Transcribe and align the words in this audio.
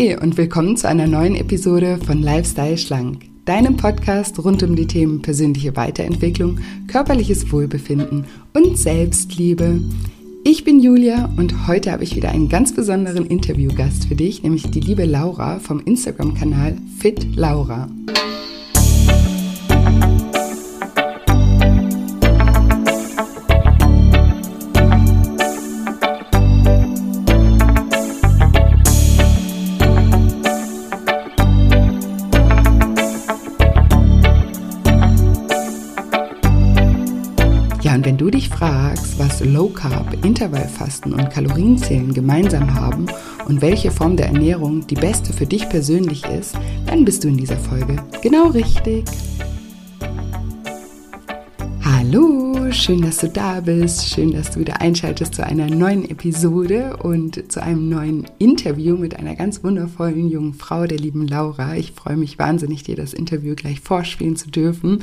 Hey 0.00 0.16
und 0.16 0.38
willkommen 0.38 0.78
zu 0.78 0.88
einer 0.88 1.06
neuen 1.06 1.36
Episode 1.36 1.98
von 1.98 2.22
Lifestyle 2.22 2.78
Schlank, 2.78 3.26
deinem 3.44 3.76
Podcast 3.76 4.42
rund 4.42 4.62
um 4.62 4.74
die 4.74 4.86
Themen 4.86 5.20
persönliche 5.20 5.76
Weiterentwicklung, 5.76 6.58
körperliches 6.86 7.52
Wohlbefinden 7.52 8.24
und 8.54 8.78
Selbstliebe. 8.78 9.78
Ich 10.42 10.64
bin 10.64 10.80
Julia 10.80 11.30
und 11.36 11.68
heute 11.68 11.92
habe 11.92 12.04
ich 12.04 12.16
wieder 12.16 12.30
einen 12.30 12.48
ganz 12.48 12.74
besonderen 12.74 13.26
Interviewgast 13.26 14.06
für 14.06 14.16
dich, 14.16 14.42
nämlich 14.42 14.70
die 14.70 14.80
liebe 14.80 15.04
Laura 15.04 15.58
vom 15.58 15.80
Instagram-Kanal 15.80 16.78
Fit 16.98 17.36
Laura. 17.36 17.90
Carb, 39.80 40.12
Intervallfasten 40.26 41.14
und 41.14 41.30
Kalorienzählen 41.30 42.12
gemeinsam 42.12 42.74
haben 42.74 43.06
und 43.46 43.62
welche 43.62 43.90
Form 43.90 44.14
der 44.14 44.26
Ernährung 44.26 44.86
die 44.86 44.94
beste 44.94 45.32
für 45.32 45.46
dich 45.46 45.66
persönlich 45.70 46.22
ist, 46.26 46.54
dann 46.86 47.06
bist 47.06 47.24
du 47.24 47.28
in 47.28 47.38
dieser 47.38 47.56
Folge 47.56 47.96
genau 48.20 48.48
richtig. 48.48 49.04
Hallo, 51.82 52.49
schön, 52.72 53.02
dass 53.02 53.18
du 53.18 53.28
da 53.28 53.60
bist. 53.60 54.08
Schön, 54.08 54.32
dass 54.32 54.52
du 54.52 54.60
wieder 54.60 54.80
einschaltest 54.80 55.34
zu 55.34 55.44
einer 55.44 55.66
neuen 55.66 56.08
Episode 56.08 56.96
und 56.98 57.50
zu 57.50 57.62
einem 57.62 57.88
neuen 57.88 58.26
Interview 58.38 58.96
mit 58.96 59.18
einer 59.18 59.34
ganz 59.34 59.64
wundervollen 59.64 60.28
jungen 60.28 60.54
Frau, 60.54 60.86
der 60.86 60.98
lieben 60.98 61.26
Laura. 61.26 61.74
Ich 61.74 61.92
freue 61.92 62.16
mich 62.16 62.38
wahnsinnig, 62.38 62.84
dir 62.84 62.96
das 62.96 63.12
Interview 63.12 63.54
gleich 63.56 63.80
vorspielen 63.80 64.36
zu 64.36 64.50
dürfen. 64.50 65.02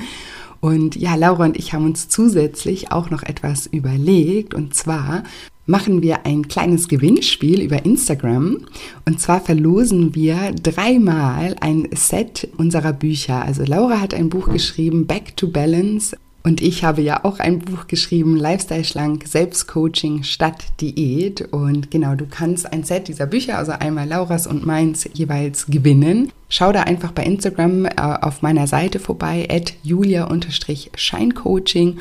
Und 0.61 0.95
ja, 0.95 1.15
Laura 1.15 1.45
und 1.45 1.57
ich 1.57 1.73
haben 1.73 1.85
uns 1.85 2.07
zusätzlich 2.07 2.91
auch 2.91 3.09
noch 3.09 3.23
etwas 3.23 3.67
überlegt. 3.67 4.53
Und 4.53 4.73
zwar 4.73 5.23
machen 5.65 6.01
wir 6.01 6.25
ein 6.25 6.47
kleines 6.47 6.88
Gewinnspiel 6.88 7.61
über 7.61 7.85
Instagram. 7.85 8.59
Und 9.05 9.19
zwar 9.19 9.41
verlosen 9.41 10.15
wir 10.15 10.53
dreimal 10.63 11.55
ein 11.59 11.89
Set 11.93 12.47
unserer 12.57 12.93
Bücher. 12.93 13.43
Also 13.43 13.63
Laura 13.65 13.99
hat 13.99 14.13
ein 14.13 14.29
Buch 14.29 14.49
geschrieben, 14.49 15.05
Back 15.05 15.35
to 15.35 15.49
Balance. 15.49 16.15
Und 16.48 16.62
ich 16.62 16.86
habe 16.86 17.02
ja 17.02 17.26
auch 17.26 17.40
ein 17.40 17.59
Buch 17.59 17.88
geschrieben, 17.88 18.38
Lifestyle 18.38 18.86
Schlank, 18.86 19.28
Selbstcoaching 19.28 20.23
statt 20.23 20.64
Diät. 20.80 21.42
Und 21.52 21.92
genau, 21.92 22.16
du 22.16 22.26
kannst 22.26 22.72
ein 22.72 22.86
Set 22.86 23.09
dieser 23.09 23.26
Bücher, 23.26 23.58
also 23.58 23.73
einmal 23.73 24.08
Lauras 24.08 24.48
und 24.48 24.66
meins, 24.66 25.09
jeweils 25.12 25.66
gewinnen. 25.66 26.31
Schau 26.48 26.72
da 26.72 26.84
einfach 26.84 27.12
bei 27.12 27.25
Instagram 27.25 27.88
äh, 27.88 27.92
auf 27.98 28.44
meiner 28.44 28.66
Seite 28.66 29.00
vorbei, 29.00 29.45
at 29.52 29.73
julia-scheincoaching 29.84 31.98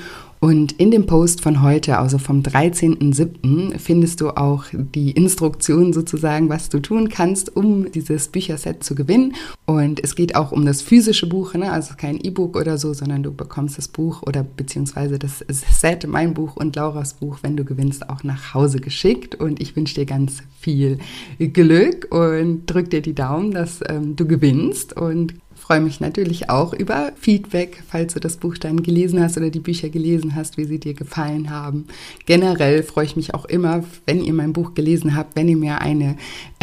und 0.46 0.70
in 0.78 0.92
dem 0.92 1.06
Post 1.06 1.40
von 1.40 1.60
heute, 1.60 1.98
also 1.98 2.18
vom 2.18 2.42
13.07., 2.42 3.80
findest 3.80 4.20
du 4.20 4.28
auch 4.28 4.66
die 4.72 5.10
Instruktion 5.10 5.92
sozusagen, 5.92 6.48
was 6.48 6.68
du 6.68 6.78
tun 6.78 7.08
kannst, 7.08 7.56
um 7.56 7.90
dieses 7.90 8.28
Bücherset 8.28 8.84
zu 8.84 8.94
gewinnen. 8.94 9.34
Und 9.64 9.98
es 10.04 10.14
geht 10.14 10.36
auch 10.36 10.52
um 10.52 10.64
das 10.64 10.82
physische 10.82 11.28
Buch, 11.28 11.54
ne? 11.54 11.72
also 11.72 11.94
kein 11.96 12.20
E-Book 12.20 12.56
oder 12.56 12.78
so, 12.78 12.94
sondern 12.94 13.24
du 13.24 13.32
bekommst 13.32 13.76
das 13.76 13.88
Buch 13.88 14.22
oder 14.22 14.44
beziehungsweise 14.44 15.18
das 15.18 15.44
Set, 15.48 16.06
mein 16.06 16.32
Buch 16.32 16.54
und 16.54 16.76
Lauras 16.76 17.14
Buch, 17.14 17.38
wenn 17.42 17.56
du 17.56 17.64
gewinnst, 17.64 18.08
auch 18.08 18.22
nach 18.22 18.54
Hause 18.54 18.78
geschickt. 18.78 19.34
Und 19.34 19.60
ich 19.60 19.74
wünsche 19.74 19.96
dir 19.96 20.06
ganz 20.06 20.44
viel 20.60 20.98
Glück 21.40 22.06
und 22.14 22.66
drück 22.66 22.88
dir 22.90 23.02
die 23.02 23.16
Daumen, 23.16 23.50
dass 23.50 23.80
ähm, 23.88 24.14
du 24.14 24.28
gewinnst. 24.28 24.96
Und 24.96 25.34
freue 25.66 25.80
mich 25.80 25.98
natürlich 25.98 26.48
auch 26.48 26.72
über 26.72 27.10
Feedback, 27.16 27.82
falls 27.88 28.14
du 28.14 28.20
das 28.20 28.36
Buch 28.36 28.56
dann 28.56 28.84
gelesen 28.84 29.20
hast 29.20 29.36
oder 29.36 29.50
die 29.50 29.58
Bücher 29.58 29.88
gelesen 29.88 30.36
hast, 30.36 30.58
wie 30.58 30.64
sie 30.64 30.78
dir 30.78 30.94
gefallen 30.94 31.50
haben. 31.50 31.86
Generell 32.24 32.84
freue 32.84 33.06
ich 33.06 33.16
mich 33.16 33.34
auch 33.34 33.46
immer, 33.46 33.82
wenn 34.06 34.22
ihr 34.22 34.32
mein 34.32 34.52
Buch 34.52 34.74
gelesen 34.74 35.16
habt, 35.16 35.34
wenn 35.34 35.48
ihr 35.48 35.56
mir 35.56 35.80
eine 35.80 36.18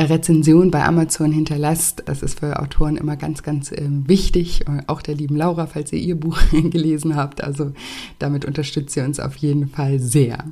Rezension 0.10 0.72
bei 0.72 0.84
Amazon 0.84 1.32
hinterlasst. 1.32 2.04
Das 2.06 2.24
ist 2.24 2.40
für 2.40 2.60
Autoren 2.60 2.98
immer 2.98 3.16
ganz, 3.16 3.44
ganz 3.44 3.72
äh, 3.72 3.88
wichtig. 3.88 4.66
Auch 4.88 5.02
der 5.02 5.16
lieben 5.16 5.36
Laura, 5.36 5.68
falls 5.68 5.92
ihr 5.94 6.00
ihr 6.00 6.16
Buch 6.16 6.40
gelesen 6.52 7.16
habt. 7.16 7.44
Also 7.44 7.72
damit 8.20 8.46
unterstützt 8.46 8.96
ihr 8.98 9.04
uns 9.04 9.20
auf 9.20 9.36
jeden 9.36 9.68
Fall 9.68 10.00
sehr. 10.00 10.44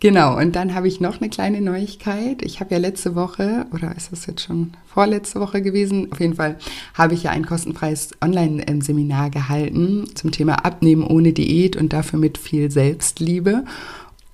Genau, 0.00 0.38
und 0.38 0.56
dann 0.56 0.74
habe 0.74 0.88
ich 0.88 1.00
noch 1.00 1.20
eine 1.20 1.30
kleine 1.30 1.60
Neuigkeit. 1.60 2.42
Ich 2.42 2.60
habe 2.60 2.74
ja 2.74 2.80
letzte 2.80 3.14
Woche, 3.14 3.66
oder 3.72 3.94
ist 3.96 4.12
das 4.12 4.26
jetzt 4.26 4.42
schon 4.42 4.72
vorletzte 4.86 5.40
Woche 5.40 5.62
gewesen, 5.62 6.10
auf 6.10 6.20
jeden 6.20 6.34
Fall 6.34 6.56
habe 6.94 7.14
ich 7.14 7.24
ja 7.24 7.30
ein 7.30 7.46
kostenfreies 7.46 8.10
Online-Seminar 8.20 9.30
gehalten 9.30 10.06
zum 10.14 10.32
Thema 10.32 10.64
Abnehmen 10.64 11.04
ohne 11.04 11.32
Diät 11.32 11.76
und 11.76 11.92
dafür 11.92 12.18
mit 12.18 12.38
viel 12.38 12.70
Selbstliebe. 12.70 13.64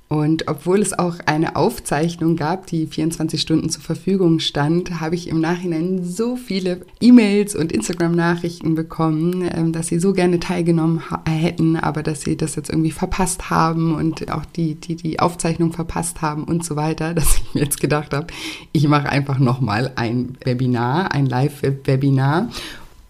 Und 0.08 0.46
obwohl 0.46 0.80
es 0.80 0.96
auch 0.96 1.16
eine 1.26 1.56
Aufzeichnung 1.56 2.36
gab, 2.36 2.66
die 2.66 2.86
24 2.86 3.40
Stunden 3.40 3.70
zur 3.70 3.82
Verfügung 3.82 4.38
stand, 4.38 5.00
habe 5.00 5.16
ich 5.16 5.28
im 5.28 5.40
Nachhinein 5.40 6.04
so 6.04 6.36
viele 6.36 6.82
E-Mails 7.00 7.56
und 7.56 7.72
Instagram-Nachrichten 7.72 8.76
bekommen, 8.76 9.48
ähm, 9.52 9.72
dass 9.72 9.88
sie 9.88 9.98
so 9.98 10.12
gerne 10.12 10.38
teilgenommen 10.38 11.02
hätten, 11.28 11.74
aber 11.76 12.04
dass 12.04 12.20
sie 12.20 12.36
das 12.36 12.54
jetzt 12.54 12.70
irgendwie 12.70 12.92
verpasst 12.92 13.50
haben 13.50 13.96
und 13.96 14.30
auch 14.30 14.44
die, 14.44 14.76
die 14.76 14.94
die 14.94 15.18
Aufzeichnung 15.18 15.72
verpasst 15.72 16.22
haben 16.22 16.44
und 16.44 16.64
so 16.64 16.76
weiter, 16.76 17.12
dass 17.14 17.38
ich 17.38 17.54
mir 17.54 17.64
jetzt 17.64 17.80
gedacht 17.80 18.14
habe, 18.14 18.28
ich 18.70 18.86
mache 18.86 19.08
einfach 19.08 19.40
nochmal 19.40 19.92
ein 19.96 20.36
Webinar, 20.44 21.12
ein 21.12 21.26
Live-Webinar 21.26 22.50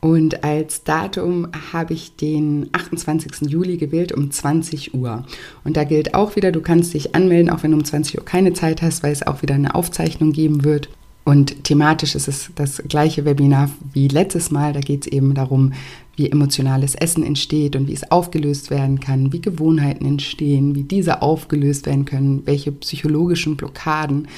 und 0.06 0.44
als 0.44 0.84
Datum 0.84 1.48
habe 1.72 1.92
ich 1.92 2.14
den 2.14 2.68
28. 2.70 3.50
Juli 3.50 3.76
gewählt 3.76 4.12
um 4.12 4.30
20 4.30 4.94
Uhr. 4.94 5.24
Und 5.64 5.76
da 5.76 5.82
gilt 5.82 6.14
auch 6.14 6.36
wieder, 6.36 6.52
du 6.52 6.60
kannst 6.60 6.94
dich 6.94 7.16
anmelden, 7.16 7.50
auch 7.50 7.64
wenn 7.64 7.72
du 7.72 7.76
um 7.78 7.84
20 7.84 8.16
Uhr 8.16 8.24
keine 8.24 8.52
Zeit 8.52 8.82
hast, 8.82 9.02
weil 9.02 9.10
es 9.10 9.26
auch 9.26 9.42
wieder 9.42 9.56
eine 9.56 9.74
Aufzeichnung 9.74 10.30
geben 10.30 10.62
wird. 10.62 10.88
Und 11.24 11.64
thematisch 11.64 12.14
ist 12.14 12.28
es 12.28 12.52
das 12.54 12.80
gleiche 12.86 13.24
Webinar 13.24 13.68
wie 13.92 14.06
letztes 14.06 14.52
Mal. 14.52 14.72
Da 14.72 14.78
geht 14.78 15.06
es 15.06 15.12
eben 15.12 15.34
darum, 15.34 15.72
wie 16.14 16.30
emotionales 16.30 16.94
Essen 16.94 17.24
entsteht 17.24 17.74
und 17.74 17.88
wie 17.88 17.92
es 17.94 18.08
aufgelöst 18.08 18.70
werden 18.70 19.00
kann, 19.00 19.32
wie 19.32 19.40
Gewohnheiten 19.40 20.06
entstehen, 20.06 20.76
wie 20.76 20.84
diese 20.84 21.20
aufgelöst 21.20 21.86
werden 21.86 22.04
können, 22.04 22.46
welche 22.46 22.70
psychologischen 22.70 23.56
Blockaden 23.56 24.28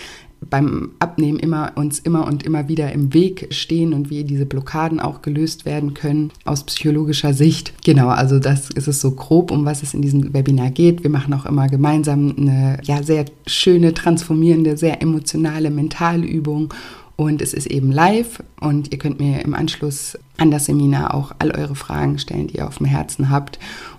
beim 0.41 0.91
Abnehmen 0.99 1.38
immer 1.38 1.72
uns 1.75 1.99
immer 1.99 2.26
und 2.26 2.44
immer 2.44 2.69
wieder 2.69 2.93
im 2.93 3.12
Weg 3.12 3.49
stehen 3.50 3.93
und 3.93 4.10
wie 4.10 4.25
diese 4.25 4.47
Blockaden 4.47 5.00
auch 5.00 5.22
gelöst 5.22 5.65
werden 5.65 5.94
können 5.94 6.31
aus 6.44 6.65
psychologischer 6.65 7.34
Sicht. 7.34 7.72
Genau, 7.84 8.09
also 8.09 8.38
das 8.38 8.71
ist 8.71 8.88
es 8.88 9.00
so 9.00 9.10
grob, 9.12 9.50
um 9.50 9.65
was 9.65 9.82
es 9.82 9.94
in 9.94 10.03
diesem 10.03 10.32
Webinar 10.32 10.71
geht. 10.71 11.03
Wir 11.03 11.10
machen 11.10 11.34
auch 11.34 11.47
immer 11.47 11.69
gemeinsam 11.69 12.34
eine 12.37 12.78
ja 12.84 13.03
sehr 13.03 13.25
schöne, 13.47 13.94
transformierende, 13.94 14.76
sehr 14.76 15.03
emotionale 15.03 15.71
Mentalübung 15.71 16.72
und 17.16 17.43
es 17.43 17.53
ist 17.53 17.66
eben 17.66 17.91
live 17.91 18.43
und 18.60 18.93
ihr 18.93 18.99
könnt 18.99 19.19
mir 19.19 19.44
im 19.44 19.53
Anschluss 19.53 20.16
an 20.38 20.50
das 20.50 20.66
Seminar 20.66 21.15
auch 21.15 21.32
all 21.38 21.50
eure 21.50 21.75
Fragen 21.75 22.19
stellen, 22.19 22.47
die 22.47 22.56
ihr 22.56 22.66
auf 22.66 22.78
dem 22.78 22.87
Herzen 22.87 23.31
habt. 23.31 23.59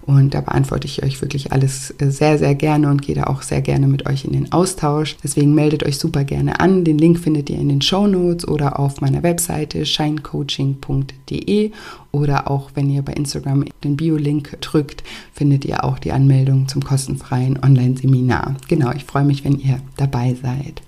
Und 0.09 0.33
da 0.33 0.41
beantworte 0.41 0.87
ich 0.87 1.03
euch 1.03 1.21
wirklich 1.21 1.51
alles 1.51 1.93
äh, 1.99 2.09
sehr, 2.09 2.39
sehr 2.39 2.55
gerne 2.55 2.89
und 2.89 3.03
gehe 3.03 3.13
da 3.13 3.25
auch 3.25 3.43
sehr 3.43 3.61
gerne 3.61 3.87
mit 3.87 4.07
euch 4.07 4.25
in 4.25 4.33
den 4.33 4.51
Austausch. 4.51 5.15
Deswegen 5.23 5.53
meldet 5.53 5.85
euch 5.85 5.99
super 5.99 6.23
gerne 6.23 6.59
an. 6.59 6.83
Den 6.83 6.97
Link 6.97 7.19
findet 7.19 7.49
ihr 7.51 7.59
in 7.59 7.69
den 7.69 7.83
Show 7.83 8.07
Notes 8.07 8.47
oder 8.47 8.79
auf 8.79 9.01
meiner 9.01 9.21
Webseite 9.21 9.85
shinecoaching.de 9.85 11.71
oder 12.11 12.49
auch 12.49 12.71
wenn 12.73 12.89
ihr 12.89 13.03
bei 13.03 13.13
Instagram 13.13 13.65
den 13.83 13.97
Bio-Link 13.97 14.57
drückt, 14.61 15.03
findet 15.31 15.63
ihr 15.65 15.83
auch 15.83 15.99
die 15.99 16.11
Anmeldung 16.11 16.67
zum 16.67 16.83
kostenfreien 16.83 17.59
Online-Seminar. 17.61 18.55
Genau, 18.67 18.91
ich 18.95 19.05
freue 19.05 19.25
mich, 19.25 19.45
wenn 19.45 19.59
ihr 19.59 19.79
dabei 19.95 20.35
seid. 20.41 20.81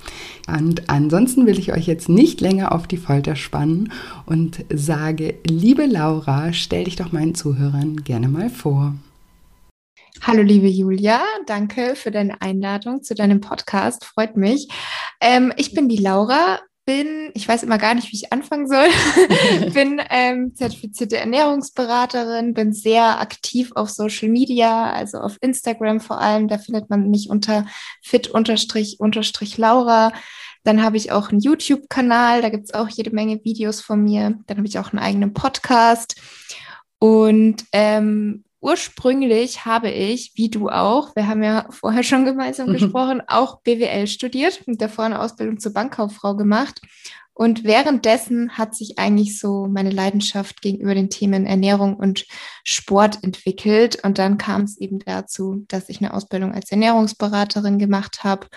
Und 0.48 0.90
ansonsten 0.90 1.46
will 1.46 1.60
ich 1.60 1.74
euch 1.74 1.86
jetzt 1.86 2.10
nicht 2.10 2.42
länger 2.42 2.72
auf 2.72 2.88
die 2.88 2.98
Folter 2.98 3.36
spannen 3.36 3.92
und 4.26 4.66
sage, 4.74 5.36
liebe 5.46 5.86
Laura, 5.86 6.54
stell 6.54 6.86
dich 6.86 6.96
doch 6.96 7.12
meinen 7.12 7.36
Zuhörern 7.36 8.04
gerne 8.04 8.28
mal 8.28 8.50
vor. 8.50 8.96
Hallo 10.22 10.44
liebe 10.44 10.68
Julia, 10.68 11.22
danke 11.48 11.96
für 11.96 12.12
deine 12.12 12.42
Einladung 12.42 13.02
zu 13.02 13.16
deinem 13.16 13.42
Podcast, 13.42 14.06
freut 14.06 14.38
mich. 14.38 14.68
Ähm, 15.20 15.52
ich 15.58 15.74
bin 15.74 15.90
die 15.90 15.98
Laura, 15.98 16.60
bin, 16.86 17.32
ich 17.34 17.48
weiß 17.48 17.64
immer 17.64 17.78
gar 17.78 17.96
nicht, 17.96 18.12
wie 18.12 18.18
ich 18.18 18.34
anfangen 18.34 18.68
soll, 18.68 18.88
bin 19.74 20.02
ähm, 20.10 20.54
zertifizierte 20.54 21.18
Ernährungsberaterin, 21.18 22.54
bin 22.54 22.74
sehr 22.74 23.20
aktiv 23.20 23.72
auf 23.76 23.90
Social 23.90 24.30
Media, 24.30 24.92
also 24.92 25.20
auf 25.20 25.38
Instagram 25.42 26.02
vor 26.02 26.20
allem, 26.20 26.48
da 26.48 26.58
findet 26.58 26.90
man 26.90 27.10
mich 27.10 27.30
unter 27.30 27.66
fit-laura. 28.04 30.12
Dann 30.64 30.84
habe 30.84 30.98
ich 30.98 31.12
auch 31.12 31.30
einen 31.30 31.40
YouTube-Kanal, 31.40 32.42
da 32.42 32.50
gibt 32.50 32.66
es 32.66 32.74
auch 32.74 32.88
jede 32.88 33.12
Menge 33.12 33.44
Videos 33.44 33.82
von 33.82 34.04
mir. 34.04 34.40
Dann 34.48 34.58
habe 34.58 34.68
ich 34.68 34.78
auch 34.78 34.92
einen 34.92 35.00
eigenen 35.00 35.34
Podcast. 35.34 36.22
Und 37.00 37.66
ähm, 37.72 38.44
ursprünglich 38.62 39.66
habe 39.66 39.90
ich, 39.90 40.34
wie 40.36 40.50
du 40.50 40.70
auch, 40.70 41.16
wir 41.16 41.28
haben 41.28 41.44
ja 41.44 41.66
vorher 41.72 42.04
schon 42.04 42.26
gemeinsam 42.26 42.70
mhm. 42.70 42.74
gesprochen, 42.74 43.22
auch 43.28 43.62
BWL 43.62 44.08
studiert 44.08 44.62
und 44.68 44.82
davor 44.82 45.06
eine 45.06 45.20
Ausbildung 45.20 45.60
zur 45.60 45.74
Bankkauffrau 45.74 46.36
gemacht 46.36 46.80
Und 47.34 47.64
währenddessen 47.64 48.58
hat 48.58 48.76
sich 48.76 49.00
eigentlich 49.00 49.40
so 49.40 49.66
meine 49.66 49.90
Leidenschaft 49.90 50.62
gegenüber 50.62 50.94
den 50.94 51.10
Themen 51.10 51.48
Ernährung 51.48 51.96
und 51.96 52.26
Sport 52.64 53.24
entwickelt. 53.24 54.04
Und 54.04 54.20
dann 54.20 54.38
kam 54.38 54.62
es 54.62 54.78
eben 54.78 55.00
dazu, 55.00 55.66
dass 55.68 55.90
ich 55.90 56.00
eine 56.00 56.14
Ausbildung 56.14 56.54
als 56.54 56.72
Ernährungsberaterin 56.72 57.80
gemacht 57.80 58.24
habe 58.24 58.48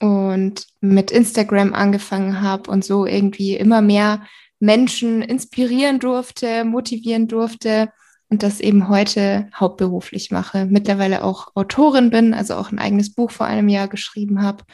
und 0.00 0.66
mit 0.80 1.10
Instagram 1.10 1.74
angefangen 1.74 2.40
habe 2.40 2.70
und 2.70 2.84
so 2.84 3.06
irgendwie 3.06 3.56
immer 3.56 3.82
mehr 3.82 4.22
Menschen 4.60 5.22
inspirieren 5.22 5.98
durfte, 6.00 6.64
motivieren 6.64 7.28
durfte 7.28 7.90
und 8.28 8.42
das 8.42 8.60
eben 8.60 8.88
heute 8.88 9.48
hauptberuflich 9.54 10.30
mache. 10.30 10.66
Mittlerweile 10.66 11.24
auch 11.24 11.54
Autorin 11.54 12.10
bin, 12.10 12.34
also 12.34 12.54
auch 12.54 12.70
ein 12.70 12.78
eigenes 12.78 13.14
Buch 13.14 13.30
vor 13.30 13.46
einem 13.46 13.68
Jahr 13.68 13.88
geschrieben 13.88 14.42
habe. 14.42 14.64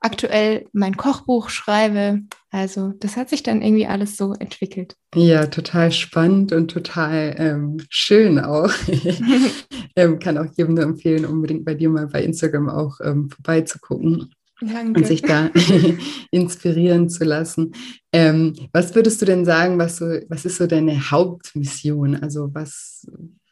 Aktuell 0.00 0.66
mein 0.72 0.98
Kochbuch 0.98 1.48
schreibe. 1.48 2.20
Also 2.50 2.92
das 3.00 3.16
hat 3.16 3.30
sich 3.30 3.42
dann 3.42 3.62
irgendwie 3.62 3.86
alles 3.86 4.18
so 4.18 4.34
entwickelt. 4.34 4.96
Ja, 5.14 5.46
total 5.46 5.92
spannend 5.92 6.52
und 6.52 6.70
total 6.70 7.34
ähm, 7.38 7.78
schön 7.88 8.38
auch. 8.38 8.70
ähm, 9.96 10.18
kann 10.18 10.36
auch 10.36 10.46
jedem 10.54 10.74
nur 10.74 10.84
empfehlen, 10.84 11.24
unbedingt 11.24 11.64
bei 11.64 11.74
dir 11.74 11.88
mal 11.88 12.06
bei 12.06 12.22
Instagram 12.22 12.68
auch 12.68 13.00
ähm, 13.02 13.30
vorbeizugucken. 13.30 14.30
Danke. 14.60 15.00
und 15.00 15.06
sich 15.06 15.22
da 15.22 15.50
inspirieren 16.30 17.08
zu 17.08 17.24
lassen. 17.24 17.72
Ähm, 18.12 18.54
was 18.72 18.94
würdest 18.94 19.20
du 19.20 19.26
denn 19.26 19.44
sagen, 19.44 19.78
was, 19.78 19.96
so, 19.96 20.06
was 20.28 20.44
ist 20.44 20.58
so 20.58 20.66
deine 20.66 21.10
Hauptmission? 21.10 22.16
Also 22.16 22.50
was, 22.52 23.06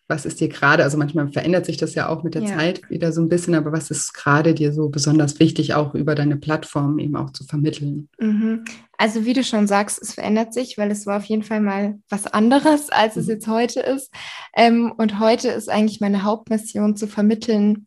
was 0.06 0.26
ist 0.26 0.40
dir 0.40 0.49
gerade, 0.49 0.84
also 0.84 0.99
manchmal 0.99 1.32
verändert 1.32 1.66
sich 1.66 1.76
das 1.76 1.94
ja 1.94 2.08
auch 2.08 2.22
mit 2.22 2.34
der 2.34 2.43
ja. 2.43 2.56
Zeit 2.56 2.88
wieder 2.90 3.12
so 3.12 3.20
ein 3.20 3.28
bisschen, 3.28 3.54
aber 3.54 3.72
was 3.72 3.90
ist 3.90 4.12
gerade 4.12 4.54
dir 4.54 4.72
so 4.72 4.90
besonders 4.90 5.40
wichtig, 5.40 5.75
auch 5.75 5.94
über 5.94 6.14
deine 6.14 6.37
Plattform 6.37 6.99
eben 6.99 7.16
auch 7.16 7.31
zu 7.31 7.44
vermitteln? 7.44 8.08
Mhm. 8.20 8.64
Also 8.96 9.25
wie 9.25 9.32
du 9.32 9.43
schon 9.43 9.66
sagst, 9.66 10.00
es 10.00 10.14
verändert 10.14 10.55
sich, 10.55 10.78
weil 10.78 10.90
es 10.90 11.06
war 11.06 11.16
auf 11.16 11.25
jeden 11.25 11.43
Fall 11.43 11.60
mal 11.60 11.98
was 12.08 12.26
anderes, 12.26 12.90
als 12.90 13.16
es 13.16 13.26
mhm. 13.26 13.32
jetzt 13.32 13.48
heute 13.48 13.81
ist. 13.81 14.12
Ähm, 14.55 14.93
und 14.96 15.19
heute 15.19 15.48
ist 15.48 15.69
eigentlich 15.69 16.00
meine 16.00 16.22
Hauptmission 16.22 16.94
zu 16.94 17.08
vermitteln, 17.08 17.87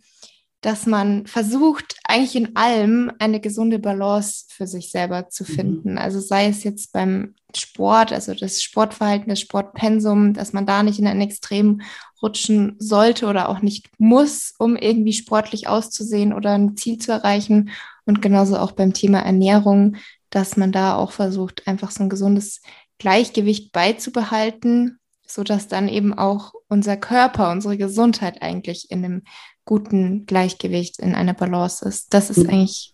dass 0.65 0.87
man 0.87 1.27
versucht, 1.27 1.99
eigentlich 2.05 2.35
in 2.35 2.55
allem 2.55 3.11
eine 3.19 3.39
gesunde 3.39 3.77
Balance 3.77 4.45
für 4.49 4.65
sich 4.65 4.89
selber 4.89 5.29
zu 5.29 5.43
mhm. 5.43 5.47
finden. 5.47 5.91
Mhm. 5.91 5.97
Also 5.99 6.19
sei 6.19 6.47
es 6.47 6.63
jetzt 6.63 6.91
beim 6.91 7.35
Sport, 7.55 8.11
also 8.11 8.33
das 8.33 8.63
Sportverhalten, 8.63 9.29
das 9.29 9.39
Sportpensum, 9.39 10.33
dass 10.33 10.53
man 10.53 10.65
da 10.65 10.81
nicht 10.81 10.97
in 10.97 11.05
ein 11.05 11.21
Extrem 11.21 11.81
rutschen 12.19 12.77
sollte 12.79 13.27
oder 13.27 13.47
auch 13.49 13.61
nicht 13.61 13.89
muss, 13.99 14.55
um 14.57 14.75
irgendwie 14.75 15.13
sportlich 15.13 15.67
auszusehen 15.67 16.33
oder 16.33 16.53
ein 16.53 16.75
Ziel 16.75 16.97
zu 16.97 17.11
erreichen. 17.11 17.69
Und 18.05 18.23
genauso 18.23 18.57
auch 18.57 18.71
beim 18.71 18.91
Thema 18.91 19.19
Ernährung, 19.19 19.97
dass 20.31 20.57
man 20.57 20.71
da 20.71 20.95
auch 20.95 21.11
versucht, 21.11 21.67
einfach 21.67 21.91
so 21.91 22.01
ein 22.01 22.09
gesundes 22.09 22.61
Gleichgewicht 22.97 23.71
beizubehalten, 23.71 24.97
sodass 25.27 25.67
dann 25.67 25.87
eben 25.87 26.17
auch 26.17 26.53
unser 26.69 26.97
Körper, 26.97 27.51
unsere 27.51 27.77
Gesundheit 27.77 28.41
eigentlich 28.41 28.89
in 28.89 29.05
einem 29.05 29.21
guten 29.65 30.25
Gleichgewicht, 30.25 30.99
in 30.99 31.15
einer 31.15 31.33
Balance 31.33 31.87
ist. 31.87 32.13
Das 32.13 32.29
ist 32.29 32.43
mhm. 32.43 32.49
eigentlich 32.49 32.93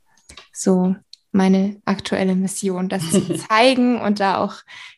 so 0.53 0.95
meine 1.31 1.81
aktuelle 1.85 2.35
Mission, 2.35 2.89
das 2.89 3.09
zu 3.09 3.35
zeigen 3.47 3.99
und 3.99 4.19
da 4.19 4.37
auch 4.37 4.55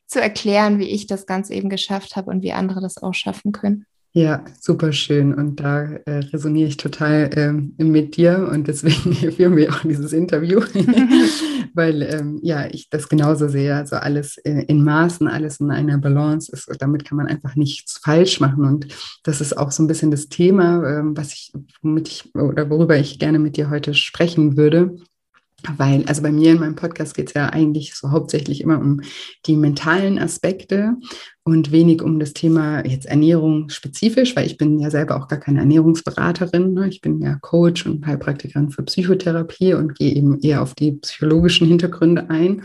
zu 0.08 0.22
erklären, 0.22 0.80
wie 0.80 0.90
ich 0.90 1.08
das 1.08 1.26
Ganze 1.26 1.54
eben 1.54 1.70
geschafft 1.70 2.16
habe 2.16 2.30
und 2.30 2.42
wie 2.44 2.54
andere 2.54 2.82
das 2.82 2.98
auch 3.02 3.14
schaffen 3.14 3.52
können. 3.52 3.86
Ja, 4.16 4.46
super 4.62 4.94
schön. 4.94 5.34
Und 5.34 5.60
da 5.60 5.86
äh, 6.06 6.20
resoniere 6.32 6.70
ich 6.70 6.78
total 6.78 7.32
ähm, 7.36 7.74
mit 7.80 8.16
dir 8.16 8.48
und 8.52 8.68
deswegen 8.68 9.16
führen 9.32 9.58
wir 9.58 9.74
auch 9.74 9.82
dieses 9.82 10.14
Interview, 10.14 10.60
weil 11.74 12.04
ähm, 12.04 12.40
ja, 12.44 12.68
ich 12.68 12.92
das 12.92 13.10
genauso 13.10 13.48
sehe. 13.48 13.76
Also 13.76 13.96
alles 13.96 14.38
in, 14.38 14.60
in 14.60 14.84
Maßen, 14.84 15.28
alles 15.28 15.60
in 15.60 15.72
einer 15.72 15.98
Balance 15.98 16.52
ist. 16.52 16.70
Damit 16.78 17.06
kann 17.06 17.18
man 17.18 17.26
einfach 17.26 17.56
nichts 17.56 17.98
falsch 18.04 18.40
machen. 18.40 18.64
Und 18.66 18.88
das 19.24 19.42
ist 19.42 19.58
auch 19.58 19.72
so 19.72 19.82
ein 19.82 19.88
bisschen 19.88 20.12
das 20.12 20.30
Thema, 20.30 20.88
ähm, 20.88 21.18
was 21.18 21.34
ich, 21.34 21.52
womit 21.82 22.08
ich 22.08 22.36
oder 22.36 22.70
worüber 22.70 22.96
ich 22.96 23.18
gerne 23.18 23.40
mit 23.40 23.58
dir 23.58 23.72
heute 23.72 23.96
sprechen 23.96 24.58
würde. 24.58 24.96
Weil, 25.78 26.06
also 26.06 26.22
bei 26.22 26.32
mir 26.32 26.52
in 26.52 26.60
meinem 26.60 26.76
Podcast 26.76 27.16
geht 27.16 27.30
es 27.30 27.34
ja 27.34 27.50
eigentlich 27.50 27.96
so 27.96 28.12
hauptsächlich 28.12 28.62
immer 28.62 28.80
um 28.80 29.02
die 29.46 29.56
mentalen 29.56 30.20
Aspekte 30.20 30.98
und 31.46 31.74
wenig 31.74 32.02
um 32.02 32.20
das 32.20 32.32
Thema 32.32 32.86
jetzt 32.86 33.06
Ernährung 33.06 33.68
spezifisch, 33.68 34.34
weil 34.36 34.46
ich 34.46 34.58
bin 34.58 34.80
ja 34.80 34.90
selber 34.90 35.18
auch 35.18 35.28
gar 35.28 35.40
keine 35.40 35.60
Ernährungsberaterin. 35.60 36.74
Ne? 36.74 36.88
Ich 36.88 37.02
bin 37.02 37.20
ja 37.20 37.38
Coach 37.42 37.86
und 37.86 38.06
Heilpraktikerin 38.06 38.70
für 38.70 38.84
Psychotherapie 38.84 39.74
und 39.74 39.96
gehe 39.96 40.14
eben 40.14 40.40
eher 40.40 40.62
auf 40.62 40.74
die 40.74 40.94
psychologischen 40.94 41.68
Hintergründe 41.68 42.30
ein. 42.30 42.64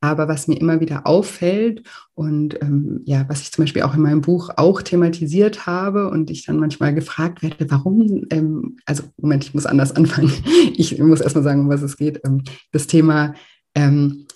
Aber 0.00 0.28
was 0.28 0.46
mir 0.46 0.60
immer 0.60 0.78
wieder 0.78 1.04
auffällt 1.04 1.82
und 2.14 2.62
ähm, 2.62 3.00
ja, 3.04 3.24
was 3.28 3.42
ich 3.42 3.50
zum 3.50 3.64
Beispiel 3.64 3.82
auch 3.82 3.94
in 3.94 4.02
meinem 4.02 4.20
Buch 4.20 4.50
auch 4.56 4.82
thematisiert 4.82 5.66
habe 5.66 6.08
und 6.08 6.30
ich 6.30 6.46
dann 6.46 6.60
manchmal 6.60 6.94
gefragt 6.94 7.42
werde, 7.42 7.68
warum, 7.70 8.26
ähm, 8.30 8.76
also 8.86 9.02
Moment, 9.16 9.44
ich 9.44 9.54
muss 9.54 9.66
anders 9.66 9.90
anfangen. 9.96 10.32
Ich 10.76 10.96
muss 10.98 11.20
erstmal 11.20 11.44
sagen, 11.44 11.62
um 11.62 11.68
was 11.68 11.82
es 11.82 11.96
geht. 11.96 12.20
Ähm, 12.24 12.44
das 12.70 12.86
Thema 12.86 13.34
ähm, 13.74 14.26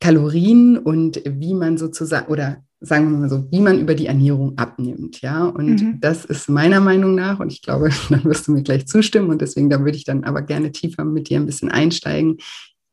Kalorien 0.00 0.78
und 0.78 1.20
wie 1.24 1.54
man 1.54 1.76
sozusagen, 1.76 2.30
oder 2.30 2.62
sagen 2.80 3.10
wir 3.10 3.18
mal 3.18 3.28
so, 3.28 3.50
wie 3.50 3.60
man 3.60 3.80
über 3.80 3.94
die 3.94 4.06
Ernährung 4.06 4.56
abnimmt, 4.56 5.20
ja. 5.20 5.44
Und 5.44 5.82
mhm. 5.82 6.00
das 6.00 6.24
ist 6.24 6.48
meiner 6.48 6.80
Meinung 6.80 7.14
nach, 7.14 7.40
und 7.40 7.52
ich 7.52 7.62
glaube, 7.62 7.90
dann 8.10 8.24
wirst 8.24 8.48
du 8.48 8.52
mir 8.52 8.62
gleich 8.62 8.86
zustimmen, 8.86 9.30
und 9.30 9.40
deswegen, 9.40 9.70
da 9.70 9.80
würde 9.80 9.96
ich 9.96 10.04
dann 10.04 10.24
aber 10.24 10.42
gerne 10.42 10.72
tiefer 10.72 11.04
mit 11.04 11.28
dir 11.28 11.38
ein 11.38 11.46
bisschen 11.46 11.70
einsteigen, 11.70 12.38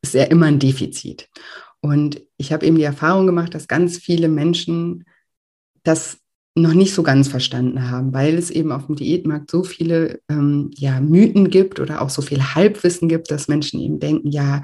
ist 0.02 0.14
ja 0.14 0.24
immer 0.24 0.48
ein 0.48 0.60
Defizit. 0.60 1.30
Und 1.82 2.22
ich 2.38 2.52
habe 2.52 2.66
eben 2.66 2.78
die 2.78 2.84
Erfahrung 2.84 3.26
gemacht, 3.26 3.54
dass 3.54 3.68
ganz 3.68 3.98
viele 3.98 4.28
Menschen 4.28 5.06
das 5.84 6.18
noch 6.58 6.74
nicht 6.74 6.94
so 6.94 7.04
ganz 7.04 7.28
verstanden 7.28 7.92
haben, 7.92 8.14
weil 8.14 8.36
es 8.36 8.50
eben 8.50 8.72
auf 8.72 8.86
dem 8.86 8.96
Diätmarkt 8.96 9.52
so 9.52 9.64
viele 9.64 10.22
ähm, 10.30 10.72
ja, 10.74 11.02
Mythen 11.02 11.50
gibt 11.50 11.82
oder 11.82 12.02
auch 12.02 12.10
so 12.10 12.22
viel 12.22 12.42
Halbwissen 12.42 13.10
gibt, 13.10 13.30
dass 13.30 13.50
Menschen 13.50 13.82
eben 13.82 14.00
denken, 14.00 14.30
ja, 14.30 14.62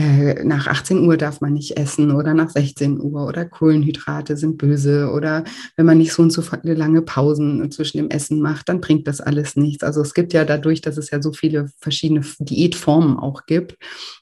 äh, 0.00 0.44
nach 0.44 0.66
18 0.66 1.06
Uhr 1.06 1.16
darf 1.16 1.40
man 1.40 1.52
nicht 1.52 1.76
essen 1.76 2.12
oder 2.12 2.32
nach 2.32 2.48
16 2.48 3.00
Uhr 3.00 3.26
oder 3.26 3.44
Kohlenhydrate 3.44 4.36
sind 4.36 4.56
böse 4.56 5.10
oder 5.10 5.44
wenn 5.76 5.84
man 5.84 5.98
nicht 5.98 6.12
so 6.12 6.22
und 6.22 6.32
so 6.32 6.42
lange 6.62 7.02
Pausen 7.02 7.70
zwischen 7.70 7.98
dem 7.98 8.08
Essen 8.08 8.40
macht, 8.40 8.68
dann 8.68 8.80
bringt 8.80 9.06
das 9.06 9.20
alles 9.20 9.56
nichts. 9.56 9.84
Also 9.84 10.00
es 10.00 10.14
gibt 10.14 10.32
ja 10.32 10.44
dadurch, 10.44 10.80
dass 10.80 10.96
es 10.96 11.10
ja 11.10 11.20
so 11.20 11.32
viele 11.32 11.68
verschiedene 11.80 12.22
Diätformen 12.38 13.18
auch 13.18 13.44
gibt, 13.44 13.76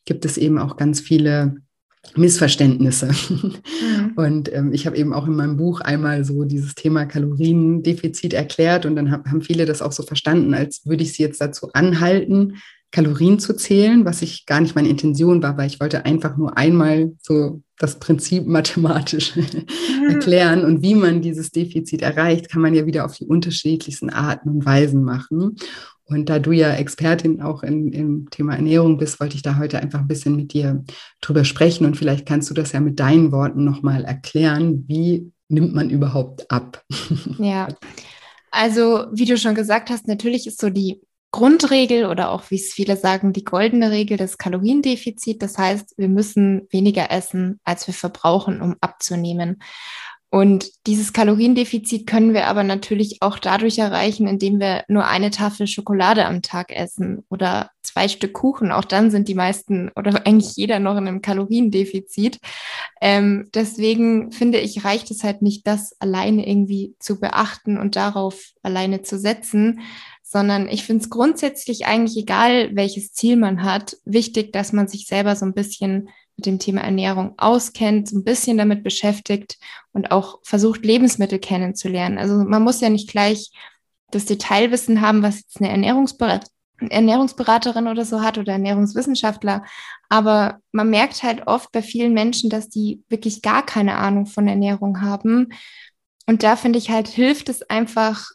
gibt 0.04 0.24
es 0.24 0.36
eben 0.36 0.58
auch 0.58 0.76
ganz 0.76 1.00
viele 1.00 1.56
Missverständnisse. 2.16 3.10
Mhm. 3.28 4.12
Und 4.16 4.52
ähm, 4.52 4.72
ich 4.72 4.86
habe 4.86 4.96
eben 4.96 5.12
auch 5.12 5.26
in 5.26 5.36
meinem 5.36 5.56
Buch 5.56 5.80
einmal 5.80 6.24
so 6.24 6.44
dieses 6.44 6.74
Thema 6.74 7.06
Kaloriendefizit 7.06 8.34
erklärt 8.34 8.86
und 8.86 8.96
dann 8.96 9.10
hab, 9.10 9.26
haben 9.26 9.42
viele 9.42 9.64
das 9.66 9.82
auch 9.82 9.92
so 9.92 10.02
verstanden, 10.02 10.54
als 10.54 10.86
würde 10.86 11.04
ich 11.04 11.12
sie 11.12 11.22
jetzt 11.22 11.40
dazu 11.40 11.70
anhalten, 11.72 12.54
Kalorien 12.90 13.38
zu 13.38 13.54
zählen, 13.54 14.04
was 14.04 14.22
ich 14.22 14.46
gar 14.46 14.60
nicht 14.60 14.74
meine 14.74 14.88
Intention 14.88 15.42
war, 15.42 15.58
weil 15.58 15.66
ich 15.66 15.80
wollte 15.80 16.06
einfach 16.06 16.36
nur 16.36 16.56
einmal 16.56 17.12
so 17.20 17.62
das 17.78 17.98
Prinzip 17.98 18.46
mathematisch 18.46 19.36
mhm. 19.36 20.08
erklären 20.08 20.64
und 20.64 20.82
wie 20.82 20.94
man 20.94 21.20
dieses 21.20 21.50
Defizit 21.50 22.02
erreicht, 22.02 22.50
kann 22.50 22.62
man 22.62 22.74
ja 22.74 22.86
wieder 22.86 23.04
auf 23.04 23.16
die 23.16 23.26
unterschiedlichsten 23.26 24.10
Arten 24.10 24.48
und 24.48 24.66
Weisen 24.66 25.04
machen. 25.04 25.56
Und 26.10 26.30
da 26.30 26.38
du 26.38 26.52
ja 26.52 26.72
Expertin 26.72 27.42
auch 27.42 27.62
in, 27.62 27.92
im 27.92 28.30
Thema 28.30 28.54
Ernährung 28.54 28.96
bist, 28.96 29.20
wollte 29.20 29.36
ich 29.36 29.42
da 29.42 29.58
heute 29.58 29.78
einfach 29.78 30.00
ein 30.00 30.08
bisschen 30.08 30.36
mit 30.36 30.54
dir 30.54 30.82
drüber 31.20 31.44
sprechen. 31.44 31.84
Und 31.84 31.98
vielleicht 31.98 32.24
kannst 32.24 32.48
du 32.48 32.54
das 32.54 32.72
ja 32.72 32.80
mit 32.80 32.98
deinen 32.98 33.30
Worten 33.30 33.62
nochmal 33.62 34.04
erklären. 34.04 34.84
Wie 34.88 35.30
nimmt 35.48 35.74
man 35.74 35.90
überhaupt 35.90 36.50
ab? 36.50 36.82
Ja, 37.38 37.68
also 38.50 39.06
wie 39.12 39.26
du 39.26 39.36
schon 39.36 39.54
gesagt 39.54 39.90
hast, 39.90 40.08
natürlich 40.08 40.46
ist 40.46 40.60
so 40.60 40.70
die 40.70 41.02
Grundregel 41.30 42.06
oder 42.06 42.30
auch, 42.30 42.50
wie 42.50 42.56
es 42.56 42.72
viele 42.72 42.96
sagen, 42.96 43.32
die 43.32 43.44
goldene 43.44 43.90
Regel 43.90 44.16
des 44.16 44.38
Kaloriendefizit. 44.38 45.42
Das 45.42 45.58
heißt, 45.58 45.94
wir 45.98 46.08
müssen 46.08 46.66
weniger 46.70 47.10
essen, 47.10 47.60
als 47.64 47.86
wir 47.86 47.94
verbrauchen, 47.94 48.62
um 48.62 48.76
abzunehmen. 48.80 49.60
Und 50.30 50.70
dieses 50.86 51.14
Kaloriendefizit 51.14 52.06
können 52.06 52.34
wir 52.34 52.48
aber 52.48 52.62
natürlich 52.62 53.22
auch 53.22 53.38
dadurch 53.38 53.78
erreichen, 53.78 54.26
indem 54.26 54.60
wir 54.60 54.84
nur 54.86 55.06
eine 55.06 55.30
Tafel 55.30 55.66
Schokolade 55.66 56.26
am 56.26 56.42
Tag 56.42 56.70
essen 56.70 57.24
oder 57.30 57.70
zwei 57.82 58.08
Stück 58.08 58.34
Kuchen. 58.34 58.70
Auch 58.70 58.84
dann 58.84 59.10
sind 59.10 59.28
die 59.28 59.34
meisten 59.34 59.90
oder 59.96 60.20
eigentlich 60.26 60.54
jeder 60.56 60.80
noch 60.80 60.98
in 60.98 61.08
einem 61.08 61.22
Kaloriendefizit. 61.22 62.40
Ähm, 63.00 63.48
deswegen 63.54 64.32
finde 64.32 64.58
ich, 64.58 64.84
reicht 64.84 65.10
es 65.10 65.22
halt 65.22 65.42
nicht, 65.42 65.66
das 65.66 65.92
alleine 66.00 66.48
irgendwie 66.48 66.94
zu 66.98 67.20
beachten 67.20 67.78
und 67.78 67.96
darauf 67.96 68.52
alleine 68.62 69.02
zu 69.02 69.18
setzen, 69.18 69.80
sondern 70.22 70.68
ich 70.68 70.84
finde 70.84 71.04
es 71.04 71.10
grundsätzlich 71.10 71.86
eigentlich 71.86 72.16
egal, 72.16 72.74
welches 72.74 73.12
Ziel 73.12 73.36
man 73.36 73.62
hat, 73.62 73.96
wichtig, 74.04 74.52
dass 74.52 74.72
man 74.72 74.88
sich 74.88 75.06
selber 75.06 75.36
so 75.36 75.46
ein 75.46 75.54
bisschen 75.54 76.10
mit 76.36 76.46
dem 76.46 76.58
Thema 76.58 76.82
Ernährung 76.82 77.34
auskennt, 77.38 78.08
so 78.08 78.16
ein 78.16 78.24
bisschen 78.24 78.58
damit 78.58 78.84
beschäftigt 78.84 79.58
und 79.92 80.10
auch 80.10 80.38
versucht, 80.42 80.84
Lebensmittel 80.84 81.38
kennenzulernen. 81.38 82.18
Also 82.18 82.36
man 82.36 82.62
muss 82.62 82.80
ja 82.80 82.90
nicht 82.90 83.10
gleich 83.10 83.50
das 84.10 84.24
Detailwissen 84.24 85.00
haben, 85.00 85.22
was 85.22 85.40
jetzt 85.40 85.60
eine 85.60 85.70
Ernährungsberaterin 85.70 86.52
Ernährungsberaterin 86.80 87.88
oder 87.88 88.04
so 88.04 88.22
hat 88.22 88.38
oder 88.38 88.52
Ernährungswissenschaftler. 88.52 89.64
Aber 90.08 90.58
man 90.72 90.90
merkt 90.90 91.22
halt 91.22 91.46
oft 91.46 91.72
bei 91.72 91.82
vielen 91.82 92.14
Menschen, 92.14 92.50
dass 92.50 92.68
die 92.68 93.02
wirklich 93.08 93.42
gar 93.42 93.64
keine 93.64 93.96
Ahnung 93.96 94.26
von 94.26 94.48
Ernährung 94.48 95.00
haben. 95.02 95.48
Und 96.26 96.42
da 96.42 96.56
finde 96.56 96.78
ich 96.78 96.90
halt, 96.90 97.08
hilft 97.08 97.48
es 97.48 97.62
einfach, 97.68 98.30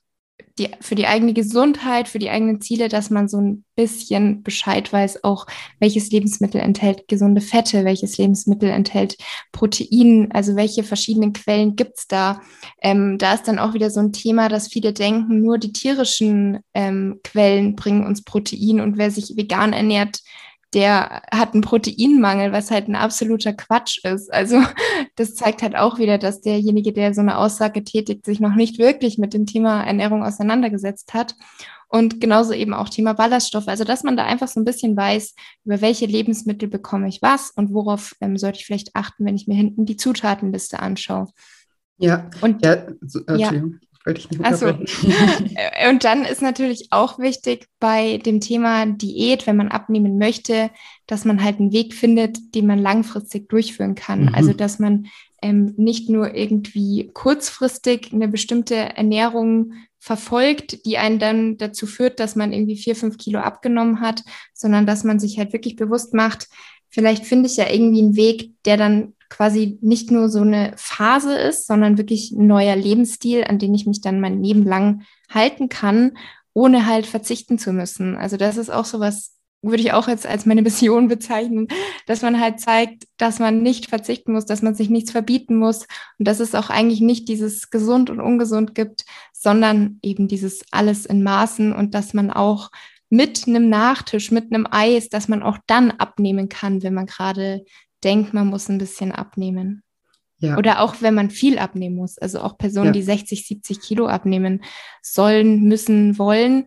die, 0.60 0.70
für 0.82 0.94
die 0.94 1.08
eigene 1.08 1.34
Gesundheit, 1.34 2.08
für 2.08 2.20
die 2.20 2.30
eigenen 2.30 2.62
Ziele, 2.62 2.88
dass 2.88 3.10
man 3.10 3.28
so 3.28 3.38
ein 3.40 3.66
bisschen 3.76 4.44
Bescheid 4.44 4.92
weiß, 4.94 5.24
auch 5.24 5.48
welches 5.80 6.12
Lebensmittel 6.12 6.62
enthält 6.62 7.08
gesunde 7.08 7.42
Fette, 7.42 7.86
welches 7.86 8.18
Lebensmittel 8.20 8.70
enthält 8.70 9.18
Protein, 9.52 10.30
also 10.32 10.56
welche 10.56 10.84
verschiedenen 10.84 11.34
Quellen 11.34 11.76
gibt's 11.76 12.08
da. 12.08 12.42
Ähm, 12.82 13.18
da 13.18 13.34
ist 13.34 13.48
dann 13.48 13.58
auch 13.58 13.74
wieder 13.74 13.90
so 13.90 14.00
ein 14.00 14.14
Thema, 14.14 14.48
dass 14.48 14.68
viele 14.68 14.94
denken, 14.94 15.42
nur 15.42 15.58
die 15.58 15.74
tierischen 15.74 16.60
ähm, 16.76 17.20
Quellen 17.24 17.76
bringen 17.76 18.06
uns 18.06 18.24
Protein 18.24 18.80
und 18.80 18.98
wer 18.98 19.10
sich 19.10 19.36
vegan 19.36 19.74
ernährt, 19.74 20.20
der 20.74 21.22
hat 21.32 21.54
einen 21.54 21.62
Proteinmangel, 21.62 22.52
was 22.52 22.72
halt 22.72 22.88
ein 22.88 22.96
absoluter 22.96 23.54
Quatsch 23.54 24.04
ist. 24.04 24.34
Also 24.34 24.62
das 25.16 25.36
zeigt 25.36 25.62
halt 25.62 25.76
auch 25.76 26.00
wieder, 26.00 26.18
dass 26.18 26.42
derjenige, 26.42 26.94
der 26.94 27.14
so 27.14 27.22
eine 27.22 27.38
Aussage 27.38 27.84
tätigt, 27.84 28.26
sich 28.26 28.40
noch 28.40 28.56
nicht 28.56 28.80
wirklich 28.80 29.18
mit 29.18 29.34
dem 29.34 29.46
Thema 29.46 29.84
Ernährung 29.84 30.24
auseinandergesetzt 30.24 31.14
hat. 31.14 31.36
Und 31.88 32.20
genauso 32.20 32.54
eben 32.54 32.74
auch 32.74 32.90
Thema 32.90 33.14
Ballaststoffe. 33.14 33.68
Also 33.68 33.84
dass 33.84 34.04
man 34.04 34.18
da 34.18 34.26
einfach 34.26 34.48
so 34.48 34.60
ein 34.60 34.66
bisschen 34.66 34.98
weiß, 34.98 35.36
über 35.64 35.80
welche 35.82 36.08
Lebensmittel 36.08 36.68
bekomme 36.68 37.08
ich 37.08 37.22
was 37.22 37.52
und 37.52 37.72
worauf 37.72 38.16
ähm, 38.20 38.38
sollte 38.38 38.60
ich 38.60 38.66
vielleicht 38.66 38.96
achten, 38.96 39.26
wenn 39.26 39.36
ich 39.36 39.48
mir 39.48 39.56
hinten 39.56 39.86
die 39.86 39.98
Zutatenliste 39.98 40.80
anschaue. 40.80 41.28
Ja, 42.00 42.32
und 42.42 42.66
ja, 42.66 42.88
so, 43.02 43.20
ja 43.28 43.52
wollte 44.06 44.20
ich 44.20 44.30
nicht 44.30 44.44
also, 44.44 44.68
Und 45.90 46.04
dann 46.04 46.26
ist 46.26 46.42
natürlich 46.42 46.88
auch 46.92 47.20
wichtig 47.20 47.68
bei 47.80 48.18
dem 48.18 48.42
Thema 48.42 48.86
Diät, 48.86 49.48
wenn 49.48 49.56
man 49.56 49.70
abnehmen 49.70 50.18
möchte, 50.18 50.70
dass 51.08 51.26
man 51.26 51.44
halt 51.44 51.60
einen 51.60 51.72
Weg 51.72 51.94
findet, 51.94 52.56
den 52.56 52.68
man 52.68 52.80
langfristig 52.80 53.50
durchführen 53.50 53.96
kann. 53.96 54.24
Mhm. 54.26 54.36
Also 54.36 54.54
dass 54.54 54.80
man 54.80 55.08
ähm, 55.42 55.74
nicht 55.78 56.10
nur 56.10 56.34
irgendwie 56.34 57.12
kurzfristig 57.14 58.12
eine 58.14 58.28
bestimmte 58.28 58.76
Ernährung 58.76 59.74
verfolgt, 60.00 60.86
die 60.86 60.98
einen 60.98 61.20
dann 61.20 61.58
dazu 61.58 61.88
führt, 61.88 62.20
dass 62.20 62.36
man 62.36 62.52
irgendwie 62.52 62.78
vier, 62.78 62.96
fünf 62.96 63.18
Kilo 63.18 63.40
abgenommen 63.40 64.02
hat, 64.02 64.24
sondern 64.54 64.86
dass 64.86 65.06
man 65.06 65.20
sich 65.20 65.38
halt 65.38 65.54
wirklich 65.54 65.78
bewusst 65.78 66.14
macht, 66.14 66.50
vielleicht 66.90 67.26
finde 67.26 67.48
ich 67.48 67.58
ja 67.58 67.70
irgendwie 67.70 68.02
einen 68.02 68.16
Weg, 68.16 68.52
der 68.66 68.78
dann 68.78 69.14
quasi 69.34 69.80
nicht 69.82 70.12
nur 70.12 70.30
so 70.30 70.42
eine 70.42 70.74
Phase 70.76 71.36
ist, 71.36 71.66
sondern 71.66 71.98
wirklich 71.98 72.32
ein 72.32 72.46
neuer 72.46 72.76
Lebensstil, 72.76 73.44
an 73.44 73.58
den 73.58 73.74
ich 73.74 73.88
mich 73.88 74.00
dann 74.00 74.22
mein 74.22 74.44
Leben 74.44 74.64
lang 74.64 75.02
halten 75.28 75.70
kann, 75.70 76.16
ohne 76.54 76.86
halt 76.86 77.08
verzichten 77.08 77.58
zu 77.58 77.74
müssen. 77.74 78.16
Also 78.16 78.38
das 78.38 78.58
ist 78.58 78.70
auch 78.70 78.86
so 78.86 79.00
was, 79.00 79.34
würde 79.64 79.82
ich 79.82 79.92
auch 79.92 80.08
jetzt 80.08 80.28
als 80.28 80.46
meine 80.46 80.62
Mission 80.62 81.08
bezeichnen, 81.08 81.68
dass 82.06 82.22
man 82.22 82.40
halt 82.40 82.60
zeigt, 82.60 83.08
dass 83.18 83.40
man 83.40 83.64
nicht 83.64 83.88
verzichten 83.88 84.34
muss, 84.34 84.46
dass 84.46 84.62
man 84.62 84.76
sich 84.76 84.92
nichts 84.92 85.10
verbieten 85.10 85.58
muss 85.58 85.88
und 86.20 86.28
dass 86.28 86.40
es 86.40 86.54
auch 86.54 86.70
eigentlich 86.70 87.02
nicht 87.02 87.28
dieses 87.28 87.72
gesund 87.72 88.12
und 88.12 88.22
ungesund 88.22 88.76
gibt, 88.76 89.04
sondern 89.34 89.98
eben 90.04 90.28
dieses 90.28 90.62
alles 90.70 91.08
in 91.08 91.24
Maßen 91.24 91.74
und 91.74 91.96
dass 91.96 92.14
man 92.14 92.30
auch 92.30 92.70
mit 93.10 93.48
einem 93.48 93.68
Nachtisch, 93.68 94.30
mit 94.30 94.54
einem 94.54 94.68
Eis, 94.70 95.10
dass 95.10 95.28
man 95.28 95.42
auch 95.42 95.58
dann 95.66 95.90
abnehmen 95.90 96.50
kann, 96.50 96.84
wenn 96.84 96.94
man 96.94 97.08
gerade 97.08 97.64
denkt, 98.04 98.34
man 98.34 98.48
muss 98.48 98.70
ein 98.70 98.78
bisschen 98.78 99.12
abnehmen. 99.12 99.84
Ja. 100.38 100.58
Oder 100.58 100.82
auch 100.82 100.96
wenn 101.00 101.14
man 101.14 101.30
viel 101.30 101.58
abnehmen 101.58 101.96
muss. 101.96 102.18
Also 102.18 102.42
auch 102.42 102.58
Personen, 102.58 102.88
ja. 102.88 102.92
die 102.92 103.04
60, 103.04 103.48
70 103.48 103.80
Kilo 103.80 104.08
abnehmen 104.08 104.64
sollen, 105.02 105.64
müssen, 105.64 106.18
wollen. 106.18 106.66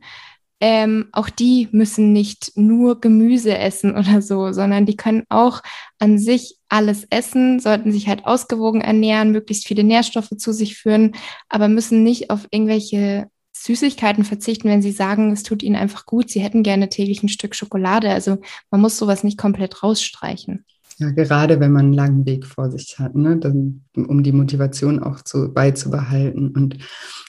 Ähm, 0.59 1.09
auch 1.13 1.29
die 1.29 1.69
müssen 1.73 2.15
nicht 2.15 2.53
nur 2.57 3.01
Gemüse 3.01 3.59
essen 3.59 3.95
oder 3.99 4.23
so, 4.23 4.53
sondern 4.53 4.87
die 4.87 4.97
können 4.97 5.25
auch 5.29 5.63
an 5.99 6.19
sich 6.19 6.57
alles 6.69 7.07
essen, 7.11 7.61
sollten 7.61 7.93
sich 7.93 8.09
halt 8.09 8.25
ausgewogen 8.25 8.81
ernähren, 8.81 9.33
möglichst 9.33 9.67
viele 9.67 9.85
Nährstoffe 9.85 10.31
zu 10.37 10.53
sich 10.53 10.77
führen, 10.77 11.13
aber 11.49 11.69
müssen 11.69 12.03
nicht 12.03 12.31
auf 12.31 12.49
irgendwelche 12.51 13.29
Süßigkeiten 13.53 14.25
verzichten, 14.25 14.69
wenn 14.69 14.83
sie 14.83 14.93
sagen, 14.93 15.33
es 15.33 15.43
tut 15.43 15.63
ihnen 15.63 15.77
einfach 15.77 16.07
gut, 16.07 16.31
sie 16.31 16.41
hätten 16.41 16.63
gerne 16.63 16.89
täglich 16.89 17.23
ein 17.23 17.29
Stück 17.29 17.55
Schokolade. 17.55 18.11
Also 18.11 18.39
man 18.71 18.81
muss 18.81 18.99
sowas 18.99 19.25
nicht 19.25 19.39
komplett 19.39 19.83
rausstreichen. 19.83 20.65
Ja, 20.99 21.11
gerade 21.11 21.61
wenn 21.61 21.73
man 21.73 21.87
einen 21.87 21.93
langen 21.93 22.25
Weg 22.25 22.47
vor 22.47 22.71
sich 22.71 22.99
hat, 22.99 23.15
ne, 23.15 23.37
dann, 23.37 23.83
um 23.95 24.23
die 24.23 24.33
Motivation 24.33 24.99
auch 24.99 25.21
zu, 25.21 25.53
beizubehalten. 25.53 26.53
Und 26.53 26.79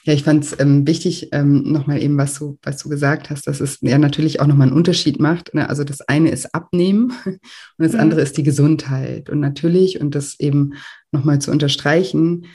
ja, 0.04 0.14
ich 0.14 0.22
fand 0.24 0.42
es 0.42 0.58
ähm, 0.58 0.86
wichtig, 0.86 1.28
ähm, 1.32 1.70
nochmal 1.70 2.02
eben, 2.02 2.16
was 2.16 2.38
du, 2.38 2.58
was 2.62 2.78
du 2.78 2.88
gesagt 2.88 3.28
hast, 3.28 3.46
dass 3.46 3.60
es 3.60 3.78
ja 3.82 3.98
natürlich 3.98 4.40
auch 4.40 4.46
nochmal 4.46 4.68
einen 4.68 4.76
Unterschied 4.76 5.20
macht. 5.20 5.52
Ne? 5.52 5.68
Also 5.68 5.84
das 5.84 6.00
eine 6.00 6.30
ist 6.30 6.54
Abnehmen 6.54 7.12
und 7.26 7.40
das 7.76 7.92
mhm. 7.92 8.00
andere 8.00 8.22
ist 8.22 8.38
die 8.38 8.42
Gesundheit. 8.42 9.28
Und 9.28 9.40
natürlich, 9.40 10.00
und 10.00 10.14
das 10.14 10.40
eben 10.40 10.72
nochmal 11.12 11.38
zu 11.38 11.50
unterstreichen, 11.50 12.46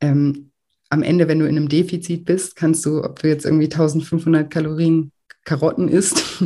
ähm, 0.00 0.52
am 0.88 1.02
Ende, 1.02 1.28
wenn 1.28 1.38
du 1.38 1.46
in 1.46 1.56
einem 1.56 1.68
Defizit 1.68 2.24
bist, 2.24 2.56
kannst 2.56 2.86
du, 2.86 3.04
ob 3.04 3.18
du 3.18 3.28
jetzt 3.28 3.44
irgendwie 3.44 3.66
1500 3.66 4.50
Kalorien 4.50 5.12
Karotten 5.44 5.88
isst 5.88 6.22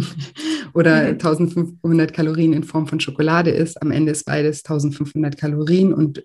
oder 0.77 1.03
mhm. 1.03 1.09
1500 1.13 2.13
Kalorien 2.13 2.53
in 2.53 2.65
Form 2.65 2.87
von 2.87 3.01
Schokolade 3.01 3.51
isst. 3.51 3.81
Am 3.83 3.91
Ende 3.91 4.13
ist 4.13 4.25
beides 4.25 4.65
1500 4.65 5.37
Kalorien 5.37 5.93
und 5.93 6.25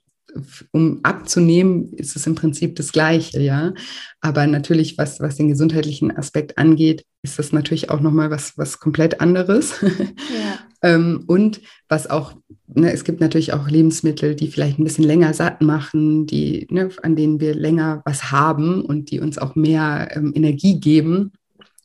um 0.72 1.00
abzunehmen, 1.03 1.93
ist 1.93 2.15
es 2.15 2.25
im 2.27 2.36
Prinzip 2.36 2.75
das 2.75 2.91
Gleiche, 2.91 3.41
ja. 3.41 3.74
Aber 4.22 4.48
natürlich, 4.48 4.98
was, 4.98 5.20
was 5.20 5.36
den 5.36 5.50
gesundheitlichen 5.50 6.15
Aspekt 6.15 6.58
angeht, 6.58 7.03
ist 7.22 7.39
das 7.39 7.51
natürlich 7.51 7.89
auch 7.89 8.00
nochmal 8.00 8.31
was, 8.31 8.58
was 8.58 8.79
komplett 8.79 9.20
anderes. 9.20 9.81
Ja. 9.81 10.60
ähm, 10.84 11.24
und 11.27 11.62
was 11.89 12.10
auch, 12.10 12.34
ne, 12.67 12.91
es 12.91 13.03
gibt 13.03 13.20
natürlich 13.20 13.53
auch 13.53 13.70
Lebensmittel, 13.70 14.36
die 14.36 14.48
vielleicht 14.48 14.79
ein 14.79 14.84
bisschen 14.84 15.03
länger 15.03 15.34
satt 15.34 15.62
machen, 15.62 16.25
die, 16.27 16.67
ne, 16.70 16.89
an 17.03 17.15
denen 17.15 17.39
wir 17.39 17.53
länger 17.53 18.01
was 18.05 18.31
haben 18.31 18.86
und 18.86 19.12
die 19.12 19.20
uns 19.20 19.38
auch 19.38 19.55
mehr 19.55 20.10
ähm, 20.15 20.31
Energie 20.36 20.79
geben. 20.79 21.34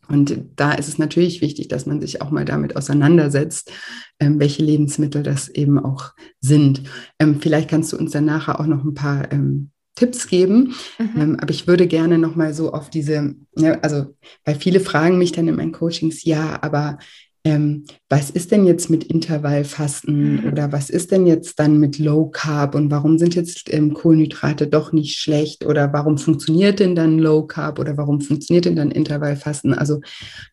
Und 0.09 0.39
da 0.57 0.73
ist 0.73 0.89
es 0.89 0.99
natürlich 0.99 1.41
wichtig, 1.41 1.69
dass 1.69 1.87
man 1.87 2.01
sich 2.01 2.23
auch 2.23 2.31
mal 2.31 2.45
damit 2.45 2.77
auseinandersetzt, 2.77 3.73
ähm, 4.21 4.39
welche 4.39 4.63
Lebensmittel 4.63 5.23
das 5.23 5.49
eben 5.49 5.79
auch 5.79 6.13
sind. 6.41 6.83
Ähm, 7.19 7.41
vielleicht 7.41 7.71
kannst 7.71 7.93
du 7.93 7.97
uns 7.97 8.13
dann 8.13 8.25
nachher 8.25 8.61
auch 8.61 8.67
noch 8.67 8.85
ein 8.85 8.95
paar 8.95 9.33
ähm, 9.33 9.71
Tipps 9.97 10.29
geben. 10.29 10.75
Mhm. 10.99 11.21
Ähm, 11.21 11.37
aber 11.41 11.51
ich 11.51 11.67
würde 11.67 11.87
gerne 11.87 12.19
noch 12.19 12.37
mal 12.37 12.55
so 12.55 12.73
auf 12.73 12.91
diese, 12.91 13.35
ja, 13.57 13.79
also 13.81 14.15
weil 14.45 14.55
viele 14.55 14.81
fragen 14.81 15.19
mich 15.19 15.33
dann 15.33 15.49
in 15.49 15.57
meinen 15.57 15.73
Coachings, 15.73 16.23
ja, 16.25 16.59
aber 16.63 16.99
ähm, 17.47 17.85
was 18.09 18.31
ist 18.31 18.51
denn 18.51 18.67
jetzt 18.67 18.91
mit 18.91 19.05
Intervallfasten 19.05 20.51
oder 20.51 20.73
was 20.73 20.91
ist 20.91 21.13
denn 21.13 21.29
jetzt 21.29 21.61
dann 21.61 21.79
mit 21.79 22.01
Low 22.01 22.27
Carb 22.27 22.75
und 22.75 22.91
warum 22.91 23.19
sind 23.19 23.37
jetzt 23.37 23.73
ähm, 23.73 23.95
Kohlenhydrate 23.95 24.67
doch 24.67 24.93
nicht 24.93 25.19
schlecht 25.19 25.65
oder 25.65 25.93
warum 25.93 26.19
funktioniert 26.19 26.81
denn 26.81 26.97
dann 26.97 27.21
Low 27.21 27.47
Carb 27.47 27.79
oder 27.79 27.97
warum 27.97 28.21
funktioniert 28.21 28.65
denn 28.65 28.75
dann 28.75 28.91
Intervallfasten? 28.91 29.75
Also 29.75 30.01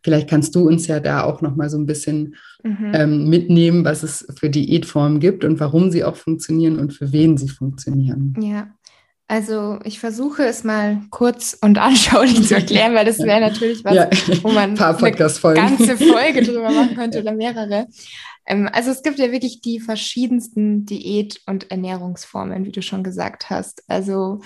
vielleicht 0.04 0.30
kannst 0.30 0.54
du 0.54 0.68
uns 0.68 0.86
ja 0.86 1.00
da 1.00 1.24
auch 1.24 1.42
noch 1.42 1.56
mal 1.56 1.68
so 1.68 1.80
ein 1.80 1.88
bisschen 1.88 2.36
mhm. 2.64 2.92
ähm, 2.94 3.28
mitnehmen, 3.28 3.84
was 3.86 4.04
es 4.04 4.28
für 4.40 4.52
Diätformen 4.52 5.20
gibt 5.20 5.44
und 5.44 5.60
warum 5.60 5.90
sie 5.90 6.04
auch 6.04 6.16
funktionieren 6.16 6.78
und 6.78 6.94
für 6.94 7.12
wen 7.12 7.38
sie 7.38 7.50
funktionieren. 7.50 8.36
Ja, 8.40 8.68
also 9.27 9.80
ich 9.84 10.00
versuche 10.00 10.44
es 10.44 10.63
mal 10.63 11.01
kurz 11.10 11.58
und 11.62 11.77
anschaulich 11.80 12.48
zu 12.48 12.56
erklären, 12.56 12.94
weil 12.94 13.06
das 13.06 13.20
wäre 13.20 13.39
natürlich 13.39 13.84
was, 13.84 13.96
ja, 13.96 14.10
wo 14.42 14.51
man 14.51 14.72
eine 14.72 15.77
ganze 15.77 15.98
Folge 15.98 16.42
drüber 16.44 16.72
machen 16.72 16.96
könnte 16.96 17.22
oder 17.22 17.34
mehrere. 17.34 17.88
Ähm, 18.46 18.70
also 18.72 18.92
es 18.92 19.03
gibt 19.03 19.20
ja 19.20 19.32
wirklich 19.32 19.62
die 19.62 19.80
verschiedensten 19.80 20.86
Diät- 20.86 21.42
und 21.46 21.72
Ernährungsformen, 21.72 22.65
wie 22.65 22.72
du 22.72 22.82
schon 22.82 23.03
gesagt 23.03 23.50
hast. 23.50 23.84
Also 23.88 24.42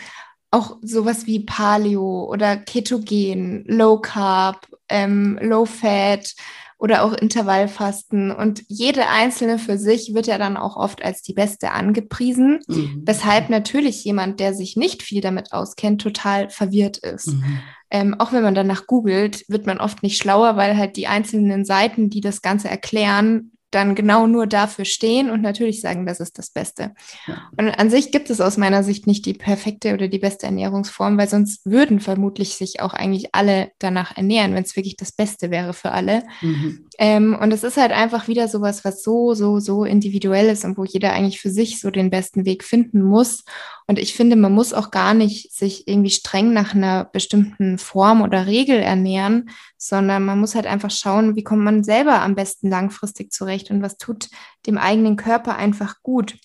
auch 0.52 0.78
sowas 0.82 1.26
wie 1.26 1.42
Paleo 1.42 2.26
oder 2.32 2.58
Ketogen, 2.58 3.66
Low 3.68 4.00
Carb, 4.00 4.68
ähm, 4.90 5.38
Low 5.42 5.66
Fat 5.66 6.34
oder 6.78 7.04
auch 7.04 7.14
Intervallfasten. 7.14 8.32
Und 8.32 8.64
jede 8.68 9.08
einzelne 9.08 9.58
für 9.58 9.78
sich 9.78 10.14
wird 10.14 10.28
ja 10.28 10.38
dann 10.38 10.58
auch 10.58 10.78
oft 10.78 11.04
als 11.04 11.22
die 11.22 11.34
beste 11.34 11.72
angepriesen, 11.72 12.60
mhm. 12.68 13.02
weshalb 13.04 13.50
natürlich 13.50 14.04
jemand, 14.04 14.40
der 14.40 14.54
sich 14.54 14.78
nicht 14.78 15.02
viel 15.02 15.22
damit 15.22 15.54
auskennt, 15.54 16.02
total 16.02 16.50
verwirrt 16.50 16.98
ist. 16.98 17.28
Mhm. 17.28 17.60
Ähm, 17.90 18.16
auch 18.20 18.32
wenn 18.32 18.44
man 18.44 18.56
danach 18.56 18.86
googelt, 18.86 19.46
wird 19.48 19.66
man 19.66 19.80
oft 19.80 20.04
nicht 20.04 20.18
schlauer, 20.18 20.58
weil 20.58 20.78
halt 20.78 20.98
die 20.98 21.08
einzelnen 21.08 21.66
Seiten, 21.66 22.10
die 22.10 22.22
das 22.22 22.42
Ganze 22.42 22.70
erklären, 22.70 23.52
dann 23.72 23.96
genau 23.96 24.28
nur 24.28 24.48
dafür 24.48 24.86
stehen 24.86 25.30
und 25.30 25.42
natürlich 25.42 25.82
sagen, 25.82 26.06
das 26.06 26.20
ist 26.20 26.38
das 26.38 26.50
Beste. 26.52 26.94
Ja. 27.28 27.50
Und 27.58 27.70
an 27.70 27.90
sich 27.90 28.12
gibt 28.12 28.30
es 28.30 28.40
aus 28.40 28.56
meiner 28.58 28.84
Sicht 28.84 29.08
nicht 29.08 29.26
die 29.26 29.34
perfekte 29.34 29.94
oder 29.94 30.08
die 30.08 30.20
beste 30.20 30.46
Ernährungsform, 30.46 31.18
weil 31.18 31.28
sonst 31.28 31.66
würden 31.66 32.00
vermutlich 32.00 32.56
sich 32.56 32.82
auch 32.82 32.94
eigentlich 32.94 33.36
alle 33.36 33.72
danach 33.80 34.16
ernähren, 34.16 34.54
wenn 34.54 34.64
es 34.64 34.76
wirklich 34.76 34.96
das 34.96 35.12
Beste 35.12 35.52
wäre 35.52 35.74
für 35.74 35.92
alle. 35.92 36.24
Mhm. 36.42 36.88
Ähm, 36.98 37.38
und 37.40 37.52
es 37.52 37.64
ist 37.64 37.78
halt 37.78 37.92
einfach 37.92 38.28
wieder 38.28 38.48
sowas, 38.48 38.86
was 38.86 39.04
so, 39.04 39.34
so, 39.34 39.60
so 39.60 39.84
individuell 39.84 40.48
ist 40.48 40.64
und 40.64 40.78
wo 40.78 40.86
jeder 40.86 41.12
eigentlich 41.12 41.42
für 41.42 41.52
sich 41.52 41.80
so 41.80 41.92
den 41.92 42.10
besten 42.10 42.46
Weg 42.46 42.64
finden 42.64 43.02
muss. 43.02 43.44
Und 43.86 44.00
ich 44.00 44.16
finde, 44.16 44.36
man 44.36 44.52
muss 44.52 44.74
auch 44.74 44.92
gar 44.92 45.14
nicht 45.14 45.54
sich 45.54 45.88
irgendwie 45.88 46.10
streng 46.10 46.54
nach 46.54 46.74
einer 46.74 47.06
bestimmten 47.06 47.78
Form 47.78 48.22
oder 48.22 48.46
Regel 48.46 48.80
ernähren, 48.80 49.50
sondern 49.78 50.26
man 50.26 50.40
muss 50.40 50.56
halt 50.56 50.66
einfach 50.66 50.92
schauen, 50.92 51.36
wie 51.36 51.44
kommt 51.44 51.64
man 51.64 51.84
selber 51.84 52.22
am 52.22 52.36
besten 52.36 52.70
langfristig 52.70 53.32
zurecht 53.32 53.72
und 53.72 53.82
was 53.82 53.98
tut 53.98 54.30
dem 54.66 54.78
eigenen 54.78 55.16
Körper 55.16 55.56
einfach 55.56 56.02
gut. 56.02 56.36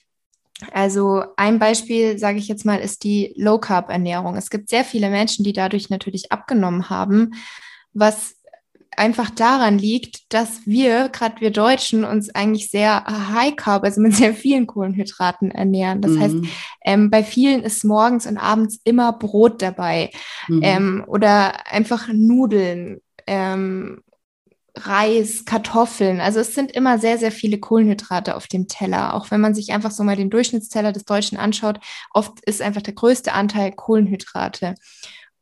Also 0.71 1.25
ein 1.37 1.59
Beispiel, 1.59 2.19
sage 2.19 2.39
ich 2.39 2.47
jetzt 2.47 2.65
mal, 2.65 2.79
ist 2.79 3.05
die 3.05 3.35
Low-Carb-Ernährung. 3.37 4.37
Es 4.37 4.51
gibt 4.51 4.69
sehr 4.69 4.85
viele 4.85 5.11
Menschen, 5.11 5.45
die 5.45 5.53
dadurch 5.53 5.91
natürlich 5.91 6.31
abgenommen 6.31 6.89
haben, 6.89 7.33
was 7.93 8.37
einfach 8.97 9.31
daran 9.31 9.79
liegt, 9.79 10.33
dass 10.33 10.67
wir, 10.67 11.09
gerade 11.09 11.41
wir 11.41 11.51
Deutschen, 11.51 12.05
uns 12.05 12.35
eigentlich 12.35 12.71
sehr 12.71 13.05
high 13.05 13.57
carb, 13.57 13.85
also 13.85 14.01
mit 14.01 14.15
sehr 14.15 14.35
vielen 14.35 14.67
Kohlenhydraten 14.67 15.51
ernähren. 15.51 16.03
Das 16.03 16.13
mhm. 16.13 16.21
heißt, 16.21 16.37
ähm, 16.85 17.11
bei 17.11 17.25
vielen 17.25 17.63
ist 17.63 17.85
morgens 17.85 18.27
und 18.27 18.39
abends 18.39 18.81
immer 18.85 19.13
Brot 19.13 19.63
dabei 19.63 20.11
mhm. 20.49 20.61
ähm, 20.63 21.05
oder 21.07 21.67
einfach 21.71 22.09
Nudeln. 22.13 23.01
Ähm, 23.27 24.03
Reis, 24.75 25.45
Kartoffeln. 25.45 26.21
Also 26.21 26.41
es 26.41 26.55
sind 26.55 26.73
immer 26.73 26.99
sehr, 26.99 27.19
sehr 27.19 27.33
viele 27.33 27.59
Kohlenhydrate 27.61 28.35
auf 28.37 28.47
dem 28.47 28.69
Teller. 28.69 29.15
Auch 29.15 29.31
wenn 29.31 29.41
man 29.41 29.55
sich 29.55 29.73
einfach 29.73 29.91
so 29.91 30.03
mal 30.03 30.17
den 30.17 30.31
Durchschnittsteller 30.31 30.93
des 30.93 31.05
Deutschen 31.05 31.37
anschaut, 31.37 31.79
oft 32.15 32.41
ist 32.47 32.63
einfach 32.63 32.81
der 32.83 32.95
größte 32.95 33.33
Anteil 33.35 33.73
Kohlenhydrate. 33.73 34.75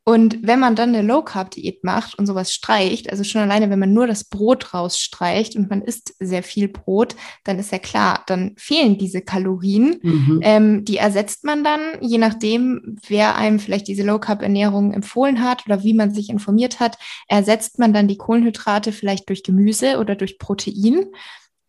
Und 0.03 0.39
wenn 0.41 0.59
man 0.59 0.75
dann 0.75 0.89
eine 0.89 1.05
Low-Carb-Diät 1.07 1.83
macht 1.83 2.17
und 2.17 2.25
sowas 2.25 2.51
streicht, 2.51 3.11
also 3.11 3.23
schon 3.23 3.41
alleine, 3.41 3.69
wenn 3.69 3.77
man 3.77 3.93
nur 3.93 4.07
das 4.07 4.23
Brot 4.23 4.73
rausstreicht 4.73 5.55
und 5.55 5.69
man 5.69 5.83
isst 5.83 6.15
sehr 6.19 6.41
viel 6.41 6.67
Brot, 6.67 7.15
dann 7.43 7.59
ist 7.59 7.71
ja 7.71 7.77
klar, 7.77 8.23
dann 8.25 8.55
fehlen 8.57 8.97
diese 8.97 9.21
Kalorien. 9.21 9.99
Mhm. 10.01 10.39
Ähm, 10.41 10.85
die 10.85 10.97
ersetzt 10.97 11.43
man 11.43 11.63
dann, 11.63 11.81
je 12.01 12.17
nachdem, 12.17 12.97
wer 13.07 13.35
einem 13.35 13.59
vielleicht 13.59 13.87
diese 13.87 14.03
Low-Carb-Ernährung 14.03 14.91
empfohlen 14.91 15.43
hat 15.43 15.67
oder 15.67 15.83
wie 15.83 15.93
man 15.93 16.11
sich 16.13 16.29
informiert 16.29 16.79
hat, 16.79 16.97
ersetzt 17.27 17.77
man 17.77 17.93
dann 17.93 18.07
die 18.07 18.17
Kohlenhydrate 18.17 18.91
vielleicht 18.93 19.29
durch 19.29 19.43
Gemüse 19.43 19.99
oder 19.99 20.15
durch 20.15 20.39
Protein 20.39 21.05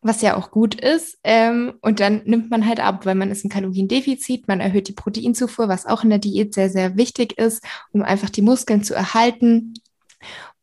was 0.02 0.20
ja 0.20 0.36
auch 0.36 0.50
gut 0.50 0.74
ist. 0.74 1.18
Ähm, 1.24 1.74
und 1.80 2.00
dann 2.00 2.22
nimmt 2.24 2.50
man 2.50 2.66
halt 2.66 2.80
ab, 2.80 3.06
weil 3.06 3.14
man 3.14 3.30
ist 3.30 3.44
ein 3.44 3.48
Kaloriendefizit, 3.48 4.48
man 4.48 4.60
erhöht 4.60 4.88
die 4.88 4.92
Proteinzufuhr, 4.92 5.68
was 5.68 5.86
auch 5.86 6.02
in 6.02 6.10
der 6.10 6.18
Diät 6.18 6.54
sehr, 6.54 6.68
sehr 6.68 6.96
wichtig 6.96 7.38
ist, 7.38 7.64
um 7.92 8.02
einfach 8.02 8.28
die 8.28 8.42
Muskeln 8.42 8.82
zu 8.82 8.94
erhalten. 8.94 9.74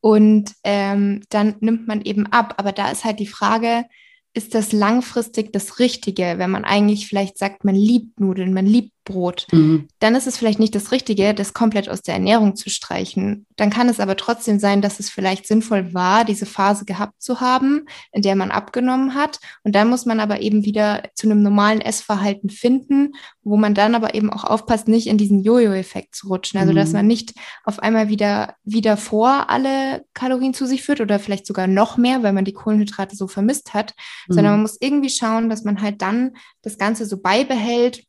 Und 0.01 0.53
ähm, 0.63 1.23
dann 1.29 1.55
nimmt 1.61 1.87
man 1.87 2.01
eben 2.01 2.27
ab. 2.27 2.55
Aber 2.57 2.71
da 2.73 2.91
ist 2.91 3.05
halt 3.05 3.19
die 3.19 3.27
Frage, 3.27 3.85
ist 4.33 4.53
das 4.53 4.71
langfristig 4.71 5.51
das 5.53 5.79
Richtige, 5.79 6.35
wenn 6.37 6.51
man 6.51 6.65
eigentlich 6.65 7.07
vielleicht 7.07 7.37
sagt, 7.37 7.63
man 7.63 7.75
liebt 7.75 8.19
Nudeln, 8.19 8.53
man 8.53 8.65
liebt 8.65 8.93
Brot, 9.09 9.47
mhm. 9.51 9.87
dann 9.99 10.15
ist 10.15 10.27
es 10.27 10.37
vielleicht 10.37 10.59
nicht 10.59 10.75
das 10.75 10.91
Richtige, 10.91 11.33
das 11.33 11.53
komplett 11.53 11.89
aus 11.89 12.01
der 12.01 12.13
Ernährung 12.13 12.55
zu 12.55 12.69
streichen. 12.69 13.45
Dann 13.55 13.69
kann 13.71 13.89
es 13.89 13.99
aber 13.99 14.15
trotzdem 14.15 14.59
sein, 14.59 14.81
dass 14.81 14.99
es 14.99 15.09
vielleicht 15.09 15.47
sinnvoll 15.47 15.93
war, 15.93 16.23
diese 16.23 16.45
Phase 16.45 16.85
gehabt 16.85 17.21
zu 17.21 17.41
haben, 17.41 17.85
in 18.11 18.21
der 18.21 18.35
man 18.35 18.51
abgenommen 18.51 19.15
hat. 19.15 19.39
Und 19.63 19.75
dann 19.75 19.89
muss 19.89 20.05
man 20.05 20.19
aber 20.19 20.41
eben 20.41 20.63
wieder 20.63 21.03
zu 21.15 21.27
einem 21.27 21.41
normalen 21.41 21.81
Essverhalten 21.81 22.49
finden, 22.49 23.13
wo 23.43 23.57
man 23.57 23.73
dann 23.73 23.95
aber 23.95 24.13
eben 24.13 24.31
auch 24.31 24.43
aufpasst, 24.43 24.87
nicht 24.87 25.07
in 25.07 25.17
diesen 25.17 25.43
Jojo-Effekt 25.43 26.15
zu 26.15 26.27
rutschen. 26.27 26.59
Also, 26.59 26.71
mhm. 26.71 26.77
dass 26.77 26.93
man 26.93 27.07
nicht 27.07 27.33
auf 27.63 27.79
einmal 27.79 28.09
wieder, 28.09 28.55
wieder 28.63 28.95
vor 28.95 29.49
alle 29.49 30.05
Kalorien 30.13 30.53
zu 30.53 30.67
sich 30.67 30.83
führt 30.83 31.01
oder 31.01 31.19
vielleicht 31.19 31.47
sogar 31.47 31.67
noch 31.67 31.97
mehr, 31.97 32.21
weil 32.21 32.33
man 32.33 32.45
die 32.45 32.53
Kohlenhydrate 32.53 33.15
so 33.15 33.27
vermisst 33.27 33.73
hat, 33.73 33.95
mhm. 34.27 34.33
sondern 34.33 34.53
man 34.53 34.61
muss 34.61 34.77
irgendwie 34.79 35.09
schauen, 35.09 35.49
dass 35.49 35.63
man 35.63 35.81
halt 35.81 36.01
dann 36.01 36.33
das 36.61 36.77
Ganze 36.77 37.05
so 37.05 37.19
beibehält 37.19 38.03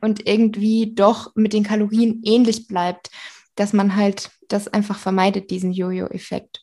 und 0.00 0.26
irgendwie 0.26 0.92
doch 0.94 1.32
mit 1.34 1.52
den 1.52 1.64
Kalorien 1.64 2.22
ähnlich 2.24 2.66
bleibt, 2.66 3.10
dass 3.54 3.72
man 3.72 3.96
halt 3.96 4.30
das 4.48 4.68
einfach 4.68 4.98
vermeidet, 4.98 5.50
diesen 5.50 5.72
Jojo-Effekt. 5.72 6.62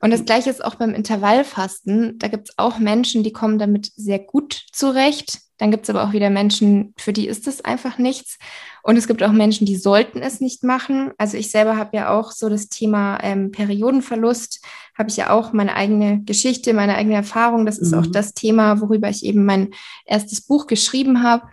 Und 0.00 0.10
das 0.12 0.24
gleiche 0.24 0.50
ist 0.50 0.64
auch 0.64 0.76
beim 0.76 0.94
Intervallfasten. 0.94 2.18
Da 2.18 2.28
gibt 2.28 2.50
es 2.50 2.58
auch 2.58 2.78
Menschen, 2.78 3.24
die 3.24 3.32
kommen 3.32 3.58
damit 3.58 3.90
sehr 3.96 4.20
gut 4.20 4.64
zurecht. 4.72 5.40
Dann 5.58 5.72
gibt 5.72 5.84
es 5.84 5.90
aber 5.90 6.04
auch 6.04 6.12
wieder 6.12 6.30
Menschen, 6.30 6.94
für 6.96 7.12
die 7.12 7.26
ist 7.26 7.48
es 7.48 7.64
einfach 7.64 7.98
nichts. 7.98 8.38
Und 8.84 8.96
es 8.96 9.08
gibt 9.08 9.24
auch 9.24 9.32
Menschen, 9.32 9.66
die 9.66 9.74
sollten 9.74 10.22
es 10.22 10.40
nicht 10.40 10.62
machen. 10.62 11.10
Also 11.18 11.36
ich 11.36 11.50
selber 11.50 11.76
habe 11.76 11.96
ja 11.96 12.16
auch 12.16 12.30
so 12.30 12.48
das 12.48 12.68
Thema 12.68 13.18
ähm, 13.24 13.50
Periodenverlust, 13.50 14.64
habe 14.96 15.10
ich 15.10 15.16
ja 15.16 15.30
auch 15.30 15.52
meine 15.52 15.74
eigene 15.74 16.22
Geschichte, 16.22 16.74
meine 16.74 16.94
eigene 16.94 17.16
Erfahrung. 17.16 17.66
Das 17.66 17.78
ist 17.78 17.92
mhm. 17.92 17.98
auch 17.98 18.06
das 18.06 18.34
Thema, 18.34 18.80
worüber 18.80 19.08
ich 19.08 19.24
eben 19.24 19.44
mein 19.44 19.70
erstes 20.04 20.40
Buch 20.40 20.68
geschrieben 20.68 21.24
habe. 21.24 21.48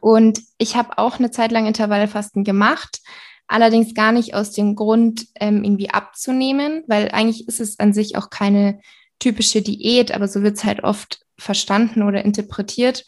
Und 0.00 0.40
ich 0.58 0.76
habe 0.76 0.98
auch 0.98 1.18
eine 1.18 1.30
Zeit 1.30 1.52
lang 1.52 1.66
Intervallfasten 1.66 2.44
gemacht, 2.44 3.00
allerdings 3.46 3.94
gar 3.94 4.12
nicht 4.12 4.34
aus 4.34 4.52
dem 4.52 4.74
Grund, 4.74 5.26
ähm, 5.36 5.62
irgendwie 5.62 5.90
abzunehmen, 5.90 6.82
weil 6.86 7.10
eigentlich 7.12 7.48
ist 7.48 7.60
es 7.60 7.78
an 7.78 7.92
sich 7.92 8.16
auch 8.16 8.30
keine 8.30 8.80
typische 9.18 9.62
Diät, 9.62 10.12
aber 10.12 10.28
so 10.28 10.42
wird 10.42 10.56
es 10.56 10.64
halt 10.64 10.82
oft 10.84 11.20
verstanden 11.38 12.02
oder 12.02 12.24
interpretiert. 12.24 13.04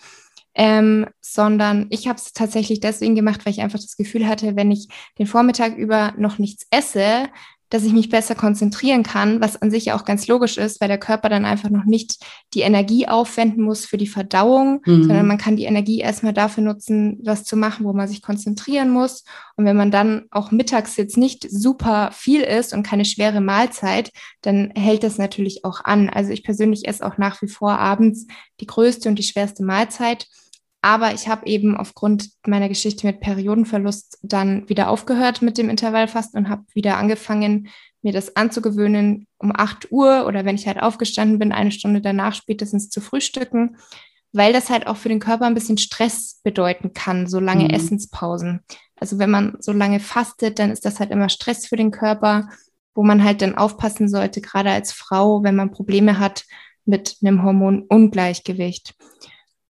Ähm, 0.55 1.07
sondern 1.21 1.87
ich 1.91 2.09
habe 2.09 2.19
es 2.19 2.33
tatsächlich 2.33 2.81
deswegen 2.81 3.15
gemacht, 3.15 3.45
weil 3.45 3.53
ich 3.53 3.61
einfach 3.61 3.79
das 3.79 3.97
Gefühl 3.97 4.27
hatte, 4.27 4.57
wenn 4.57 4.73
ich 4.73 4.89
den 5.19 5.27
Vormittag 5.27 5.77
über 5.77 6.15
noch 6.17 6.39
nichts 6.39 6.67
esse, 6.71 7.29
dass 7.71 7.85
ich 7.85 7.93
mich 7.93 8.09
besser 8.09 8.35
konzentrieren 8.35 9.03
kann, 9.03 9.41
was 9.41 9.61
an 9.61 9.71
sich 9.71 9.87
ja 9.87 9.97
auch 9.97 10.05
ganz 10.05 10.27
logisch 10.27 10.57
ist, 10.57 10.81
weil 10.81 10.89
der 10.89 10.99
Körper 10.99 11.29
dann 11.29 11.45
einfach 11.45 11.71
noch 11.71 11.85
nicht 11.85 12.17
die 12.55 12.61
Energie 12.61 13.09
aufwenden 13.09 13.63
muss 13.63 13.85
für 13.85 13.99
die 13.99 14.07
Verdauung, 14.07 14.81
mhm. 14.87 15.05
sondern 15.05 15.27
man 15.27 15.39
kann 15.39 15.57
die 15.57 15.65
Energie 15.65 16.01
erstmal 16.01 16.33
dafür 16.33 16.65
nutzen, 16.65 17.19
was 17.23 17.45
zu 17.45 17.57
machen, 17.57 17.85
wo 17.85 17.93
man 17.93 18.09
sich 18.09 18.23
konzentrieren 18.23 18.91
muss. 18.91 19.25
Und 19.57 19.65
wenn 19.65 19.77
man 19.77 19.91
dann 19.91 20.27
auch 20.31 20.51
mittags 20.51 20.97
jetzt 20.97 21.17
nicht 21.17 21.47
super 21.51 22.11
viel 22.13 22.41
isst 22.41 22.73
und 22.73 22.83
keine 22.83 23.05
schwere 23.05 23.41
Mahlzeit, 23.41 24.13
dann 24.43 24.71
hält 24.75 25.03
das 25.03 25.19
natürlich 25.19 25.65
auch 25.65 25.85
an. 25.85 26.09
Also 26.09 26.31
ich 26.31 26.45
persönlich 26.45 26.89
esse 26.89 27.05
auch 27.05 27.19
nach 27.19 27.43
wie 27.43 27.49
vor 27.49 27.79
abends 27.79 28.27
die 28.61 28.67
größte 28.67 29.09
und 29.09 29.19
die 29.19 29.25
schwerste 29.25 29.65
Mahlzeit. 29.65 30.27
Aber 30.81 31.13
ich 31.13 31.29
habe 31.29 31.47
eben 31.47 31.77
aufgrund 31.77 32.31
meiner 32.47 32.69
Geschichte 32.69 33.07
mit 33.07 33.21
Periodenverlust 33.21 34.19
dann 34.23 34.69
wieder 34.69 34.89
aufgehört 34.89 35.43
mit 35.43 35.59
dem 35.59 35.71
Intervallfasten 35.71 36.39
und 36.39 36.49
habe 36.49 36.65
wieder 36.73 36.97
angefangen, 36.99 37.69
mir 38.03 38.13
das 38.13 38.37
anzugewöhnen, 38.37 39.27
um 39.39 39.53
8 39.55 39.91
Uhr 39.91 40.27
oder 40.27 40.45
wenn 40.45 40.55
ich 40.55 40.67
halt 40.67 40.81
aufgestanden 40.81 41.39
bin, 41.39 41.53
eine 41.53 41.73
Stunde 41.73 42.01
danach 42.01 42.35
spätestens 42.35 42.91
zu 42.91 43.01
frühstücken, 43.01 43.77
weil 44.33 44.53
das 44.53 44.71
halt 44.71 44.87
auch 44.87 44.97
für 44.97 45.09
den 45.09 45.19
Körper 45.19 45.47
ein 45.47 45.55
bisschen 45.55 45.79
Stress 45.79 46.41
bedeuten 46.45 46.93
kann, 46.93 47.27
so 47.27 47.41
lange 47.41 47.65
mhm. 47.65 47.71
Essenspausen. 47.71 48.61
Also 48.97 49.19
wenn 49.19 49.31
man 49.31 49.57
so 49.61 49.73
lange 49.73 50.01
fastet, 50.01 50.59
dann 50.59 50.71
ist 50.71 50.85
das 50.85 51.01
halt 51.01 51.11
immer 51.11 51.29
Stress 51.29 51.67
für 51.67 51.77
den 51.77 51.91
Körper, 51.91 52.49
wo 52.95 53.03
man 53.03 53.23
halt 53.23 53.43
dann 53.43 53.57
aufpassen 53.57 54.09
sollte, 54.09 54.41
gerade 54.41 54.71
als 54.71 54.93
Frau, 54.93 55.43
wenn 55.43 55.57
man 55.57 55.71
Probleme 55.71 56.19
hat 56.19 56.45
mit 56.85 57.17
einem 57.23 57.43
Hormonungleichgewicht. 57.43 58.95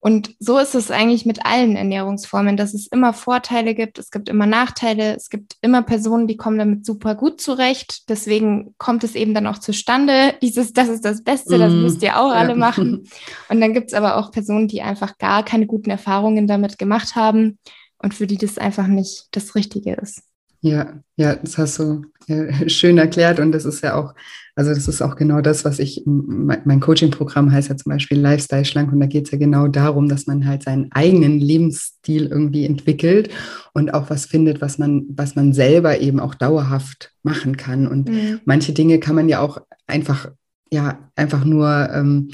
Und 0.03 0.35
so 0.39 0.57
ist 0.57 0.73
es 0.73 0.89
eigentlich 0.89 1.27
mit 1.27 1.45
allen 1.45 1.75
Ernährungsformen, 1.75 2.57
dass 2.57 2.73
es 2.73 2.87
immer 2.87 3.13
Vorteile 3.13 3.75
gibt, 3.75 3.99
es 3.99 4.09
gibt 4.09 4.29
immer 4.29 4.47
Nachteile, 4.47 5.15
es 5.15 5.29
gibt 5.29 5.57
immer 5.61 5.83
Personen, 5.83 6.25
die 6.25 6.37
kommen 6.37 6.57
damit 6.57 6.87
super 6.87 7.13
gut 7.13 7.39
zurecht. 7.39 8.09
Deswegen 8.09 8.73
kommt 8.79 9.03
es 9.03 9.13
eben 9.13 9.35
dann 9.35 9.45
auch 9.45 9.59
zustande, 9.59 10.33
dieses, 10.41 10.73
das 10.73 10.89
ist 10.89 11.05
das 11.05 11.23
Beste, 11.23 11.59
das 11.59 11.71
mm, 11.71 11.81
müsst 11.83 12.01
ihr 12.01 12.19
auch 12.19 12.31
ja. 12.31 12.37
alle 12.37 12.55
machen. 12.55 13.07
Und 13.49 13.61
dann 13.61 13.75
gibt 13.75 13.89
es 13.89 13.93
aber 13.93 14.17
auch 14.17 14.31
Personen, 14.31 14.67
die 14.67 14.81
einfach 14.81 15.19
gar 15.19 15.45
keine 15.45 15.67
guten 15.67 15.91
Erfahrungen 15.91 16.47
damit 16.47 16.79
gemacht 16.79 17.15
haben 17.15 17.59
und 17.99 18.15
für 18.15 18.25
die 18.25 18.37
das 18.37 18.57
einfach 18.57 18.87
nicht 18.87 19.27
das 19.31 19.53
Richtige 19.53 19.93
ist. 19.93 20.23
Ja, 20.61 20.99
ja, 21.15 21.35
das 21.35 21.57
hast 21.57 21.79
du 21.79 22.03
ja, 22.27 22.69
schön 22.69 22.99
erklärt 22.99 23.39
und 23.39 23.51
das 23.51 23.65
ist 23.65 23.83
ja 23.83 23.95
auch, 23.95 24.13
also 24.55 24.71
das 24.73 24.87
ist 24.87 25.01
auch 25.01 25.15
genau 25.15 25.41
das, 25.41 25.65
was 25.65 25.79
ich, 25.79 26.03
mein 26.05 26.79
Coaching-Programm 26.79 27.51
heißt 27.51 27.69
ja 27.69 27.77
zum 27.77 27.91
Beispiel 27.91 28.19
Lifestyle 28.19 28.65
schlank 28.65 28.91
und 28.91 28.99
da 28.99 29.07
geht 29.07 29.25
es 29.25 29.31
ja 29.31 29.39
genau 29.39 29.67
darum, 29.67 30.07
dass 30.07 30.27
man 30.27 30.45
halt 30.45 30.61
seinen 30.61 30.91
eigenen 30.91 31.39
Lebensstil 31.39 32.27
irgendwie 32.27 32.65
entwickelt 32.65 33.29
und 33.73 33.93
auch 33.93 34.11
was 34.11 34.27
findet, 34.27 34.61
was 34.61 34.77
man, 34.77 35.05
was 35.09 35.35
man 35.35 35.53
selber 35.53 35.99
eben 35.99 36.19
auch 36.19 36.35
dauerhaft 36.35 37.11
machen 37.23 37.57
kann. 37.57 37.87
Und 37.87 38.09
mhm. 38.09 38.41
manche 38.45 38.73
Dinge 38.73 38.99
kann 38.99 39.15
man 39.15 39.29
ja 39.29 39.39
auch 39.39 39.57
einfach, 39.87 40.29
ja, 40.71 41.09
einfach 41.15 41.43
nur 41.43 41.89
ähm, 41.91 42.29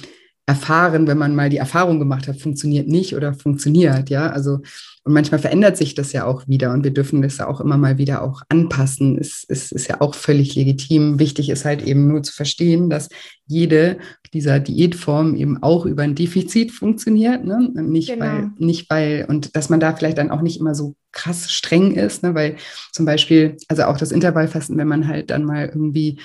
erfahren, 0.47 1.07
wenn 1.07 1.17
man 1.17 1.36
mal 1.36 1.49
die 1.49 1.57
Erfahrung 1.57 1.99
gemacht 1.99 2.27
hat, 2.27 2.39
funktioniert 2.39 2.88
nicht 2.88 3.15
oder 3.15 3.33
funktioniert, 3.33 4.10
ja. 4.10 4.29
Also 4.29 4.60
und 5.07 5.13
manchmal 5.13 5.39
verändert 5.39 5.77
sich 5.77 5.95
das 5.95 6.12
ja 6.12 6.25
auch 6.25 6.45
wieder 6.49 6.73
und 6.73 6.83
wir 6.83 6.91
dürfen 6.91 7.21
das 7.21 7.38
ja 7.38 7.47
auch 7.47 7.62
immer 7.62 7.77
mal 7.77 7.97
wieder 7.97 8.21
auch 8.21 8.41
anpassen. 8.49 9.17
Es, 9.17 9.45
es 9.47 9.71
ist 9.71 9.88
ja 9.88 10.01
auch 10.01 10.13
völlig 10.13 10.55
legitim. 10.55 11.17
Wichtig 11.17 11.49
ist 11.49 11.63
halt 11.63 11.81
eben 11.81 12.10
nur 12.10 12.23
zu 12.23 12.33
verstehen, 12.33 12.89
dass 12.89 13.07
jede 13.45 13.99
dieser 14.33 14.60
Diätformen 14.60 15.38
eben 15.38 15.63
auch 15.63 15.86
über 15.86 16.03
ein 16.03 16.13
Defizit 16.13 16.73
funktioniert. 16.73 17.45
Ne? 17.45 17.71
Nicht, 17.73 18.10
genau. 18.10 18.25
weil, 18.25 18.51
nicht 18.57 18.89
weil, 18.89 19.25
und 19.29 19.55
dass 19.55 19.69
man 19.69 19.79
da 19.79 19.95
vielleicht 19.95 20.17
dann 20.17 20.29
auch 20.29 20.41
nicht 20.41 20.60
immer 20.60 20.75
so 20.75 20.97
krass 21.13 21.53
streng 21.53 21.95
ist, 21.95 22.23
ne? 22.23 22.36
weil 22.36 22.57
zum 22.91 23.05
Beispiel, 23.05 23.55
also 23.69 23.83
auch 23.83 23.97
das 23.97 24.12
Intervallfasten, 24.12 24.77
wenn 24.77 24.89
man 24.89 25.07
halt 25.07 25.29
dann 25.29 25.45
mal 25.45 25.67
irgendwie 25.67 26.19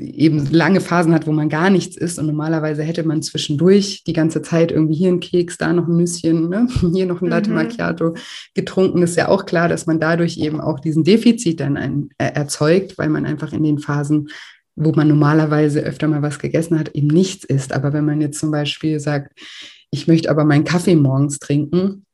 eben 0.00 0.50
lange 0.50 0.80
Phasen 0.80 1.14
hat, 1.14 1.26
wo 1.26 1.32
man 1.32 1.48
gar 1.48 1.70
nichts 1.70 1.96
isst 1.96 2.18
und 2.18 2.26
normalerweise 2.26 2.82
hätte 2.82 3.04
man 3.04 3.22
zwischendurch 3.22 4.04
die 4.04 4.12
ganze 4.12 4.42
Zeit 4.42 4.72
irgendwie 4.72 4.94
hier 4.94 5.08
ein 5.08 5.20
Keks, 5.20 5.58
da 5.58 5.72
noch 5.72 5.86
ein 5.86 5.96
Nüsschen, 5.96 6.48
ne? 6.48 6.68
hier 6.92 7.06
noch 7.06 7.22
ein 7.22 7.28
Latte 7.28 7.50
mhm. 7.50 7.56
Macchiato 7.56 8.14
getrunken, 8.54 9.02
ist 9.02 9.16
ja 9.16 9.28
auch 9.28 9.46
klar, 9.46 9.68
dass 9.68 9.86
man 9.86 10.00
dadurch 10.00 10.38
eben 10.38 10.60
auch 10.60 10.80
diesen 10.80 11.04
Defizit 11.04 11.60
dann 11.60 11.76
ein, 11.76 12.08
äh, 12.18 12.32
erzeugt, 12.32 12.98
weil 12.98 13.08
man 13.08 13.26
einfach 13.26 13.52
in 13.52 13.62
den 13.62 13.78
Phasen, 13.78 14.28
wo 14.74 14.92
man 14.92 15.08
normalerweise 15.08 15.80
öfter 15.80 16.08
mal 16.08 16.22
was 16.22 16.38
gegessen 16.38 16.78
hat, 16.78 16.90
eben 16.90 17.08
nichts 17.08 17.44
isst. 17.44 17.72
Aber 17.72 17.92
wenn 17.92 18.04
man 18.04 18.20
jetzt 18.20 18.38
zum 18.38 18.50
Beispiel 18.50 19.00
sagt, 19.00 19.32
ich 19.90 20.06
möchte 20.06 20.30
aber 20.30 20.44
meinen 20.44 20.64
Kaffee 20.64 20.96
morgens 20.96 21.38
trinken, 21.38 22.04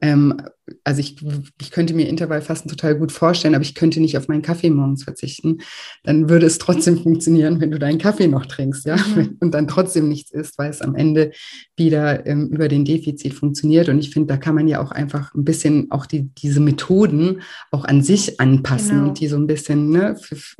ähm, 0.00 0.40
also 0.84 1.00
ich, 1.00 1.16
ich 1.60 1.70
könnte 1.70 1.94
mir 1.94 2.08
Intervallfasten 2.08 2.70
total 2.70 2.96
gut 2.96 3.12
vorstellen, 3.12 3.54
aber 3.54 3.62
ich 3.62 3.74
könnte 3.74 4.00
nicht 4.00 4.16
auf 4.16 4.28
meinen 4.28 4.42
Kaffee 4.42 4.70
morgens 4.70 5.04
verzichten. 5.04 5.58
Dann 6.04 6.28
würde 6.28 6.46
es 6.46 6.58
trotzdem 6.58 6.98
funktionieren, 7.02 7.60
wenn 7.60 7.70
du 7.70 7.78
deinen 7.78 7.98
Kaffee 7.98 8.28
noch 8.28 8.46
trinkst, 8.46 8.86
ja, 8.86 8.96
mhm. 8.96 9.36
und 9.40 9.52
dann 9.52 9.68
trotzdem 9.68 10.08
nichts 10.08 10.30
isst, 10.30 10.58
weil 10.58 10.70
es 10.70 10.80
am 10.80 10.94
Ende 10.94 11.32
wieder 11.76 12.26
ähm, 12.26 12.48
über 12.48 12.68
den 12.68 12.84
Defizit 12.84 13.34
funktioniert. 13.34 13.88
Und 13.88 13.98
ich 13.98 14.10
finde, 14.10 14.28
da 14.28 14.36
kann 14.36 14.54
man 14.54 14.68
ja 14.68 14.80
auch 14.80 14.90
einfach 14.90 15.34
ein 15.34 15.44
bisschen 15.44 15.90
auch 15.90 16.06
die, 16.06 16.30
diese 16.34 16.60
Methoden 16.60 17.42
auch 17.70 17.84
an 17.84 18.02
sich 18.02 18.40
anpassen 18.40 18.96
genau. 18.96 19.08
und 19.08 19.20
die 19.20 19.28
so 19.28 19.36
ein 19.36 19.46
bisschen 19.46 19.90
ne, 19.90 20.16
für, 20.16 20.36
für, 20.36 20.56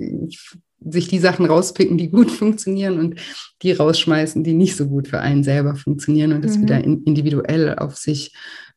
sich 0.81 1.09
die 1.09 1.19
Sachen 1.19 1.47
rauspicken, 1.47 1.99
die 1.99 2.11
gut 2.11 2.31
funktionieren 2.31 2.99
und 2.99 3.17
die 3.63 3.73
rausschmeißen, 3.73 4.45
die 4.45 4.55
nicht 4.55 4.77
so 4.77 4.87
gut 4.87 5.09
für 5.09 5.21
einen 5.21 5.43
selber 5.43 5.75
funktionieren 5.75 6.33
und 6.33 6.45
das 6.45 6.57
mhm. 6.57 6.63
wieder 6.63 6.85
in, 6.85 7.03
individuell 7.03 7.75
auf 7.77 7.97
sich 7.97 8.33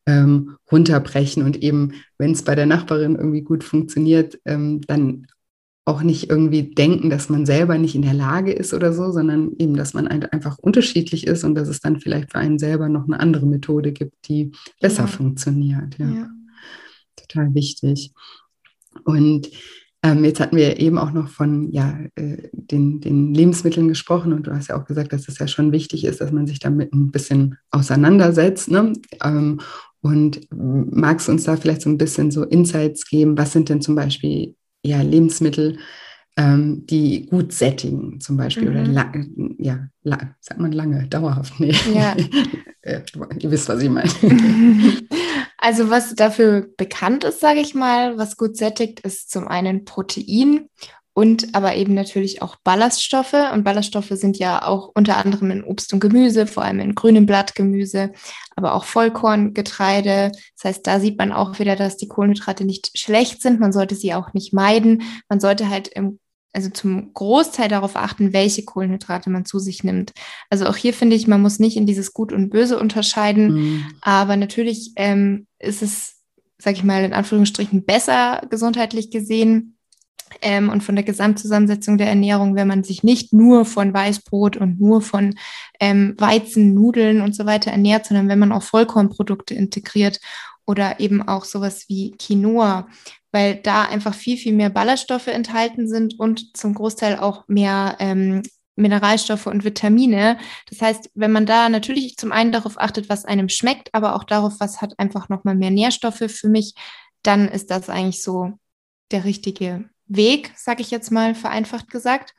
ähm, 0.06 0.56
runterbrechen 0.70 1.42
und 1.42 1.62
eben, 1.62 1.92
wenn 2.18 2.32
es 2.32 2.42
bei 2.42 2.54
der 2.54 2.66
Nachbarin 2.66 3.16
irgendwie 3.16 3.42
gut 3.42 3.64
funktioniert, 3.64 4.38
ähm, 4.44 4.80
dann 4.86 5.26
auch 5.84 6.02
nicht 6.02 6.30
irgendwie 6.30 6.74
denken, 6.74 7.10
dass 7.10 7.28
man 7.28 7.44
selber 7.44 7.76
nicht 7.76 7.96
in 7.96 8.02
der 8.02 8.14
Lage 8.14 8.52
ist 8.52 8.72
oder 8.72 8.92
so, 8.92 9.10
sondern 9.10 9.52
eben, 9.58 9.74
dass 9.74 9.94
man 9.94 10.06
einfach 10.06 10.58
unterschiedlich 10.58 11.26
ist 11.26 11.42
und 11.42 11.56
dass 11.56 11.68
es 11.68 11.80
dann 11.80 11.98
vielleicht 11.98 12.30
für 12.30 12.38
einen 12.38 12.58
selber 12.60 12.88
noch 12.88 13.04
eine 13.04 13.18
andere 13.18 13.46
Methode 13.46 13.92
gibt, 13.92 14.28
die 14.28 14.52
besser 14.80 15.02
ja. 15.02 15.06
funktioniert. 15.08 15.98
Ja. 15.98 16.08
ja. 16.08 16.30
Total 17.16 17.52
wichtig. 17.54 18.12
Und 19.04 19.48
ähm, 20.04 20.24
jetzt 20.24 20.40
hatten 20.40 20.56
wir 20.56 20.80
eben 20.80 20.98
auch 20.98 21.12
noch 21.12 21.28
von 21.28 21.70
ja, 21.70 21.96
äh, 22.16 22.48
den, 22.52 23.00
den 23.00 23.32
Lebensmitteln 23.34 23.86
gesprochen 23.86 24.32
und 24.32 24.46
du 24.48 24.52
hast 24.52 24.68
ja 24.68 24.76
auch 24.80 24.84
gesagt, 24.84 25.12
dass 25.12 25.28
es 25.28 25.38
ja 25.38 25.46
schon 25.46 25.70
wichtig 25.70 26.04
ist, 26.04 26.20
dass 26.20 26.32
man 26.32 26.46
sich 26.46 26.58
damit 26.58 26.92
ein 26.92 27.12
bisschen 27.12 27.56
auseinandersetzt. 27.70 28.68
Ne? 28.68 28.92
Ähm, 29.22 29.60
und 30.00 30.40
magst 30.50 31.28
du 31.28 31.32
uns 31.32 31.44
da 31.44 31.56
vielleicht 31.56 31.82
so 31.82 31.90
ein 31.90 31.98
bisschen 31.98 32.32
so 32.32 32.42
Insights 32.42 33.08
geben? 33.08 33.38
Was 33.38 33.52
sind 33.52 33.68
denn 33.68 33.80
zum 33.80 33.94
Beispiel 33.94 34.56
ja, 34.84 35.00
Lebensmittel, 35.00 35.78
ähm, 36.36 36.84
die 36.86 37.26
gut 37.26 37.52
sättigen, 37.52 38.18
zum 38.18 38.36
Beispiel? 38.36 38.70
Mhm. 38.70 38.70
Oder 38.70 38.86
lang, 38.86 39.56
ja, 39.58 39.86
lang, 40.02 40.34
sagt 40.40 40.58
man 40.58 40.72
lange, 40.72 41.06
dauerhaft? 41.06 41.60
Nee. 41.60 41.76
Ja. 41.94 42.16
Ihr 43.38 43.50
wisst, 43.52 43.68
was 43.68 43.80
ich 43.80 43.88
meine. 43.88 44.10
Also 45.64 45.90
was 45.90 46.16
dafür 46.16 46.66
bekannt 46.76 47.22
ist, 47.22 47.38
sage 47.38 47.60
ich 47.60 47.72
mal, 47.72 48.18
was 48.18 48.36
gut 48.36 48.56
sättigt, 48.56 48.98
ist 49.00 49.30
zum 49.30 49.46
einen 49.46 49.84
Protein 49.84 50.68
und 51.12 51.54
aber 51.54 51.76
eben 51.76 51.94
natürlich 51.94 52.42
auch 52.42 52.56
Ballaststoffe. 52.64 53.36
Und 53.52 53.62
Ballaststoffe 53.62 54.10
sind 54.10 54.38
ja 54.38 54.66
auch 54.66 54.90
unter 54.92 55.18
anderem 55.18 55.52
in 55.52 55.62
Obst 55.62 55.92
und 55.92 56.00
Gemüse, 56.00 56.48
vor 56.48 56.64
allem 56.64 56.80
in 56.80 56.96
grünem 56.96 57.26
Blattgemüse, 57.26 58.10
aber 58.56 58.74
auch 58.74 58.82
Vollkorngetreide. 58.82 60.32
Das 60.56 60.64
heißt, 60.64 60.84
da 60.84 60.98
sieht 60.98 61.16
man 61.16 61.30
auch 61.30 61.60
wieder, 61.60 61.76
dass 61.76 61.96
die 61.96 62.08
Kohlenhydrate 62.08 62.64
nicht 62.64 62.98
schlecht 62.98 63.40
sind. 63.40 63.60
Man 63.60 63.72
sollte 63.72 63.94
sie 63.94 64.14
auch 64.14 64.32
nicht 64.32 64.52
meiden. 64.52 65.04
Man 65.28 65.38
sollte 65.38 65.68
halt 65.68 65.86
im 65.86 66.18
also 66.52 66.70
zum 66.70 67.14
Großteil 67.14 67.68
darauf 67.68 67.96
achten, 67.96 68.32
welche 68.32 68.64
Kohlenhydrate 68.64 69.30
man 69.30 69.44
zu 69.44 69.58
sich 69.58 69.84
nimmt. 69.84 70.12
Also 70.50 70.66
auch 70.66 70.76
hier 70.76 70.92
finde 70.92 71.16
ich, 71.16 71.26
man 71.26 71.40
muss 71.40 71.58
nicht 71.58 71.76
in 71.76 71.86
dieses 71.86 72.12
Gut 72.12 72.32
und 72.32 72.50
Böse 72.50 72.78
unterscheiden, 72.78 73.52
mhm. 73.52 73.84
aber 74.00 74.36
natürlich 74.36 74.92
ähm, 74.96 75.46
ist 75.58 75.82
es, 75.82 76.16
sage 76.58 76.76
ich 76.76 76.84
mal, 76.84 77.04
in 77.04 77.14
Anführungsstrichen 77.14 77.84
besser 77.84 78.42
gesundheitlich 78.50 79.10
gesehen, 79.10 79.76
ähm, 80.40 80.70
und 80.70 80.82
von 80.82 80.94
der 80.94 81.04
Gesamtzusammensetzung 81.04 81.98
der 81.98 82.08
Ernährung, 82.08 82.54
wenn 82.54 82.68
man 82.68 82.84
sich 82.84 83.02
nicht 83.02 83.32
nur 83.32 83.64
von 83.64 83.92
Weißbrot 83.92 84.56
und 84.56 84.80
nur 84.80 85.02
von 85.02 85.34
ähm, 85.80 86.14
Weizen, 86.18 86.74
Nudeln 86.74 87.20
und 87.20 87.34
so 87.34 87.44
weiter 87.44 87.70
ernährt, 87.70 88.06
sondern 88.06 88.28
wenn 88.28 88.38
man 88.38 88.52
auch 88.52 88.62
Vollkornprodukte 88.62 89.54
integriert 89.54 90.20
oder 90.64 91.00
eben 91.00 91.22
auch 91.22 91.44
sowas 91.44 91.86
wie 91.88 92.12
Quinoa, 92.12 92.88
weil 93.32 93.56
da 93.56 93.82
einfach 93.82 94.14
viel, 94.14 94.36
viel 94.36 94.52
mehr 94.52 94.70
Ballaststoffe 94.70 95.26
enthalten 95.26 95.88
sind 95.88 96.18
und 96.20 96.56
zum 96.56 96.74
Großteil 96.74 97.18
auch 97.18 97.48
mehr 97.48 97.96
ähm, 97.98 98.42
Mineralstoffe 98.76 99.46
und 99.46 99.64
Vitamine. 99.64 100.38
Das 100.68 100.80
heißt, 100.80 101.10
wenn 101.14 101.32
man 101.32 101.46
da 101.46 101.68
natürlich 101.68 102.16
zum 102.16 102.32
einen 102.32 102.52
darauf 102.52 102.78
achtet, 102.78 103.08
was 103.08 103.24
einem 103.24 103.48
schmeckt, 103.48 103.88
aber 103.92 104.14
auch 104.14 104.24
darauf, 104.24 104.60
was 104.60 104.80
hat 104.80 104.98
einfach 104.98 105.28
nochmal 105.28 105.54
mehr 105.54 105.70
Nährstoffe 105.70 106.24
für 106.28 106.48
mich, 106.48 106.74
dann 107.22 107.48
ist 107.48 107.70
das 107.70 107.88
eigentlich 107.88 108.22
so 108.22 108.52
der 109.10 109.24
richtige 109.24 109.88
Weg, 110.06 110.52
sage 110.56 110.82
ich 110.82 110.90
jetzt 110.90 111.10
mal 111.10 111.34
vereinfacht 111.34 111.90
gesagt. 111.90 112.34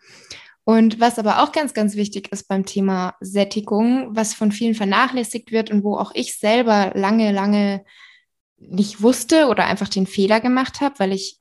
Und 0.65 0.99
was 0.99 1.19
aber 1.19 1.43
auch 1.43 1.51
ganz, 1.51 1.73
ganz 1.73 1.95
wichtig 1.95 2.31
ist 2.31 2.47
beim 2.47 2.65
Thema 2.65 3.15
Sättigung, 3.19 4.15
was 4.15 4.33
von 4.33 4.51
vielen 4.51 4.75
vernachlässigt 4.75 5.51
wird 5.51 5.71
und 5.71 5.83
wo 5.83 5.97
auch 5.97 6.11
ich 6.13 6.37
selber 6.37 6.91
lange, 6.95 7.31
lange 7.31 7.83
nicht 8.69 9.01
wusste 9.01 9.47
oder 9.47 9.65
einfach 9.65 9.89
den 9.89 10.07
Fehler 10.07 10.39
gemacht 10.39 10.81
habe, 10.81 10.95
weil 10.99 11.13
ich 11.13 11.37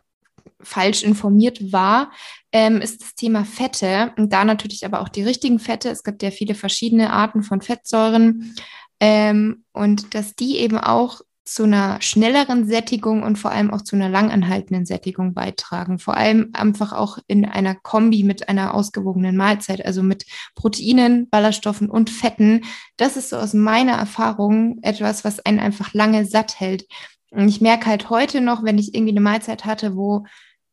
falsch 0.60 1.02
informiert 1.02 1.72
war, 1.72 2.12
ähm, 2.52 2.80
ist 2.80 3.02
das 3.02 3.14
Thema 3.14 3.44
Fette. 3.44 4.12
Und 4.16 4.32
da 4.32 4.44
natürlich 4.44 4.84
aber 4.84 5.00
auch 5.00 5.08
die 5.08 5.22
richtigen 5.22 5.58
Fette. 5.58 5.90
Es 5.90 6.04
gibt 6.04 6.22
ja 6.22 6.30
viele 6.30 6.54
verschiedene 6.54 7.12
Arten 7.12 7.42
von 7.42 7.60
Fettsäuren. 7.60 8.54
Ähm, 9.00 9.64
und 9.72 10.14
dass 10.14 10.36
die 10.36 10.58
eben 10.58 10.78
auch 10.78 11.22
zu 11.44 11.64
einer 11.64 12.00
schnelleren 12.00 12.66
Sättigung 12.66 13.24
und 13.24 13.36
vor 13.36 13.50
allem 13.50 13.72
auch 13.72 13.82
zu 13.82 13.96
einer 13.96 14.08
langanhaltenden 14.08 14.86
Sättigung 14.86 15.34
beitragen. 15.34 15.98
Vor 15.98 16.16
allem 16.16 16.50
einfach 16.52 16.92
auch 16.92 17.18
in 17.26 17.44
einer 17.44 17.74
Kombi 17.74 18.22
mit 18.22 18.48
einer 18.48 18.74
ausgewogenen 18.74 19.36
Mahlzeit, 19.36 19.84
also 19.84 20.04
mit 20.04 20.24
Proteinen, 20.54 21.28
Ballaststoffen 21.30 21.90
und 21.90 22.10
Fetten. 22.10 22.62
Das 22.96 23.16
ist 23.16 23.30
so 23.30 23.36
aus 23.36 23.54
meiner 23.54 23.94
Erfahrung 23.94 24.78
etwas, 24.82 25.24
was 25.24 25.40
einen 25.40 25.58
einfach 25.58 25.92
lange 25.94 26.26
satt 26.26 26.60
hält. 26.60 26.86
Und 27.32 27.48
ich 27.48 27.60
merke 27.60 27.86
halt 27.86 28.10
heute 28.10 28.40
noch, 28.40 28.62
wenn 28.62 28.78
ich 28.78 28.94
irgendwie 28.94 29.12
eine 29.12 29.20
Mahlzeit 29.20 29.64
hatte, 29.64 29.96
wo 29.96 30.26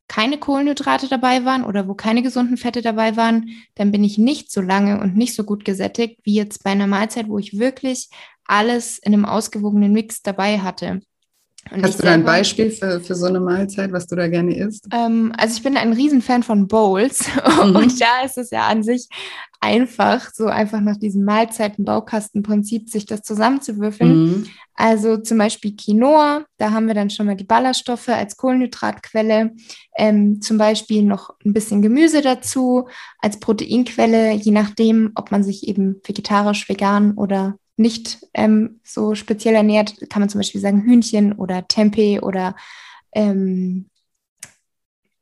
keine 0.09 0.37
Kohlenhydrate 0.37 1.07
dabei 1.07 1.45
waren 1.45 1.63
oder 1.63 1.87
wo 1.87 1.93
keine 1.93 2.21
gesunden 2.21 2.57
Fette 2.57 2.81
dabei 2.81 3.15
waren, 3.15 3.49
dann 3.75 3.91
bin 3.91 4.03
ich 4.03 4.17
nicht 4.17 4.51
so 4.51 4.59
lange 4.59 4.99
und 4.99 5.15
nicht 5.15 5.35
so 5.35 5.43
gut 5.43 5.63
gesättigt 5.63 6.19
wie 6.23 6.33
jetzt 6.33 6.63
bei 6.63 6.71
einer 6.71 6.87
Mahlzeit, 6.87 7.29
wo 7.29 7.37
ich 7.37 7.59
wirklich 7.59 8.09
alles 8.43 8.97
in 8.97 9.13
einem 9.13 9.25
ausgewogenen 9.25 9.93
Mix 9.93 10.21
dabei 10.21 10.59
hatte. 10.59 11.01
Und 11.71 11.83
Hast 11.83 11.99
du 11.99 12.03
da 12.03 12.13
ein 12.13 12.23
Beispiel 12.23 12.71
für, 12.71 12.99
für 12.99 13.15
so 13.15 13.27
eine 13.27 13.39
Mahlzeit, 13.39 13.91
was 13.91 14.07
du 14.07 14.15
da 14.15 14.27
gerne 14.27 14.57
isst? 14.57 14.87
Ähm, 14.91 15.31
also 15.37 15.55
ich 15.55 15.63
bin 15.63 15.77
ein 15.77 15.93
Riesenfan 15.93 16.43
von 16.43 16.67
Bowls 16.67 17.27
mhm. 17.63 17.75
und 17.75 18.01
da 18.01 18.21
ist 18.25 18.37
es 18.37 18.49
ja 18.49 18.67
an 18.67 18.81
sich 18.81 19.07
einfach, 19.59 20.31
so 20.33 20.45
einfach 20.45 20.79
nach 20.79 20.97
diesem 20.97 21.25
Mahlzeiten-Baukastenprinzip 21.25 22.89
sich 22.89 23.05
das 23.05 23.21
zusammenzuwürfeln. 23.21 24.23
Mhm. 24.23 24.45
Also 24.73 25.17
zum 25.17 25.37
Beispiel 25.37 25.75
Quinoa, 25.75 26.45
da 26.57 26.71
haben 26.71 26.87
wir 26.87 26.93
dann 26.93 27.09
schon 27.09 27.25
mal 27.25 27.35
die 27.35 27.43
Ballaststoffe 27.43 28.07
als 28.07 28.37
Kohlenhydratquelle, 28.37 29.51
ähm, 29.97 30.41
zum 30.41 30.57
Beispiel 30.57 31.03
noch 31.03 31.31
ein 31.45 31.51
bisschen 31.51 31.81
Gemüse 31.81 32.21
dazu 32.21 32.87
als 33.19 33.39
Proteinquelle, 33.39 34.31
je 34.31 34.51
nachdem, 34.51 35.11
ob 35.15 35.31
man 35.31 35.43
sich 35.43 35.67
eben 35.67 36.01
vegetarisch, 36.05 36.69
vegan 36.69 37.15
oder 37.15 37.58
nicht 37.79 38.19
ähm, 38.33 38.79
so 38.83 39.15
speziell 39.15 39.55
ernährt, 39.55 39.95
kann 40.09 40.21
man 40.21 40.29
zum 40.29 40.39
Beispiel 40.39 40.61
sagen 40.61 40.83
Hühnchen 40.83 41.33
oder 41.33 41.67
Tempeh 41.67 42.19
oder 42.19 42.55
ähm, 43.13 43.89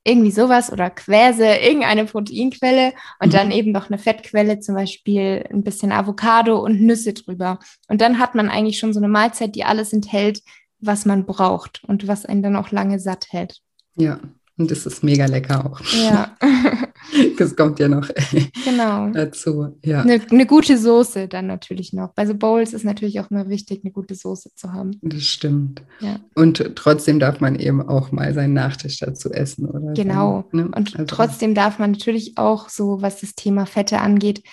irgendwie 0.03 0.31
sowas 0.31 0.71
oder 0.71 0.89
Quäse, 0.89 1.45
irgendeine 1.45 2.05
Proteinquelle 2.05 2.93
und 3.19 3.27
mhm. 3.27 3.31
dann 3.31 3.51
eben 3.51 3.71
noch 3.71 3.89
eine 3.89 3.99
Fettquelle, 3.99 4.59
zum 4.59 4.75
Beispiel 4.75 5.45
ein 5.51 5.63
bisschen 5.63 5.91
Avocado 5.91 6.59
und 6.63 6.81
Nüsse 6.81 7.13
drüber. 7.13 7.59
Und 7.89 8.01
dann 8.01 8.17
hat 8.17 8.33
man 8.33 8.49
eigentlich 8.49 8.79
schon 8.79 8.93
so 8.93 8.99
eine 8.99 9.09
Mahlzeit, 9.09 9.53
die 9.55 9.65
alles 9.65 9.93
enthält, 9.93 10.41
was 10.79 11.05
man 11.05 11.25
braucht 11.25 11.83
und 11.83 12.07
was 12.07 12.25
einen 12.25 12.41
dann 12.41 12.55
auch 12.55 12.71
lange 12.71 12.99
satt 12.99 13.27
hält. 13.31 13.59
Ja, 13.95 14.19
und 14.57 14.71
das 14.71 14.85
ist 14.85 15.03
mega 15.03 15.25
lecker 15.25 15.65
auch. 15.65 15.81
Ja. 15.93 16.35
das 17.37 17.55
kommt 17.55 17.79
ja 17.79 17.87
noch 17.87 18.09
genau. 18.65 19.09
dazu. 19.11 19.77
Ja. 19.83 20.01
Eine, 20.01 20.21
eine, 20.29 20.45
gute 20.45 20.77
Soße 20.77 21.27
dann 21.27 21.47
natürlich 21.47 21.93
noch. 21.93 22.13
Bei 22.13 22.25
so 22.25 22.35
Bowls 22.35 22.73
ist 22.73 22.85
natürlich 22.85 23.19
auch 23.19 23.31
immer 23.31 23.49
wichtig, 23.49 23.81
eine 23.83 23.91
gute 23.91 24.15
Soße 24.15 24.55
zu 24.55 24.73
haben. 24.73 24.99
Das 25.01 25.23
stimmt. 25.23 25.81
Ja. 25.99 26.19
Und 26.35 26.75
trotzdem 26.75 27.19
darf 27.19 27.39
man 27.39 27.55
eben 27.55 27.81
auch 27.81 28.11
mal 28.11 28.33
seinen 28.33 28.53
Nachtisch 28.53 28.99
dazu 28.99 29.31
essen, 29.31 29.65
oder? 29.65 29.93
Genau. 29.93 30.45
So, 30.51 30.57
ne? 30.57 30.65
Und 30.65 30.95
also. 30.95 31.05
trotzdem 31.05 31.55
darf 31.55 31.79
man 31.79 31.91
natürlich 31.91 32.37
auch 32.37 32.69
so, 32.69 33.01
was 33.01 33.21
das 33.21 33.35
Thema 33.35 33.65
Fette 33.65 33.99
angeht, 33.99 34.43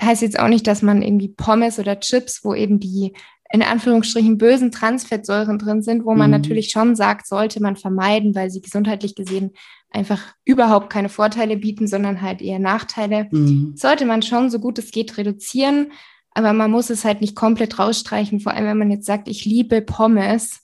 heißt 0.00 0.22
jetzt 0.22 0.38
auch 0.38 0.48
nicht, 0.48 0.66
dass 0.66 0.82
man 0.82 1.02
irgendwie 1.02 1.28
Pommes 1.28 1.78
oder 1.78 2.00
Chips, 2.00 2.40
wo 2.42 2.54
eben 2.54 2.80
die 2.80 3.12
in 3.52 3.62
Anführungsstrichen 3.62 4.38
bösen 4.38 4.70
Transfettsäuren 4.70 5.58
drin 5.58 5.82
sind, 5.82 6.04
wo 6.04 6.14
man 6.14 6.30
mhm. 6.30 6.36
natürlich 6.36 6.70
schon 6.70 6.94
sagt, 6.94 7.26
sollte 7.26 7.60
man 7.60 7.76
vermeiden, 7.76 8.34
weil 8.34 8.50
sie 8.50 8.60
gesundheitlich 8.60 9.14
gesehen 9.14 9.52
einfach 9.90 10.22
überhaupt 10.44 10.90
keine 10.90 11.08
Vorteile 11.08 11.56
bieten, 11.56 11.88
sondern 11.88 12.22
halt 12.22 12.42
eher 12.42 12.60
Nachteile. 12.60 13.26
Mhm. 13.32 13.72
Sollte 13.76 14.06
man 14.06 14.22
schon 14.22 14.50
so 14.50 14.60
gut 14.60 14.78
es 14.78 14.92
geht 14.92 15.18
reduzieren, 15.18 15.92
aber 16.32 16.52
man 16.52 16.70
muss 16.70 16.90
es 16.90 17.04
halt 17.04 17.20
nicht 17.20 17.34
komplett 17.34 17.78
rausstreichen, 17.78 18.38
vor 18.38 18.54
allem 18.54 18.66
wenn 18.66 18.78
man 18.78 18.90
jetzt 18.90 19.06
sagt, 19.06 19.26
ich 19.26 19.44
liebe 19.44 19.82
Pommes, 19.82 20.60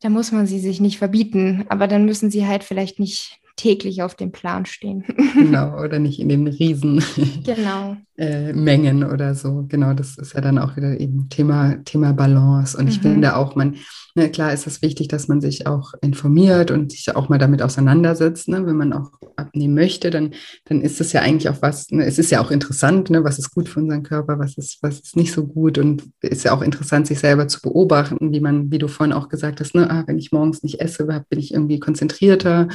da 0.00 0.08
muss 0.08 0.32
man 0.32 0.46
sie 0.46 0.58
sich 0.58 0.80
nicht 0.80 0.98
verbieten, 0.98 1.64
aber 1.68 1.86
dann 1.86 2.04
müssen 2.04 2.30
sie 2.30 2.46
halt 2.46 2.64
vielleicht 2.64 2.98
nicht 2.98 3.38
täglich 3.56 4.02
auf 4.02 4.14
dem 4.14 4.32
Plan 4.32 4.66
stehen. 4.66 5.04
genau, 5.34 5.80
oder 5.80 5.98
nicht 5.98 6.20
in 6.20 6.28
den 6.28 6.46
riesen 6.46 7.02
genau. 7.44 7.96
äh, 8.16 8.52
Mengen 8.52 9.04
oder 9.04 9.34
so. 9.34 9.64
Genau, 9.68 9.94
das 9.94 10.18
ist 10.18 10.34
ja 10.34 10.40
dann 10.40 10.58
auch 10.58 10.76
wieder 10.76 11.00
eben 11.00 11.28
Thema, 11.28 11.76
Thema 11.84 12.12
Balance. 12.12 12.76
Und 12.76 12.84
mhm. 12.84 12.90
ich 12.90 13.00
finde 13.00 13.36
auch, 13.36 13.56
man, 13.56 13.76
ne, 14.14 14.30
klar 14.30 14.52
ist 14.52 14.66
es 14.66 14.82
wichtig, 14.82 15.08
dass 15.08 15.28
man 15.28 15.40
sich 15.40 15.66
auch 15.66 15.94
informiert 16.02 16.70
und 16.70 16.92
sich 16.92 17.14
auch 17.14 17.28
mal 17.28 17.38
damit 17.38 17.62
auseinandersetzt. 17.62 18.48
Ne? 18.48 18.66
Wenn 18.66 18.76
man 18.76 18.92
auch 18.92 19.10
abnehmen 19.36 19.74
möchte, 19.74 20.10
dann, 20.10 20.34
dann 20.64 20.80
ist 20.80 21.00
es 21.00 21.12
ja 21.12 21.22
eigentlich 21.22 21.48
auch 21.48 21.62
was, 21.62 21.90
ne? 21.90 22.04
es 22.04 22.18
ist 22.18 22.30
ja 22.30 22.40
auch 22.40 22.50
interessant, 22.50 23.10
ne? 23.10 23.24
was 23.24 23.38
ist 23.38 23.54
gut 23.54 23.68
für 23.68 23.80
unseren 23.80 24.02
Körper, 24.02 24.38
was 24.38 24.56
ist, 24.56 24.78
was 24.82 25.00
ist 25.00 25.16
nicht 25.16 25.32
so 25.32 25.46
gut. 25.46 25.78
Und 25.78 26.04
ist 26.20 26.44
ja 26.44 26.52
auch 26.52 26.62
interessant, 26.62 27.06
sich 27.06 27.18
selber 27.18 27.48
zu 27.48 27.60
beobachten, 27.62 28.32
wie 28.32 28.40
man, 28.40 28.70
wie 28.70 28.78
du 28.78 28.88
vorhin 28.88 29.12
auch 29.12 29.28
gesagt 29.28 29.60
hast, 29.60 29.74
ne? 29.74 29.90
ah, 29.90 30.04
wenn 30.06 30.18
ich 30.18 30.32
morgens 30.32 30.62
nicht 30.62 30.80
esse, 30.80 31.06
bin 31.28 31.38
ich 31.38 31.52
irgendwie 31.52 31.78
konzentrierter 31.78 32.68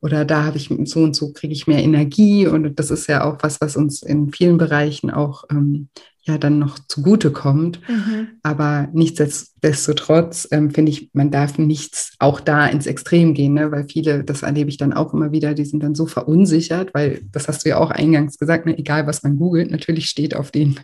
oder 0.00 0.25
da 0.26 0.44
habe 0.44 0.58
ich 0.58 0.70
so 0.84 1.00
und 1.00 1.16
so 1.16 1.32
kriege 1.32 1.52
ich 1.52 1.66
mehr 1.66 1.82
Energie. 1.82 2.46
Und 2.46 2.78
das 2.78 2.90
ist 2.90 3.06
ja 3.06 3.24
auch 3.24 3.38
was, 3.40 3.60
was 3.60 3.76
uns 3.76 4.02
in 4.02 4.32
vielen 4.32 4.58
Bereichen 4.58 5.10
auch 5.10 5.44
ähm, 5.50 5.88
ja 6.26 6.38
dann 6.38 6.58
noch 6.58 6.78
zugute 6.88 7.30
kommt. 7.30 7.80
Mhm. 7.88 8.28
Aber 8.42 8.88
nichtsdestotrotz 8.92 10.48
ähm, 10.50 10.70
finde 10.70 10.90
ich, 10.90 11.10
man 11.12 11.30
darf 11.30 11.56
nichts 11.58 12.14
auch 12.18 12.40
da 12.40 12.66
ins 12.66 12.86
Extrem 12.86 13.32
gehen, 13.32 13.54
ne? 13.54 13.70
weil 13.70 13.86
viele, 13.88 14.24
das 14.24 14.42
erlebe 14.42 14.68
ich 14.68 14.76
dann 14.76 14.92
auch 14.92 15.14
immer 15.14 15.32
wieder, 15.32 15.54
die 15.54 15.64
sind 15.64 15.82
dann 15.82 15.94
so 15.94 16.06
verunsichert, 16.06 16.92
weil 16.94 17.22
das 17.30 17.48
hast 17.48 17.64
du 17.64 17.70
ja 17.70 17.78
auch 17.78 17.90
eingangs 17.90 18.38
gesagt, 18.38 18.66
ne? 18.66 18.76
egal 18.76 19.06
was 19.06 19.22
man 19.22 19.36
googelt, 19.36 19.70
natürlich 19.70 20.06
steht 20.06 20.34
auf 20.34 20.50
den 20.50 20.78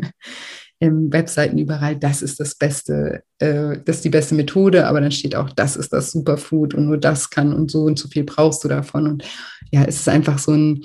ähm, 0.82 1.12
Webseiten 1.12 1.58
überall, 1.58 1.96
das 1.96 2.22
ist 2.22 2.40
das 2.40 2.56
Beste, 2.56 3.22
äh, 3.38 3.78
das 3.84 3.96
ist 3.96 4.04
die 4.04 4.10
beste 4.10 4.34
Methode, 4.34 4.88
aber 4.88 5.00
dann 5.00 5.12
steht 5.12 5.36
auch, 5.36 5.48
das 5.50 5.76
ist 5.76 5.92
das 5.92 6.10
Superfood 6.10 6.74
und 6.74 6.86
nur 6.86 6.98
das 6.98 7.30
kann 7.30 7.54
und 7.54 7.70
so 7.70 7.84
und 7.84 8.00
so 8.00 8.08
viel 8.08 8.24
brauchst 8.24 8.64
du 8.64 8.68
davon. 8.68 9.06
Und 9.06 9.24
ja, 9.70 9.84
es 9.84 10.00
ist 10.00 10.08
einfach 10.08 10.40
so 10.40 10.50
ein, 10.50 10.82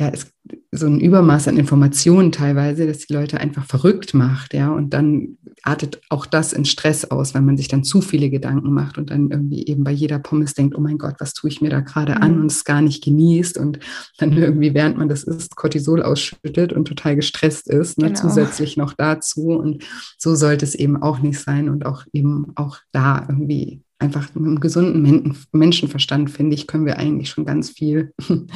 ja, 0.00 0.08
es, 0.08 0.32
so 0.72 0.86
ein 0.86 0.98
Übermaß 0.98 1.46
an 1.48 1.58
Informationen 1.58 2.32
teilweise, 2.32 2.86
dass 2.86 3.00
die 3.00 3.12
Leute 3.12 3.38
einfach 3.38 3.66
verrückt 3.66 4.14
macht, 4.14 4.54
ja, 4.54 4.70
und 4.70 4.94
dann 4.94 5.36
artet 5.62 6.00
auch 6.08 6.24
das 6.24 6.54
in 6.54 6.64
Stress 6.64 7.04
aus, 7.04 7.34
wenn 7.34 7.44
man 7.44 7.58
sich 7.58 7.68
dann 7.68 7.84
zu 7.84 8.00
viele 8.00 8.30
Gedanken 8.30 8.72
macht 8.72 8.96
und 8.96 9.10
dann 9.10 9.30
irgendwie 9.30 9.66
eben 9.66 9.84
bei 9.84 9.90
jeder 9.90 10.18
Pommes 10.18 10.54
denkt, 10.54 10.74
oh 10.74 10.80
mein 10.80 10.96
Gott, 10.96 11.16
was 11.18 11.34
tue 11.34 11.50
ich 11.50 11.60
mir 11.60 11.68
da 11.68 11.80
gerade 11.80 12.14
mhm. 12.14 12.22
an 12.22 12.40
und 12.40 12.46
es 12.50 12.64
gar 12.64 12.80
nicht 12.80 13.04
genießt 13.04 13.58
und 13.58 13.78
dann 14.16 14.32
irgendwie, 14.32 14.72
während 14.72 14.96
man 14.96 15.10
das 15.10 15.24
isst, 15.24 15.54
Cortisol 15.54 16.02
ausschüttet 16.02 16.72
und 16.72 16.86
total 16.86 17.14
gestresst 17.14 17.68
ist, 17.68 17.98
ne, 17.98 18.06
genau. 18.06 18.20
zusätzlich 18.20 18.78
noch 18.78 18.94
dazu 18.94 19.50
und 19.50 19.84
so 20.16 20.34
sollte 20.34 20.64
es 20.64 20.74
eben 20.74 21.02
auch 21.02 21.18
nicht 21.18 21.38
sein 21.38 21.68
und 21.68 21.84
auch 21.84 22.04
eben 22.14 22.52
auch 22.54 22.78
da 22.90 23.26
irgendwie 23.28 23.82
einfach 24.00 24.34
mit 24.34 24.44
einem 24.44 24.60
gesunden 24.60 25.36
Menschenverstand, 25.52 26.30
finde 26.30 26.54
ich, 26.54 26.66
können 26.66 26.86
wir 26.86 26.98
eigentlich 26.98 27.30
schon 27.30 27.44
ganz 27.44 27.70
viel 27.70 28.12
mhm. 28.28 28.46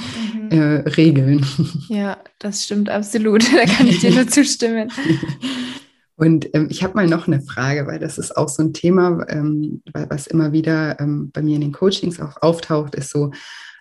äh, 0.50 0.80
regeln. 0.88 1.44
Ja, 1.88 2.18
das 2.38 2.64
stimmt 2.64 2.88
absolut. 2.88 3.44
Da 3.54 3.66
kann 3.66 3.86
ich 3.86 4.00
dir 4.00 4.10
nur 4.10 4.26
zustimmen. 4.26 4.90
Und 6.16 6.48
ähm, 6.54 6.68
ich 6.70 6.82
habe 6.82 6.94
mal 6.94 7.08
noch 7.08 7.26
eine 7.26 7.40
Frage, 7.40 7.86
weil 7.86 7.98
das 7.98 8.18
ist 8.18 8.36
auch 8.36 8.48
so 8.48 8.62
ein 8.62 8.72
Thema, 8.72 9.26
ähm, 9.28 9.82
was 9.92 10.26
immer 10.26 10.52
wieder 10.52 10.98
ähm, 11.00 11.30
bei 11.32 11.42
mir 11.42 11.56
in 11.56 11.60
den 11.60 11.72
Coachings 11.72 12.20
auch 12.20 12.40
auftaucht, 12.40 12.94
ist 12.94 13.10
so, 13.10 13.32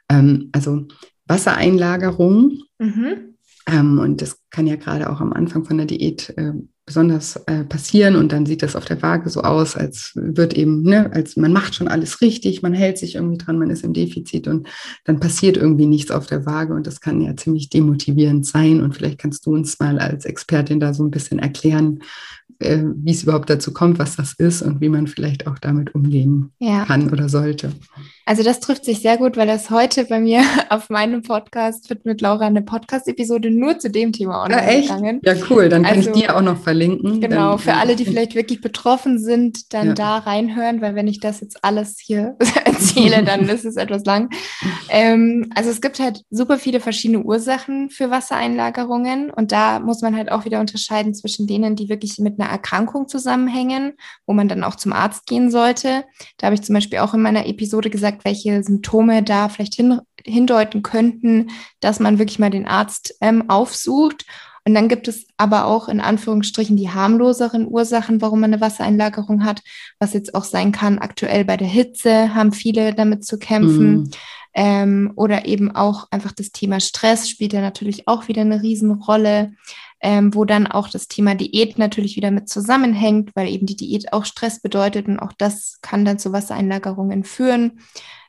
ähm, 0.10 0.49
also 0.52 0.88
Wassereinlagerung. 1.28 2.60
Mhm. 2.80 3.36
Ähm, 3.67 3.99
und 3.99 4.21
das 4.21 4.39
kann 4.49 4.67
ja 4.67 4.76
gerade 4.76 5.10
auch 5.10 5.21
am 5.21 5.32
Anfang 5.32 5.63
von 5.63 5.78
der 5.78 5.86
Diät 5.86 6.34
äh, 6.38 6.54
besonders 6.93 7.38
äh, 7.47 7.63
passieren 7.63 8.15
und 8.15 8.32
dann 8.32 8.45
sieht 8.45 8.62
das 8.62 8.75
auf 8.75 8.86
der 8.86 9.01
Waage 9.01 9.27
so 9.27 9.41
aus, 9.41 9.75
als 9.75 10.12
wird 10.13 10.53
eben, 10.53 10.84
ne, 10.84 11.12
als 11.12 11.36
man 11.36 11.51
macht 11.51 11.73
schon 11.73 11.88
alles 11.88 12.21
richtig, 12.21 12.62
man 12.62 12.73
hält 12.73 12.99
sich 12.99 13.15
irgendwie 13.15 13.39
dran, 13.39 13.58
man 13.58 13.71
ist 13.71 13.84
im 13.84 13.93
Defizit 13.93 14.47
und 14.47 14.67
dann 15.03 15.19
passiert 15.19 15.58
irgendwie 15.58 15.88
nichts 15.88 16.12
auf 16.12 16.27
der 16.27 16.45
Waage 16.45 16.75
und 16.75 16.86
das 16.86 17.01
kann 17.01 17.19
ja 17.19 17.36
ziemlich 17.36 17.69
demotivierend 17.69 18.45
sein 18.45 18.79
und 18.79 18.95
vielleicht 18.95 19.17
kannst 19.17 19.47
du 19.47 19.56
uns 19.56 19.79
mal 19.79 19.97
als 19.97 20.25
Expertin 20.25 20.79
da 20.79 20.93
so 20.93 21.03
ein 21.03 21.10
bisschen 21.10 21.39
erklären, 21.39 22.03
äh, 22.60 22.84
wie 22.95 23.12
es 23.12 23.23
überhaupt 23.23 23.49
dazu 23.49 23.73
kommt, 23.73 23.97
was 23.97 24.15
das 24.15 24.34
ist 24.34 24.62
und 24.62 24.79
wie 24.79 24.89
man 24.89 25.08
vielleicht 25.08 25.47
auch 25.47 25.58
damit 25.58 25.95
umgehen 25.95 26.51
ja. 26.60 26.86
kann 26.86 27.10
oder 27.10 27.27
sollte. 27.27 27.71
Also 28.25 28.41
das 28.41 28.62
trifft 28.62 28.86
sich 28.86 29.01
sehr 29.01 29.17
gut, 29.17 29.36
weil 29.36 29.47
das 29.47 29.69
heute 29.69 30.05
bei 30.05 30.19
mir 30.19 30.43
auf 30.69 30.89
meinem 30.89 31.23
Podcast 31.23 31.89
wird 31.89 32.05
mit 32.05 32.21
Laura 32.21 32.45
eine 32.45 32.62
Podcast-Episode 32.62 33.51
nur 33.51 33.79
zu 33.79 33.89
dem 33.89 34.13
Thema 34.13 34.43
online 34.43 34.62
ja, 34.62 34.67
echt? 34.69 34.88
gegangen. 34.88 35.19
Ja, 35.23 35.33
cool. 35.49 35.67
Dann 35.67 35.83
kann 35.83 35.97
also, 35.97 36.09
ich 36.12 36.15
die 36.15 36.29
auch 36.29 36.41
noch 36.41 36.57
verlinken. 36.57 37.19
Genau, 37.19 37.51
dann, 37.51 37.59
für 37.59 37.73
alle, 37.73 37.95
die 37.95 38.05
vielleicht 38.05 38.36
wirklich 38.36 38.62
betroffen 38.62 39.19
sind, 39.19 39.73
dann 39.73 39.88
ja. 39.88 39.93
da 39.93 40.17
reinhören, 40.19 40.81
weil 40.81 40.95
wenn 40.95 41.07
ich 41.07 41.19
das 41.19 41.41
jetzt 41.41 41.63
alles 41.63 41.97
hier 41.99 42.38
erzähle, 42.65 43.23
dann 43.23 43.41
ist 43.49 43.65
es 43.65 43.75
etwas 43.75 44.05
lang. 44.05 44.29
Ähm, 44.89 45.51
also 45.53 45.69
es 45.69 45.81
gibt 45.81 45.99
halt 45.99 46.23
super 46.29 46.57
viele 46.57 46.79
verschiedene 46.79 47.23
Ursachen 47.23 47.89
für 47.89 48.09
Wassereinlagerungen 48.09 49.31
und 49.31 49.51
da 49.51 49.79
muss 49.79 50.01
man 50.01 50.15
halt 50.15 50.31
auch 50.31 50.45
wieder 50.45 50.62
unterscheiden 50.62 51.13
zwischen 51.13 51.45
denen, 51.45 51.75
die 51.75 51.89
wirklich 51.89 52.19
mit 52.19 52.39
einer 52.39 52.49
Erkrankung 52.49 53.09
zusammenhängen, 53.09 53.93
wo 54.25 54.33
man 54.33 54.47
dann 54.47 54.63
auch 54.63 54.75
zum 54.75 54.93
Arzt 54.93 55.25
gehen 55.25 55.51
sollte. 55.51 56.05
Da 56.38 56.47
habe 56.47 56.55
ich 56.55 56.62
zum 56.62 56.73
Beispiel 56.73 56.99
auch 56.99 57.13
in 57.13 57.21
meiner 57.21 57.47
Episode 57.47 57.89
gesagt, 57.89 58.12
welche 58.23 58.63
Symptome 58.63 59.23
da 59.23 59.49
vielleicht 59.49 59.76
hin, 59.76 59.99
hindeuten 60.23 60.84
könnten, 60.84 61.49
dass 61.80 61.99
man 61.99 62.19
wirklich 62.19 62.39
mal 62.39 62.49
den 62.49 62.67
Arzt 62.67 63.15
ähm, 63.21 63.49
aufsucht. 63.49 64.26
Und 64.65 64.76
dann 64.76 64.88
gibt 64.88 65.08
es 65.08 65.28
aber 65.36 65.65
auch 65.65 65.89
in 65.89 65.99
Anführungsstrichen 65.99 66.78
die 66.78 66.89
harmloseren 66.89 67.67
Ursachen, 67.67 68.21
warum 68.21 68.39
man 68.39 68.54
eine 68.54 68.62
Wassereinlagerung 68.62 69.43
hat, 69.43 69.62
was 69.99 70.13
jetzt 70.13 70.36
auch 70.36 70.45
sein 70.45 70.71
kann, 70.71 70.99
aktuell 70.99 71.43
bei 71.43 71.58
der 71.58 71.67
Hitze 71.67 72.34
haben 72.34 72.54
viele 72.54 72.93
damit 72.93 73.26
zu 73.26 73.38
kämpfen. 73.38 73.93
Mhm. 73.93 74.12
Ähm, 74.56 75.13
oder 75.15 75.45
eben 75.45 75.76
auch 75.76 76.08
einfach 76.12 76.32
das 76.32 76.52
Thema 76.52 76.80
Stress 76.80 77.28
spielt 77.28 77.54
ja 77.54 77.62
natürlich 77.62 78.08
auch 78.08 78.28
wieder 78.28 78.41
eine 78.41 78.62
Riesenrolle 78.62 79.54
ähm, 80.03 80.35
wo 80.35 80.43
dann 80.43 80.67
auch 80.67 80.89
das 80.89 81.07
Thema 81.07 81.33
Diät 81.33 81.79
natürlich 81.79 82.17
wieder 82.17 82.29
mit 82.29 82.49
zusammenhängt, 82.49 83.31
weil 83.35 83.47
eben 83.47 83.65
die 83.65 83.77
Diät 83.77 84.11
auch 84.11 84.25
Stress 84.25 84.59
bedeutet 84.59 85.07
und 85.07 85.17
auch 85.17 85.31
das 85.31 85.79
kann 85.81 86.03
dann 86.03 86.19
zu 86.19 86.33
Wassereinlagerungen 86.33 87.23
führen. 87.23 87.79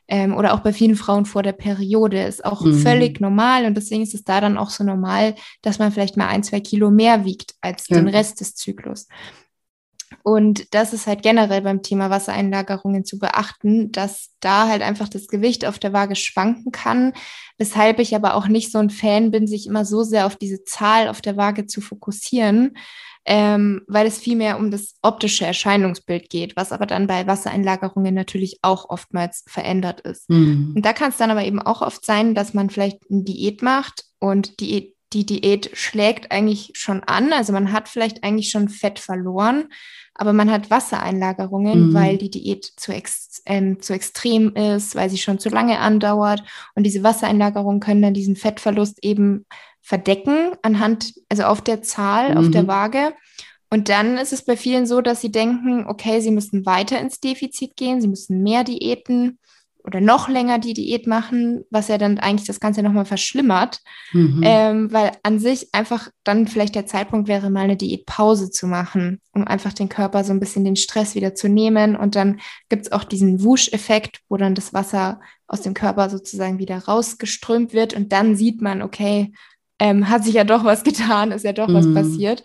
Ähm, 0.07 0.35
oder 0.35 0.53
auch 0.53 0.59
bei 0.59 0.71
vielen 0.71 0.95
Frauen 0.95 1.25
vor 1.25 1.43
der 1.43 1.51
Periode 1.51 2.23
ist 2.23 2.45
auch 2.45 2.61
mhm. 2.61 2.75
völlig 2.75 3.19
normal 3.19 3.65
und 3.65 3.75
deswegen 3.75 4.03
ist 4.03 4.13
es 4.13 4.23
da 4.23 4.39
dann 4.39 4.57
auch 4.57 4.69
so 4.69 4.83
normal, 4.83 5.35
dass 5.63 5.79
man 5.79 5.91
vielleicht 5.91 6.15
mal 6.15 6.27
ein, 6.27 6.43
zwei 6.43 6.61
Kilo 6.61 6.91
mehr 6.91 7.25
wiegt 7.25 7.55
als 7.59 7.89
ja. 7.89 7.97
den 7.97 8.07
Rest 8.07 8.39
des 8.39 8.55
Zyklus. 8.55 9.07
Und 10.27 10.73
das 10.73 10.91
ist 10.91 11.05
halt 11.05 11.21
generell 11.21 11.61
beim 11.61 11.83
Thema 11.83 12.09
Wassereinlagerungen 12.09 13.05
zu 13.05 13.19
beachten, 13.19 13.91
dass 13.91 14.31
da 14.39 14.67
halt 14.67 14.81
einfach 14.81 15.07
das 15.07 15.27
Gewicht 15.27 15.65
auf 15.65 15.77
der 15.77 15.93
Waage 15.93 16.15
schwanken 16.15 16.71
kann, 16.71 17.13
weshalb 17.59 17.99
ich 17.99 18.15
aber 18.15 18.33
auch 18.33 18.47
nicht 18.47 18.71
so 18.71 18.79
ein 18.79 18.89
Fan 18.89 19.29
bin, 19.29 19.45
sich 19.45 19.67
immer 19.67 19.85
so 19.85 20.01
sehr 20.01 20.25
auf 20.25 20.35
diese 20.35 20.63
Zahl 20.63 21.09
auf 21.09 21.21
der 21.21 21.37
Waage 21.37 21.67
zu 21.67 21.79
fokussieren, 21.79 22.75
ähm, 23.25 23.83
weil 23.87 24.07
es 24.07 24.17
vielmehr 24.17 24.57
um 24.57 24.71
das 24.71 24.95
optische 25.03 25.45
Erscheinungsbild 25.45 26.31
geht, 26.31 26.55
was 26.55 26.71
aber 26.71 26.87
dann 26.87 27.05
bei 27.05 27.27
Wassereinlagerungen 27.27 28.15
natürlich 28.15 28.57
auch 28.63 28.89
oftmals 28.89 29.43
verändert 29.45 30.01
ist. 30.01 30.27
Mhm. 30.31 30.73
Und 30.75 30.83
da 30.83 30.93
kann 30.93 31.11
es 31.11 31.17
dann 31.17 31.29
aber 31.29 31.43
eben 31.43 31.61
auch 31.61 31.83
oft 31.83 32.03
sein, 32.03 32.33
dass 32.33 32.55
man 32.55 32.71
vielleicht 32.71 32.97
eine 33.11 33.21
Diät 33.21 33.61
macht 33.61 34.05
und 34.17 34.59
die 34.59 34.94
die 35.15 35.25
Diät 35.25 35.71
schlägt 35.73 36.31
eigentlich 36.31 36.71
schon 36.73 37.01
an. 37.03 37.31
Also 37.31 37.53
man 37.53 37.71
hat 37.71 37.87
vielleicht 37.87 38.23
eigentlich 38.23 38.49
schon 38.49 38.67
Fett 38.67 38.99
verloren, 38.99 39.69
aber 40.13 40.33
man 40.33 40.51
hat 40.51 40.69
Wassereinlagerungen, 40.69 41.89
mhm. 41.89 41.93
weil 41.93 42.17
die 42.17 42.29
Diät 42.29 42.65
zu, 42.75 42.91
ex, 42.91 43.41
ähm, 43.45 43.81
zu 43.81 43.93
extrem 43.93 44.53
ist, 44.55 44.95
weil 44.95 45.09
sie 45.09 45.17
schon 45.17 45.39
zu 45.39 45.47
lange 45.47 45.79
andauert. 45.79 46.43
Und 46.75 46.83
diese 46.83 47.01
Wassereinlagerungen 47.01 47.79
können 47.79 48.01
dann 48.01 48.13
diesen 48.13 48.35
Fettverlust 48.35 49.03
eben 49.03 49.45
verdecken 49.81 50.51
anhand, 50.61 51.13
also 51.29 51.43
auf 51.43 51.61
der 51.61 51.81
Zahl, 51.81 52.31
mhm. 52.31 52.37
auf 52.37 52.49
der 52.49 52.63
mhm. 52.63 52.67
Waage. 52.67 53.13
Und 53.69 53.87
dann 53.87 54.17
ist 54.17 54.33
es 54.33 54.43
bei 54.43 54.57
vielen 54.57 54.85
so, 54.85 54.99
dass 54.99 55.21
sie 55.21 55.31
denken, 55.31 55.85
okay, 55.87 56.19
sie 56.19 56.31
müssen 56.31 56.65
weiter 56.65 56.99
ins 56.99 57.21
Defizit 57.21 57.77
gehen, 57.77 58.01
sie 58.01 58.07
müssen 58.09 58.43
mehr 58.43 58.65
Diäten 58.65 59.39
oder 59.85 60.01
noch 60.01 60.27
länger 60.27 60.59
die 60.59 60.73
Diät 60.73 61.07
machen, 61.07 61.63
was 61.69 61.87
ja 61.87 61.97
dann 61.97 62.19
eigentlich 62.19 62.47
das 62.47 62.59
Ganze 62.59 62.81
nochmal 62.81 63.05
verschlimmert, 63.05 63.81
mhm. 64.11 64.41
ähm, 64.43 64.91
weil 64.91 65.11
an 65.23 65.39
sich 65.39 65.69
einfach 65.73 66.09
dann 66.23 66.47
vielleicht 66.47 66.75
der 66.75 66.85
Zeitpunkt 66.85 67.27
wäre, 67.27 67.49
mal 67.49 67.61
eine 67.61 67.77
Diätpause 67.77 68.49
zu 68.49 68.67
machen, 68.67 69.21
um 69.31 69.45
einfach 69.45 69.73
den 69.73 69.89
Körper 69.89 70.23
so 70.23 70.33
ein 70.33 70.39
bisschen 70.39 70.65
den 70.65 70.75
Stress 70.75 71.15
wieder 71.15 71.35
zu 71.35 71.47
nehmen. 71.47 71.95
Und 71.95 72.15
dann 72.15 72.39
gibt 72.69 72.87
es 72.87 72.91
auch 72.91 73.03
diesen 73.03 73.43
Wusch-Effekt, 73.43 74.21
wo 74.27 74.37
dann 74.37 74.55
das 74.55 74.73
Wasser 74.73 75.19
aus 75.47 75.61
dem 75.61 75.73
Körper 75.73 76.09
sozusagen 76.09 76.57
wieder 76.57 76.77
rausgeströmt 76.79 77.73
wird 77.73 77.93
und 77.93 78.11
dann 78.11 78.35
sieht 78.35 78.61
man, 78.61 78.81
okay, 78.81 79.33
ähm, 79.79 80.09
hat 80.09 80.23
sich 80.23 80.33
ja 80.33 80.43
doch 80.43 80.63
was 80.63 80.83
getan, 80.83 81.31
ist 81.31 81.45
ja 81.45 81.53
doch 81.53 81.67
mhm. 81.67 81.73
was 81.75 81.93
passiert. 81.93 82.43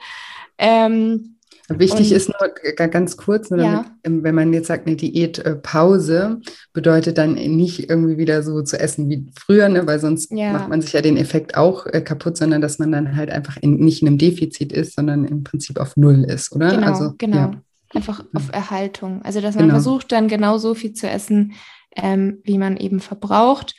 Ähm, 0.58 1.36
Wichtig 1.78 2.10
und, 2.10 2.16
ist 2.16 2.28
nur 2.28 2.88
ganz 2.88 3.16
kurz, 3.16 3.50
nur 3.50 3.60
damit, 3.60 3.86
ja. 3.86 3.96
Ähm, 4.02 4.24
wenn 4.24 4.34
man 4.34 4.52
jetzt 4.52 4.66
sagt, 4.66 4.86
eine 4.86 4.96
Diätpause 4.96 6.40
bedeutet 6.72 7.16
dann 7.18 7.34
nicht 7.34 7.88
irgendwie 7.88 8.18
wieder 8.18 8.42
so 8.42 8.62
zu 8.62 8.78
essen 8.78 9.08
wie 9.08 9.26
früher, 9.38 9.68
ne? 9.68 9.86
weil 9.86 10.00
sonst 10.00 10.32
ja. 10.32 10.52
macht 10.52 10.68
man 10.68 10.82
sich 10.82 10.92
ja 10.92 11.00
den 11.00 11.16
Effekt 11.16 11.56
auch 11.56 11.86
äh, 11.86 12.00
kaputt, 12.00 12.36
sondern 12.36 12.60
dass 12.60 12.78
man 12.78 12.90
dann 12.90 13.16
halt 13.16 13.30
einfach 13.30 13.56
in, 13.58 13.76
nicht 13.76 14.02
in 14.02 14.08
einem 14.08 14.18
Defizit 14.18 14.72
ist, 14.72 14.96
sondern 14.96 15.24
im 15.24 15.44
Prinzip 15.44 15.78
auf 15.78 15.96
Null 15.96 16.24
ist, 16.24 16.52
oder? 16.52 16.70
Genau, 16.70 16.86
also, 16.86 17.14
genau. 17.18 17.36
Ja. 17.36 17.52
Einfach 17.92 18.24
auf 18.34 18.50
Erhaltung. 18.52 19.22
Also 19.22 19.40
dass 19.40 19.54
man 19.54 19.64
genau. 19.64 19.74
versucht 19.74 20.12
dann 20.12 20.28
genau 20.28 20.58
so 20.58 20.74
viel 20.74 20.92
zu 20.92 21.08
essen, 21.08 21.52
ähm, 21.96 22.38
wie 22.44 22.58
man 22.58 22.76
eben 22.76 23.00
verbraucht. 23.00 23.74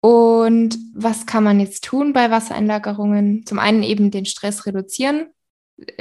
Und 0.00 0.78
was 0.94 1.26
kann 1.26 1.44
man 1.44 1.60
jetzt 1.60 1.84
tun 1.84 2.12
bei 2.12 2.30
Wassereinlagerungen? 2.30 3.44
Zum 3.46 3.58
einen 3.58 3.82
eben 3.82 4.10
den 4.10 4.24
Stress 4.24 4.66
reduzieren, 4.66 5.26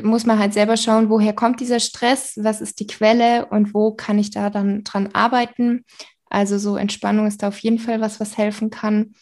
muss 0.01 0.25
man 0.25 0.39
halt 0.39 0.53
selber 0.53 0.77
schauen, 0.77 1.09
woher 1.09 1.33
kommt 1.33 1.59
dieser 1.59 1.79
Stress, 1.79 2.33
was 2.41 2.61
ist 2.61 2.79
die 2.79 2.87
Quelle 2.87 3.45
und 3.47 3.73
wo 3.73 3.91
kann 3.91 4.19
ich 4.19 4.31
da 4.31 4.49
dann 4.49 4.83
dran 4.83 5.09
arbeiten. 5.13 5.85
Also 6.29 6.57
so 6.57 6.77
Entspannung 6.77 7.27
ist 7.27 7.43
da 7.43 7.47
auf 7.47 7.59
jeden 7.59 7.79
Fall 7.79 8.01
was, 8.01 8.19
was 8.19 8.37
helfen 8.37 8.69
kann. 8.69 9.13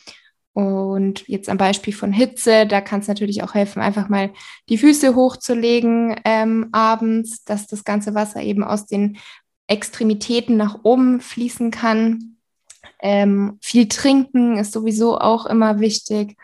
Und 0.54 1.28
jetzt 1.28 1.50
am 1.50 1.58
Beispiel 1.58 1.94
von 1.94 2.12
Hitze, 2.12 2.66
da 2.66 2.82
kann 2.82 3.02
es 3.02 3.08
natürlich 3.08 3.44
auch 3.44 3.54
helfen, 3.54 3.80
einfach 3.80 4.10
mal 4.10 4.32
die 4.70 4.80
Füße 4.80 5.14
hochzulegen 5.14 6.16
ähm, 6.26 6.70
abends, 6.72 7.44
dass 7.44 7.68
das 7.68 7.84
ganze 7.84 8.16
Wasser 8.16 8.42
eben 8.42 8.64
aus 8.64 8.88
den 8.88 9.18
Extremitäten 9.68 10.58
nach 10.58 10.80
oben 10.84 11.22
fließen 11.22 11.70
kann. 11.70 12.38
Ähm, 13.00 13.60
viel 13.62 13.88
trinken 13.88 14.58
ist 14.58 14.74
sowieso 14.74 15.20
auch 15.20 15.46
immer 15.46 15.80
wichtig. 15.80 16.36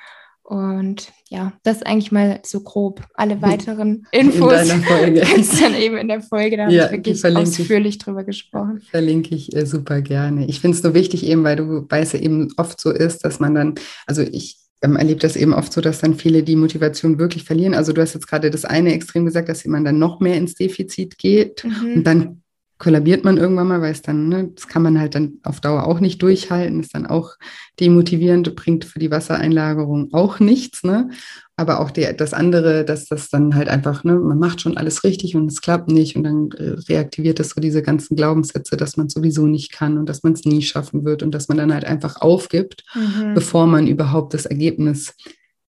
Und 0.44 1.14
ja, 1.30 1.54
das 1.64 1.78
ist 1.78 1.88
eigentlich 1.88 2.12
mal 2.12 2.42
so 2.44 2.60
grob. 2.60 3.02
Alle 3.14 3.42
weiteren 3.42 4.06
Infos 4.12 4.70
in 4.70 4.84
kannst 5.22 5.62
dann 5.62 5.74
eben 5.74 5.98
in 5.98 6.10
der 6.10 6.22
Folge, 6.22 6.58
da 6.58 6.68
ja, 6.68 6.86
habe 6.86 6.98
ich 6.98 7.06
wirklich 7.06 7.38
ausführlich 7.38 7.96
ich, 7.96 7.98
drüber 8.00 8.26
gesprochen. 8.26 8.82
Verlinke 8.92 9.34
ich 9.34 9.56
äh, 9.56 9.66
super 9.66 10.02
gerne. 10.02 10.46
Ich 10.48 10.60
finde 10.60 10.78
es 10.78 10.84
nur 10.84 10.94
wichtig 10.94 11.26
eben, 11.26 11.46
weil 11.46 11.56
du 11.56 11.86
weißt 11.90 12.14
ja 12.14 12.20
eben 12.20 12.50
oft 12.58 12.80
so 12.80 12.92
ist, 12.92 13.24
dass 13.24 13.40
man 13.40 13.56
dann, 13.56 13.76
also 14.06 14.22
ich 14.22 14.58
ähm, 14.82 14.98
erlebe 14.98 15.22
das 15.22 15.38
eben 15.38 15.54
oft 15.54 15.72
so, 15.72 15.80
dass 15.80 16.02
dann 16.02 16.14
viele 16.14 16.44
die 16.44 16.58
Motivation 16.58 17.18
wirklich 17.18 17.46
verlieren. 17.46 17.74
Also 17.74 17.94
du 17.94 18.02
hast 18.02 18.14
jetzt 18.14 18.28
gerade 18.28 18.52
das 18.52 18.66
eine 18.66 18.94
Extrem 18.94 19.26
gesagt, 19.26 19.48
dass 19.48 19.64
jemand 19.64 19.88
dann 19.88 19.98
noch 19.98 20.20
mehr 20.20 20.36
ins 20.36 20.56
Defizit 20.56 21.18
geht 21.18 21.64
mhm. 21.64 21.94
und 21.96 22.04
dann 22.04 22.43
kollabiert 22.84 23.24
man 23.24 23.38
irgendwann 23.38 23.70
mal, 23.70 23.82
weil 23.82 23.94
es 23.94 24.02
dann, 24.02 24.28
ne, 24.28 24.52
das 24.54 24.68
kann 24.68 24.84
man 24.84 25.00
halt 25.00 25.16
dann 25.16 25.40
auf 25.44 25.62
Dauer 25.62 25.88
auch 25.88 26.02
nicht 26.02 26.22
durchhalten, 26.22 26.82
ist 26.82 26.94
dann 26.94 27.06
auch 27.06 27.36
demotivierend, 27.80 28.54
bringt 28.58 28.84
für 28.84 29.00
die 29.00 29.10
Wassereinlagerung 29.10 30.10
auch 30.12 30.40
nichts, 30.40 30.84
ne? 30.84 31.10
Aber 31.56 31.80
auch 31.80 31.92
der, 31.92 32.14
das 32.14 32.34
andere, 32.34 32.84
dass 32.84 33.06
das 33.06 33.30
dann 33.30 33.56
halt 33.56 33.70
einfach, 33.70 34.04
ne, 34.04 34.16
man 34.16 34.38
macht 34.38 34.60
schon 34.60 34.76
alles 34.76 35.06
richtig 35.06 35.36
und 35.36 35.50
es 35.50 35.62
klappt 35.62 35.90
nicht 35.90 36.18
und 36.18 36.24
dann 36.24 36.50
äh, 36.58 36.76
reaktiviert 36.90 37.40
es 37.40 37.52
so 37.52 37.62
diese 37.62 37.82
ganzen 37.82 38.18
Glaubenssätze, 38.18 38.76
dass 38.76 38.98
man 38.98 39.08
es 39.08 39.14
sowieso 39.14 39.48
nicht 39.48 39.72
kann 39.72 39.98
und 39.98 40.10
dass 40.10 40.24
man 40.24 40.34
es 40.34 40.44
nie 40.44 40.62
schaffen 40.62 41.06
wird 41.06 41.24
und 41.24 41.32
dass 41.32 41.48
man 41.48 41.58
dann 41.58 41.74
halt 41.74 41.86
einfach 41.86 42.20
aufgibt, 42.20 42.84
mhm. 42.96 43.34
bevor 43.34 43.66
man 43.66 43.88
überhaupt 43.88 44.34
das 44.34 44.46
Ergebnis 44.46 45.16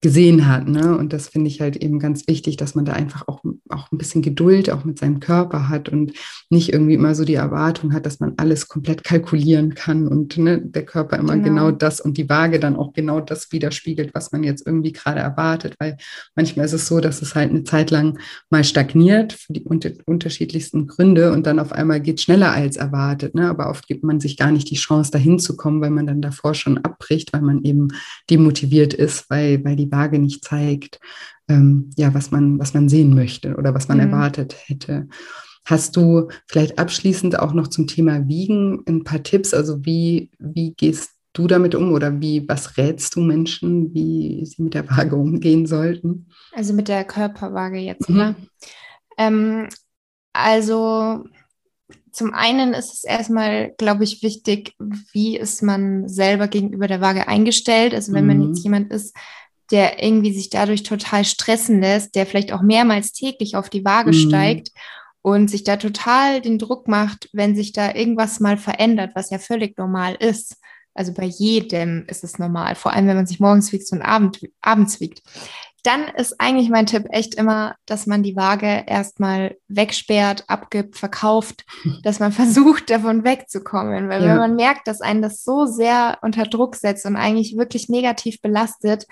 gesehen 0.01 0.49
hat. 0.49 0.69
Ne? 0.69 0.97
Und 0.97 1.13
das 1.13 1.29
finde 1.29 1.49
ich 1.49 1.61
halt 1.61 1.77
eben 1.77 1.99
ganz 1.99 2.27
wichtig, 2.27 2.57
dass 2.57 2.75
man 2.75 2.85
da 2.85 2.93
einfach 2.93 3.29
auch, 3.29 3.43
auch 3.71 3.91
ein 3.93 3.99
bisschen 3.99 4.23
Geduld 4.23 4.71
auch 4.71 4.85
mit 4.85 4.99
seinem 4.99 5.21
Körper 5.21 5.69
hat 5.69 5.89
und 5.89 6.13
nicht 6.51 6.73
irgendwie 6.73 6.95
immer 6.95 7.15
so 7.15 7.25
die 7.25 7.35
Erwartung 7.35 7.93
hat, 7.93 8.07
dass 8.07 8.21
man 8.21 8.35
alles 8.37 8.69
komplett 8.69 9.05
kalkulieren 9.05 9.75
kann 9.75 10.07
und 10.07 10.37
ne, 10.39 10.61
der 10.61 10.85
Körper 10.85 11.19
immer 11.19 11.35
genau. 11.37 11.67
genau 11.67 11.71
das 11.71 12.01
und 12.01 12.17
die 12.17 12.29
Waage 12.29 12.61
dann 12.61 12.77
auch 12.77 12.93
genau 12.93 13.21
das 13.21 13.51
widerspiegelt, 13.53 14.15
was 14.15 14.33
man 14.33 14.43
jetzt 14.45 14.67
irgendwie 14.67 14.93
gerade 14.93 15.21
erwartet. 15.21 15.75
Weil 15.79 15.97
manchmal 16.35 16.67
ist 16.67 16.73
es 16.73 16.87
so, 16.87 17.01
dass 17.01 17.23
es 17.23 17.35
halt 17.35 17.51
eine 17.51 17.65
Zeit 17.65 17.91
lang 17.91 18.19
mal 18.51 18.65
stagniert 18.65 19.33
für 19.33 19.53
die 19.53 19.63
unter 19.63 19.91
unterschiedlichsten 20.05 20.87
Gründe 20.87 21.33
und 21.33 21.47
dann 21.47 21.59
auf 21.59 21.73
einmal 21.73 22.01
geht 22.01 22.21
schneller 22.21 22.53
als 22.53 22.77
erwartet. 22.77 23.35
Ne? 23.35 23.49
Aber 23.49 23.69
oft 23.71 23.87
gibt 23.87 24.05
man 24.05 24.21
sich 24.21 24.37
gar 24.37 24.51
nicht 24.51 24.71
die 24.71 24.77
Chance, 24.77 25.11
dahin 25.11 25.39
zu 25.39 25.57
kommen, 25.57 25.81
weil 25.81 25.91
man 25.91 26.07
dann 26.07 26.23
davor 26.23 26.55
schon 26.55 26.79
abbricht, 26.79 27.33
weil 27.33 27.43
man 27.43 27.63
eben 27.63 27.89
demotiviert 28.31 28.95
ist, 28.95 29.29
weil, 29.31 29.65
weil 29.65 29.77
die 29.77 29.91
Waage 29.91 30.19
nicht 30.19 30.45
zeigt, 30.45 31.01
ähm, 31.49 31.91
ja, 31.97 32.13
was 32.15 32.31
man, 32.31 32.59
was 32.59 32.75
man 32.75 32.89
sehen 32.89 33.15
möchte 33.15 33.57
oder 33.57 33.75
was 33.75 33.89
man 33.89 33.99
mhm. 33.99 34.05
erwartet 34.05 34.57
hätte. 34.67 35.09
Hast 35.65 35.97
du 35.97 36.29
vielleicht 36.47 36.79
abschließend 36.79 37.39
auch 37.39 37.53
noch 37.53 37.69
zum 37.69 37.87
Thema 37.87 38.29
Wiegen 38.29 38.83
ein 38.87 39.05
paar 39.05 39.23
Tipps? 39.23 39.53
Also 39.53 39.85
wie, 39.85 40.31
wie 40.39 40.75
gehst 40.75 41.11
du 41.33 41.47
damit 41.47 41.75
um 41.75 41.93
oder 41.93 42.21
wie, 42.21 42.49
was 42.49 42.77
rätst 42.77 43.15
du 43.17 43.21
Menschen, 43.21 43.93
wie 43.93 44.45
sie 44.47 44.63
mit 44.63 44.75
der 44.75 44.89
Waage 44.89 45.17
umgehen 45.17 45.67
sollten? 45.67 46.29
Also 46.53 46.73
mit 46.73 46.89
der 46.89 47.05
Körperwaage 47.05 47.79
jetzt, 47.79 48.09
mhm. 48.09 48.17
ne? 48.17 48.37
Ähm, 49.19 49.69
also 50.33 51.25
zum 52.13 52.33
einen 52.33 52.73
ist 52.73 52.95
es 52.95 53.05
erstmal, 53.05 53.75
glaube 53.77 54.05
ich, 54.05 54.23
wichtig, 54.23 54.75
wie 55.13 55.37
ist 55.37 55.63
man 55.63 56.09
selber 56.09 56.49
gegenüber 56.49 56.87
der 56.87 57.01
Waage 57.01 57.29
eingestellt. 57.29 57.93
Also 57.93 58.13
wenn 58.13 58.27
mhm. 58.27 58.39
man 58.39 58.49
jetzt 58.49 58.65
jemand 58.65 58.91
ist, 58.91 59.15
der 59.71 60.03
irgendwie 60.03 60.33
sich 60.33 60.51
dadurch 60.51 60.83
total 60.83 61.25
stressen 61.25 61.81
lässt, 61.81 62.15
der 62.15 62.27
vielleicht 62.27 62.53
auch 62.53 62.63
mehrmals 62.63 63.13
täglich 63.13 63.57
auf 63.57 63.69
die 63.69 63.85
Waage 63.85 64.11
mhm. 64.11 64.29
steigt 64.29 64.71
und 65.23 65.51
sich 65.51 65.65
da 65.65 65.77
total 65.77 66.41
den 66.41 66.59
Druck 66.59 66.87
macht, 66.87 67.29
wenn 67.33 67.57
sich 67.57 67.73
da 67.73 67.95
irgendwas 67.95 68.39
mal 68.39 68.57
verändert, 68.57 69.13
was 69.15 69.31
ja 69.31 69.39
völlig 69.39 69.77
normal 69.77 70.15
ist. 70.15 70.57
Also 70.95 71.13
bei 71.13 71.25
jedem 71.25 72.05
ist 72.07 72.25
es 72.25 72.39
normal, 72.39 72.75
vor 72.75 72.93
allem 72.93 73.07
wenn 73.07 73.17
man 73.17 73.27
sich 73.27 73.41
morgens 73.41 73.73
wiegt 73.73 73.91
und 73.93 74.03
abend, 74.03 74.41
abends 74.61 75.01
wiegt. 75.01 75.23
Dann 75.83 76.09
ist 76.17 76.41
eigentlich 76.41 76.69
mein 76.69 76.87
Tipp 76.87 77.07
echt 77.11 77.35
immer, 77.35 77.77
dass 77.87 78.07
man 78.07 78.23
die 78.23 78.35
Waage 78.35 78.85
erstmal 78.87 79.57
wegsperrt, 79.69 80.45
abgibt, 80.49 80.97
verkauft, 80.97 81.65
dass 82.03 82.19
man 82.19 82.33
versucht, 82.33 82.89
davon 82.91 83.25
wegzukommen. 83.25 84.09
Weil 84.09 84.23
ja. 84.23 84.29
wenn 84.29 84.39
man 84.39 84.57
merkt, 84.57 84.89
dass 84.89 85.01
einen 85.01 85.23
das 85.23 85.45
so 85.45 85.67
sehr 85.67 86.19
unter 86.23 86.45
Druck 86.45 86.77
setzt 86.77 87.05
und 87.05 87.17
eigentlich 87.17 87.57
wirklich 87.57 87.89
negativ 87.89 88.41
belastet, 88.41 89.07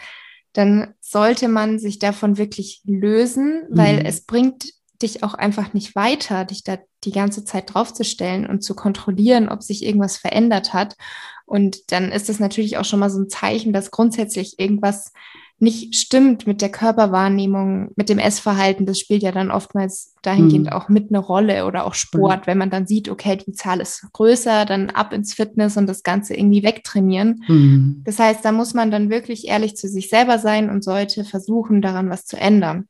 dann 0.55 0.95
sollte 1.01 1.49
man 1.49 1.79
sich 1.79 1.99
davon 1.99 2.39
wirklich 2.39 2.81
lösen, 2.85 3.65
weil 3.69 4.01
mhm. 4.01 4.07
es 4.07 4.25
bringt 4.25 4.73
dich 5.03 5.23
auch 5.23 5.35
einfach 5.35 5.75
nicht 5.75 5.95
weiter, 5.95 6.45
dich 6.45 6.65
da 6.65 6.79
die 7.03 7.13
ganze 7.13 7.45
Zeit 7.45 7.75
draufzustellen 7.75 8.47
und 8.47 8.63
zu 8.63 8.75
kontrollieren, 8.75 9.49
ob 9.49 9.63
sich 9.63 9.85
irgendwas 9.85 10.17
verändert 10.17 10.73
hat. 10.73 10.97
Und 11.45 11.93
dann 11.93 12.11
ist 12.11 12.29
das 12.29 12.39
natürlich 12.39 12.79
auch 12.79 12.85
schon 12.85 13.01
mal 13.01 13.11
so 13.11 13.21
ein 13.21 13.29
Zeichen, 13.29 13.73
dass 13.73 13.91
grundsätzlich 13.91 14.59
irgendwas 14.59 15.13
nicht 15.59 15.95
stimmt 15.95 16.47
mit 16.47 16.61
der 16.61 16.71
Körperwahrnehmung, 16.71 17.93
mit 17.97 18.09
dem 18.09 18.19
Essverhalten, 18.19 18.87
das 18.87 18.99
spielt 18.99 19.23
ja 19.23 19.33
dann 19.33 19.51
oftmals 19.51 20.15
dahingehend 20.23 20.67
mhm. 20.67 20.73
auch 20.73 20.89
mit 20.89 21.11
eine 21.11 21.19
Rolle 21.19 21.65
oder 21.67 21.87
auch 21.87 21.95
Sport, 21.95 22.43
mhm. 22.43 22.47
wenn 22.47 22.59
man 22.59 22.71
dann 22.71 22.87
sieht, 22.87 23.09
okay, 23.09 23.37
die 23.37 23.53
Zahl 23.53 23.81
ist 23.81 24.07
größer, 24.13 24.65
dann 24.65 24.91
ab 24.91 25.13
ins 25.13 25.35
Fitness 25.35 25.77
und 25.77 25.87
das 25.87 26.03
Ganze 26.03 26.35
irgendwie 26.35 26.63
wegtrainieren. 26.63 27.45
Mhm. 27.47 28.03
Das 28.05 28.19
heißt, 28.19 28.45
da 28.45 28.53
muss 28.53 28.75
man 28.75 28.91
dann 28.91 29.11
wirklich 29.11 29.47
ehrlich 29.47 29.77
zu 29.77 29.89
sich 29.89 30.09
selber 30.09 30.39
sein 30.39 30.71
und 30.71 30.83
sollte 30.83 31.25
versuchen, 31.25 31.83
daran 31.83 32.11
was 32.11 32.27
zu 32.27 32.37
ändern. 32.37 32.87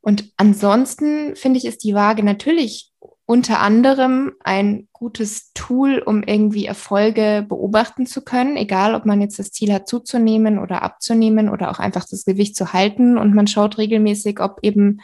Und 0.00 0.32
ansonsten 0.36 1.36
finde 1.36 1.58
ich, 1.58 1.66
ist 1.66 1.84
die 1.84 1.94
Waage 1.94 2.22
natürlich 2.22 2.89
unter 3.30 3.60
anderem 3.60 4.32
ein 4.42 4.88
gutes 4.92 5.52
Tool, 5.54 6.02
um 6.04 6.24
irgendwie 6.24 6.66
Erfolge 6.66 7.46
beobachten 7.48 8.04
zu 8.04 8.22
können, 8.22 8.56
egal 8.56 8.96
ob 8.96 9.06
man 9.06 9.20
jetzt 9.20 9.38
das 9.38 9.52
Ziel 9.52 9.72
hat, 9.72 9.86
zuzunehmen 9.86 10.58
oder 10.58 10.82
abzunehmen 10.82 11.48
oder 11.48 11.70
auch 11.70 11.78
einfach 11.78 12.04
das 12.10 12.24
Gewicht 12.24 12.56
zu 12.56 12.72
halten. 12.72 13.16
Und 13.18 13.32
man 13.32 13.46
schaut 13.46 13.78
regelmäßig, 13.78 14.40
ob 14.40 14.58
eben 14.62 15.00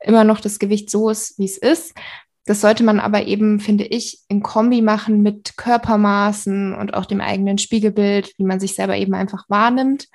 immer 0.00 0.24
noch 0.24 0.40
das 0.40 0.58
Gewicht 0.58 0.90
so 0.90 1.08
ist, 1.08 1.38
wie 1.38 1.44
es 1.44 1.56
ist. 1.56 1.94
Das 2.46 2.62
sollte 2.62 2.82
man 2.82 2.98
aber 2.98 3.28
eben, 3.28 3.60
finde 3.60 3.84
ich, 3.84 4.22
in 4.26 4.42
Kombi 4.42 4.82
machen 4.82 5.22
mit 5.22 5.56
Körpermaßen 5.56 6.74
und 6.74 6.94
auch 6.94 7.04
dem 7.04 7.20
eigenen 7.20 7.58
Spiegelbild, 7.58 8.32
wie 8.38 8.44
man 8.44 8.58
sich 8.58 8.74
selber 8.74 8.96
eben 8.96 9.14
einfach 9.14 9.44
wahrnimmt. 9.48 10.08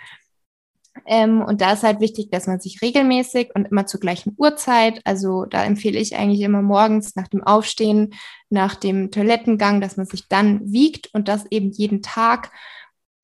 Ähm, 1.05 1.41
und 1.41 1.61
da 1.61 1.73
ist 1.73 1.83
halt 1.83 1.99
wichtig, 1.99 2.29
dass 2.31 2.47
man 2.47 2.59
sich 2.59 2.81
regelmäßig 2.81 3.49
und 3.55 3.65
immer 3.65 3.85
zur 3.85 3.99
gleichen 3.99 4.35
Uhrzeit, 4.37 5.01
also 5.05 5.45
da 5.45 5.63
empfehle 5.63 5.99
ich 5.99 6.15
eigentlich 6.15 6.41
immer 6.41 6.61
morgens 6.61 7.15
nach 7.15 7.27
dem 7.27 7.43
Aufstehen, 7.43 8.13
nach 8.49 8.75
dem 8.75 9.11
Toilettengang, 9.11 9.81
dass 9.81 9.97
man 9.97 10.05
sich 10.05 10.27
dann 10.27 10.61
wiegt 10.71 11.13
und 11.13 11.27
das 11.27 11.45
eben 11.51 11.71
jeden 11.71 12.01
Tag. 12.01 12.51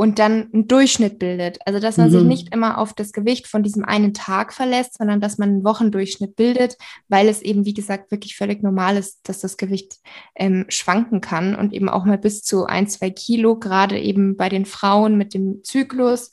und 0.02 0.18
dann 0.18 0.50
einen 0.54 0.66
Durchschnitt 0.66 1.20
bildet. 1.20 1.60
Also 1.66 1.82
dass 1.82 1.98
man 1.98 2.08
mhm. 2.08 2.12
sich 2.14 2.24
nicht 2.24 2.56
immer 2.56 2.78
auf 2.78 2.94
das 2.94 3.12
Gewicht 3.12 3.48
von 3.48 3.64
diesem 3.64 3.84
einen 3.84 4.14
Tag 4.14 4.54
verlässt, 4.54 4.98
sondern 4.98 5.20
dass 5.20 5.38
man 5.38 5.50
einen 5.50 5.66
Wochendurchschnitt 5.66 6.38
bildet, 6.38 6.78
weil 7.10 7.28
es 7.28 7.42
eben, 7.42 7.66
wie 7.66 7.74
gesagt, 7.74 8.10
wirklich 8.10 8.38
völlig 8.38 8.64
normal 8.64 8.96
ist, 8.96 9.20
dass 9.28 9.42
das 9.42 9.58
Gewicht 9.58 9.98
ähm, 10.36 10.66
schwanken 10.70 11.20
kann 11.20 11.54
und 11.54 11.74
eben 11.74 11.90
auch 11.90 12.06
mal 12.06 12.18
bis 12.18 12.44
zu 12.44 12.66
ein, 12.66 12.88
zwei 12.88 13.10
Kilo, 13.10 13.60
gerade 13.60 14.00
eben 14.00 14.38
bei 14.38 14.48
den 14.48 14.66
Frauen 14.66 15.18
mit 15.18 15.34
dem 15.34 15.66
Zyklus. 15.66 16.32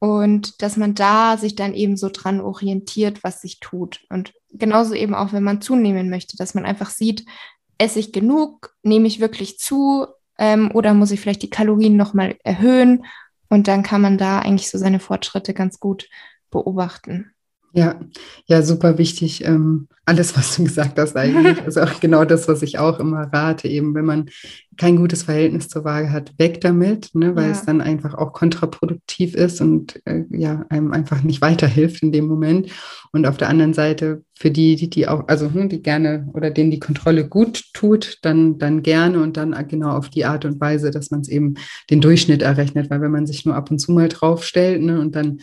Und 0.00 0.62
dass 0.62 0.76
man 0.76 0.94
da 0.94 1.36
sich 1.36 1.56
dann 1.56 1.74
eben 1.74 1.96
so 1.96 2.08
dran 2.08 2.40
orientiert, 2.40 3.24
was 3.24 3.40
sich 3.40 3.58
tut. 3.60 4.00
Und 4.10 4.32
genauso 4.50 4.94
eben 4.94 5.14
auch, 5.14 5.32
wenn 5.32 5.42
man 5.42 5.60
zunehmen 5.60 6.08
möchte, 6.08 6.36
dass 6.36 6.54
man 6.54 6.64
einfach 6.64 6.90
sieht, 6.90 7.24
esse 7.78 7.98
ich 7.98 8.12
genug, 8.12 8.74
nehme 8.82 9.06
ich 9.06 9.20
wirklich 9.20 9.58
zu, 9.58 10.06
ähm, 10.38 10.70
oder 10.72 10.94
muss 10.94 11.10
ich 11.10 11.20
vielleicht 11.20 11.42
die 11.42 11.50
Kalorien 11.50 11.96
nochmal 11.96 12.36
erhöhen? 12.44 13.04
Und 13.48 13.66
dann 13.66 13.82
kann 13.82 14.00
man 14.00 14.18
da 14.18 14.40
eigentlich 14.40 14.70
so 14.70 14.78
seine 14.78 15.00
Fortschritte 15.00 15.54
ganz 15.54 15.80
gut 15.80 16.08
beobachten. 16.50 17.32
Ja, 17.78 17.94
ja, 18.46 18.62
super 18.62 18.98
wichtig. 18.98 19.44
Ähm, 19.44 19.86
alles, 20.04 20.36
was 20.36 20.56
du 20.56 20.64
gesagt 20.64 20.98
hast, 20.98 21.16
eigentlich. 21.16 21.62
Also 21.64 21.82
auch 21.82 22.00
genau 22.00 22.24
das, 22.24 22.48
was 22.48 22.62
ich 22.62 22.80
auch 22.80 22.98
immer 22.98 23.32
rate, 23.32 23.68
eben, 23.68 23.94
wenn 23.94 24.04
man 24.04 24.30
kein 24.76 24.96
gutes 24.96 25.22
Verhältnis 25.22 25.68
zur 25.68 25.84
Waage 25.84 26.10
hat, 26.10 26.32
weg 26.38 26.60
damit, 26.60 27.14
ne, 27.14 27.36
weil 27.36 27.44
ja. 27.44 27.50
es 27.52 27.64
dann 27.64 27.80
einfach 27.80 28.14
auch 28.14 28.32
kontraproduktiv 28.32 29.36
ist 29.36 29.60
und 29.60 30.00
äh, 30.06 30.24
ja, 30.30 30.66
einem 30.70 30.90
einfach 30.92 31.22
nicht 31.22 31.40
weiterhilft 31.40 32.02
in 32.02 32.10
dem 32.10 32.26
Moment. 32.26 32.68
Und 33.12 33.28
auf 33.28 33.36
der 33.36 33.48
anderen 33.48 33.74
Seite, 33.74 34.24
für 34.34 34.50
die, 34.50 34.74
die, 34.74 34.90
die 34.90 35.06
auch, 35.06 35.28
also 35.28 35.52
hm, 35.52 35.68
die 35.68 35.80
gerne 35.80 36.28
oder 36.32 36.50
denen 36.50 36.72
die 36.72 36.80
Kontrolle 36.80 37.28
gut 37.28 37.62
tut, 37.74 38.18
dann, 38.22 38.58
dann 38.58 38.82
gerne 38.82 39.22
und 39.22 39.36
dann 39.36 39.54
genau 39.68 39.90
auf 39.90 40.08
die 40.08 40.24
Art 40.24 40.44
und 40.44 40.60
Weise, 40.60 40.90
dass 40.90 41.12
man 41.12 41.20
es 41.20 41.28
eben 41.28 41.54
den 41.90 42.00
Durchschnitt 42.00 42.42
errechnet, 42.42 42.90
weil 42.90 43.00
wenn 43.00 43.12
man 43.12 43.26
sich 43.26 43.44
nur 43.44 43.54
ab 43.54 43.70
und 43.70 43.78
zu 43.78 43.92
mal 43.92 44.08
draufstellt 44.08 44.82
ne, 44.82 45.00
und 45.00 45.14
dann 45.14 45.38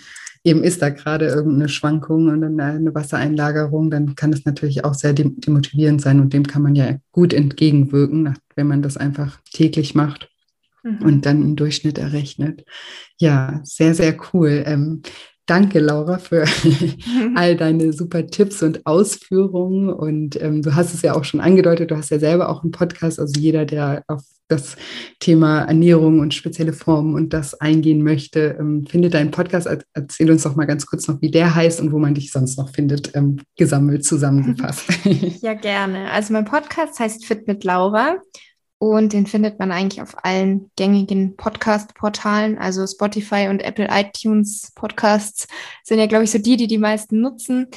eben 0.45 0.63
ist 0.63 0.81
da 0.81 0.89
gerade 0.89 1.25
irgendeine 1.25 1.67
Schwankung 1.69 2.29
und 2.29 2.59
eine 2.59 2.95
Wassereinlagerung, 2.95 3.89
dann 3.89 4.15
kann 4.15 4.31
es 4.31 4.45
natürlich 4.45 4.85
auch 4.85 4.93
sehr 4.93 5.13
demotivierend 5.13 6.01
sein 6.01 6.19
und 6.19 6.33
dem 6.33 6.45
kann 6.45 6.61
man 6.61 6.75
ja 6.75 6.97
gut 7.11 7.33
entgegenwirken, 7.33 8.35
wenn 8.55 8.67
man 8.67 8.83
das 8.83 8.95
einfach 8.95 9.39
täglich 9.51 9.95
macht 9.95 10.29
mhm. 10.83 11.01
und 11.01 11.25
dann 11.25 11.41
einen 11.41 11.55
Durchschnitt 11.55 11.97
errechnet. 11.97 12.63
Ja, 13.17 13.59
sehr, 13.63 13.95
sehr 13.95 14.15
cool. 14.33 14.63
Ähm, 14.67 15.01
Danke, 15.47 15.79
Laura, 15.79 16.17
für 16.17 16.45
all 17.35 17.55
deine 17.55 17.93
super 17.93 18.25
Tipps 18.25 18.63
und 18.63 18.85
Ausführungen. 18.85 19.89
Und 19.89 20.41
ähm, 20.41 20.63
du 20.63 20.73
hast 20.73 20.93
es 20.93 21.03
ja 21.03 21.15
auch 21.15 21.23
schon 21.23 21.39
angedeutet, 21.39 21.91
du 21.91 21.97
hast 21.97 22.09
ja 22.09 22.17
selber 22.17 22.49
auch 22.49 22.63
einen 22.63 22.71
Podcast. 22.71 23.19
Also 23.19 23.39
jeder, 23.39 23.65
der 23.65 24.03
auf 24.07 24.23
das 24.47 24.75
Thema 25.19 25.61
Ernährung 25.61 26.19
und 26.19 26.33
spezielle 26.33 26.73
Formen 26.73 27.15
und 27.15 27.33
das 27.33 27.59
eingehen 27.61 28.03
möchte, 28.03 28.57
ähm, 28.59 28.85
findet 28.87 29.13
deinen 29.13 29.31
Podcast. 29.31 29.67
Erzähl 29.93 30.31
uns 30.31 30.43
doch 30.43 30.55
mal 30.55 30.65
ganz 30.65 30.85
kurz 30.85 31.07
noch, 31.07 31.21
wie 31.21 31.31
der 31.31 31.53
heißt 31.53 31.81
und 31.81 31.91
wo 31.91 31.99
man 31.99 32.13
dich 32.15 32.31
sonst 32.31 32.57
noch 32.57 32.69
findet, 32.69 33.15
ähm, 33.15 33.37
gesammelt, 33.55 34.05
zusammengefasst. 34.05 34.85
Ja, 35.41 35.53
gerne. 35.53 36.09
Also 36.11 36.33
mein 36.33 36.45
Podcast 36.45 36.99
heißt 36.99 37.25
Fit 37.25 37.47
mit 37.47 37.63
Laura. 37.63 38.17
Und 38.77 39.13
den 39.13 39.25
findet 39.25 39.57
man 39.57 39.71
eigentlich 39.71 40.01
auf 40.01 40.25
allen 40.25 40.69
gängigen 40.75 41.37
Podcast-Portalen. 41.37 42.57
Also 42.57 42.85
Spotify 42.85 43.47
und 43.49 43.61
Apple 43.61 43.87
iTunes 43.89 44.73
Podcasts 44.75 45.47
sind 45.83 45.99
ja, 45.99 46.07
glaube 46.07 46.25
ich, 46.25 46.31
so 46.31 46.39
die, 46.39 46.57
die 46.57 46.67
die 46.67 46.77
meisten 46.77 47.21
nutzen. 47.21 47.67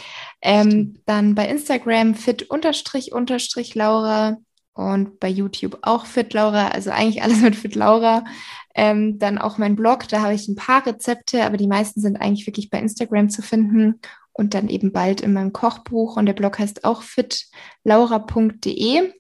Ähm, 0.43 1.01
dann 1.07 1.37
bei 1.37 1.49
Instagram 1.49 2.15
fit-laura 2.15 2.73
und 4.79 5.19
bei 5.19 5.29
YouTube 5.29 5.79
auch 5.83 6.07
fit 6.07 6.33
Laura. 6.35 6.69
Also 6.69 6.91
eigentlich 6.91 7.23
alles 7.23 7.41
mit 7.41 7.57
fit 7.57 7.75
Laura. 7.75 8.23
Ähm, 8.75 9.19
dann 9.19 9.39
auch 9.39 9.59
mein 9.59 9.75
Blog, 9.75 10.07
da 10.09 10.23
habe 10.23 10.35
ich 10.35 10.47
ein 10.47 10.55
paar 10.55 10.87
Rezepte, 10.87 11.45
aber 11.45 11.57
die 11.57 11.67
meisten 11.67 12.01
sind 12.01 12.17
eigentlich 12.17 12.47
wirklich 12.47 12.71
bei 12.71 12.79
Instagram 12.79 13.29
zu 13.29 13.43
finden 13.43 14.01
und 14.33 14.55
dann 14.55 14.69
eben 14.69 14.93
bald 14.93 15.21
in 15.21 15.33
meinem 15.33 15.53
Kochbuch. 15.53 16.17
Und 16.17 16.27
der 16.27 16.33
Blog 16.33 16.61
heißt 16.61 16.85
auch 16.85 17.03
fitlaura.de. 17.03 19.13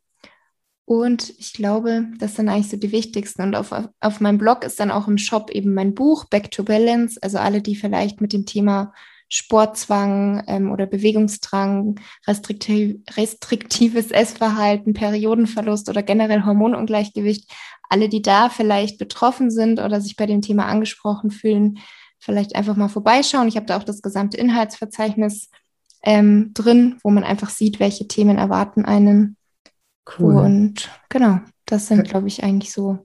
Und 0.88 1.34
ich 1.38 1.52
glaube, 1.52 2.06
das 2.18 2.36
sind 2.36 2.48
eigentlich 2.48 2.70
so 2.70 2.78
die 2.78 2.92
wichtigsten. 2.92 3.42
Und 3.42 3.54
auf, 3.54 3.74
auf 4.00 4.20
meinem 4.20 4.38
Blog 4.38 4.64
ist 4.64 4.80
dann 4.80 4.90
auch 4.90 5.06
im 5.06 5.18
Shop 5.18 5.50
eben 5.50 5.74
mein 5.74 5.94
Buch 5.94 6.24
Back 6.24 6.50
to 6.50 6.64
Balance. 6.64 7.18
Also 7.20 7.36
alle, 7.36 7.60
die 7.60 7.76
vielleicht 7.76 8.22
mit 8.22 8.32
dem 8.32 8.46
Thema 8.46 8.94
Sportzwang 9.28 10.44
ähm, 10.46 10.72
oder 10.72 10.86
Bewegungsdrang, 10.86 12.00
restriktiv, 12.26 13.02
restriktives 13.18 14.10
Essverhalten, 14.10 14.94
Periodenverlust 14.94 15.90
oder 15.90 16.02
generell 16.02 16.46
Hormonungleichgewicht, 16.46 17.52
alle, 17.90 18.08
die 18.08 18.22
da 18.22 18.48
vielleicht 18.48 18.96
betroffen 18.96 19.50
sind 19.50 19.80
oder 19.80 20.00
sich 20.00 20.16
bei 20.16 20.24
dem 20.24 20.40
Thema 20.40 20.64
angesprochen 20.64 21.30
fühlen, 21.30 21.80
vielleicht 22.18 22.56
einfach 22.56 22.76
mal 22.76 22.88
vorbeischauen. 22.88 23.48
Ich 23.48 23.56
habe 23.56 23.66
da 23.66 23.76
auch 23.76 23.84
das 23.84 24.00
gesamte 24.00 24.38
Inhaltsverzeichnis 24.38 25.50
ähm, 26.02 26.52
drin, 26.54 26.98
wo 27.02 27.10
man 27.10 27.24
einfach 27.24 27.50
sieht, 27.50 27.78
welche 27.78 28.08
Themen 28.08 28.38
erwarten 28.38 28.86
einen 28.86 29.36
Cool. 30.18 30.36
Und 30.36 30.90
genau, 31.08 31.40
das 31.66 31.88
sind, 31.88 32.08
glaube 32.08 32.28
ich, 32.28 32.42
eigentlich 32.42 32.72
so 32.72 32.98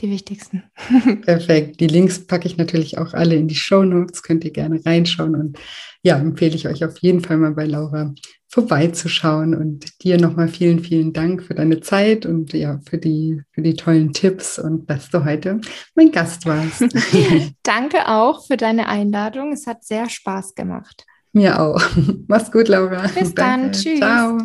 die 0.00 0.10
wichtigsten. 0.10 0.64
Perfekt. 1.22 1.80
Die 1.80 1.86
Links 1.86 2.26
packe 2.26 2.46
ich 2.46 2.56
natürlich 2.56 2.98
auch 2.98 3.14
alle 3.14 3.34
in 3.34 3.48
die 3.48 3.54
Show 3.54 3.84
Notes. 3.84 4.22
Könnt 4.22 4.44
ihr 4.44 4.52
gerne 4.52 4.80
reinschauen. 4.84 5.34
Und 5.34 5.58
ja, 6.02 6.16
empfehle 6.16 6.54
ich 6.54 6.68
euch 6.68 6.84
auf 6.84 6.98
jeden 6.98 7.20
Fall 7.20 7.36
mal 7.36 7.52
bei 7.52 7.66
Laura 7.66 8.14
vorbeizuschauen. 8.48 9.54
Und 9.54 10.02
dir 10.02 10.20
nochmal 10.20 10.48
vielen, 10.48 10.80
vielen 10.80 11.12
Dank 11.12 11.42
für 11.42 11.54
deine 11.54 11.80
Zeit 11.80 12.26
und 12.26 12.52
ja, 12.52 12.78
für 12.88 12.98
die, 12.98 13.42
für 13.52 13.62
die 13.62 13.74
tollen 13.74 14.12
Tipps 14.12 14.58
und 14.58 14.88
dass 14.88 15.10
du 15.10 15.24
heute 15.24 15.60
mein 15.94 16.12
Gast 16.12 16.46
warst. 16.46 16.82
Danke 17.64 18.08
auch 18.08 18.46
für 18.46 18.56
deine 18.56 18.86
Einladung. 18.86 19.52
Es 19.52 19.66
hat 19.66 19.84
sehr 19.84 20.08
Spaß 20.08 20.54
gemacht. 20.54 21.04
Mir 21.32 21.60
auch. 21.60 21.82
Mach's 22.26 22.50
gut, 22.50 22.68
Laura. 22.68 23.02
Bis 23.02 23.34
Danke. 23.34 23.34
dann. 23.34 23.72
Tschüss. 23.72 23.98
Ciao. 23.98 24.38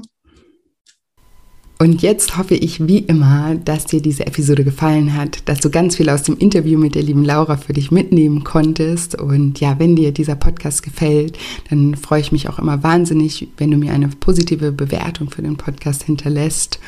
Und 1.79 2.01
jetzt 2.01 2.37
hoffe 2.37 2.55
ich 2.55 2.87
wie 2.87 2.99
immer, 2.99 3.55
dass 3.55 3.85
dir 3.85 4.01
diese 4.01 4.25
Episode 4.25 4.63
gefallen 4.63 5.17
hat, 5.17 5.49
dass 5.49 5.59
du 5.59 5.69
ganz 5.69 5.97
viel 5.97 6.09
aus 6.09 6.23
dem 6.23 6.37
Interview 6.37 6.79
mit 6.79 6.95
der 6.95 7.03
lieben 7.03 7.25
Laura 7.25 7.57
für 7.57 7.73
dich 7.73 7.91
mitnehmen 7.91 8.43
konntest. 8.43 9.19
Und 9.19 9.59
ja, 9.59 9.79
wenn 9.79 9.95
dir 9.95 10.11
dieser 10.11 10.35
Podcast 10.35 10.83
gefällt, 10.83 11.37
dann 11.69 11.95
freue 11.95 12.21
ich 12.21 12.31
mich 12.31 12.47
auch 12.47 12.59
immer 12.59 12.83
wahnsinnig, 12.83 13.49
wenn 13.57 13.71
du 13.71 13.77
mir 13.77 13.91
eine 13.91 14.07
positive 14.07 14.71
Bewertung 14.71 15.29
für 15.29 15.41
den 15.41 15.57
Podcast 15.57 16.03
hinterlässt. 16.03 16.79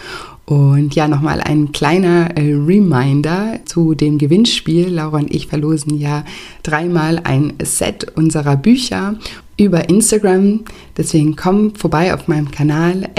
Und 0.45 0.93
ja, 0.93 1.07
nochmal 1.07 1.41
ein 1.41 1.71
kleiner 1.71 2.37
äh, 2.37 2.53
Reminder 2.53 3.59
zu 3.65 3.95
dem 3.95 4.19
Gewinnspiel. 4.19 4.87
Laura 4.87 5.17
und 5.17 5.33
ich 5.33 5.47
verlosen 5.47 5.97
ja 5.97 6.23
dreimal 6.61 7.19
ein 7.23 7.53
Set 7.63 8.15
unserer 8.15 8.55
Bücher 8.55 9.17
über 9.57 9.89
Instagram. 9.89 10.61
Deswegen 10.95 11.35
komm 11.35 11.73
vorbei 11.73 12.13
auf 12.13 12.27
meinem 12.27 12.51
Kanal 12.51 13.09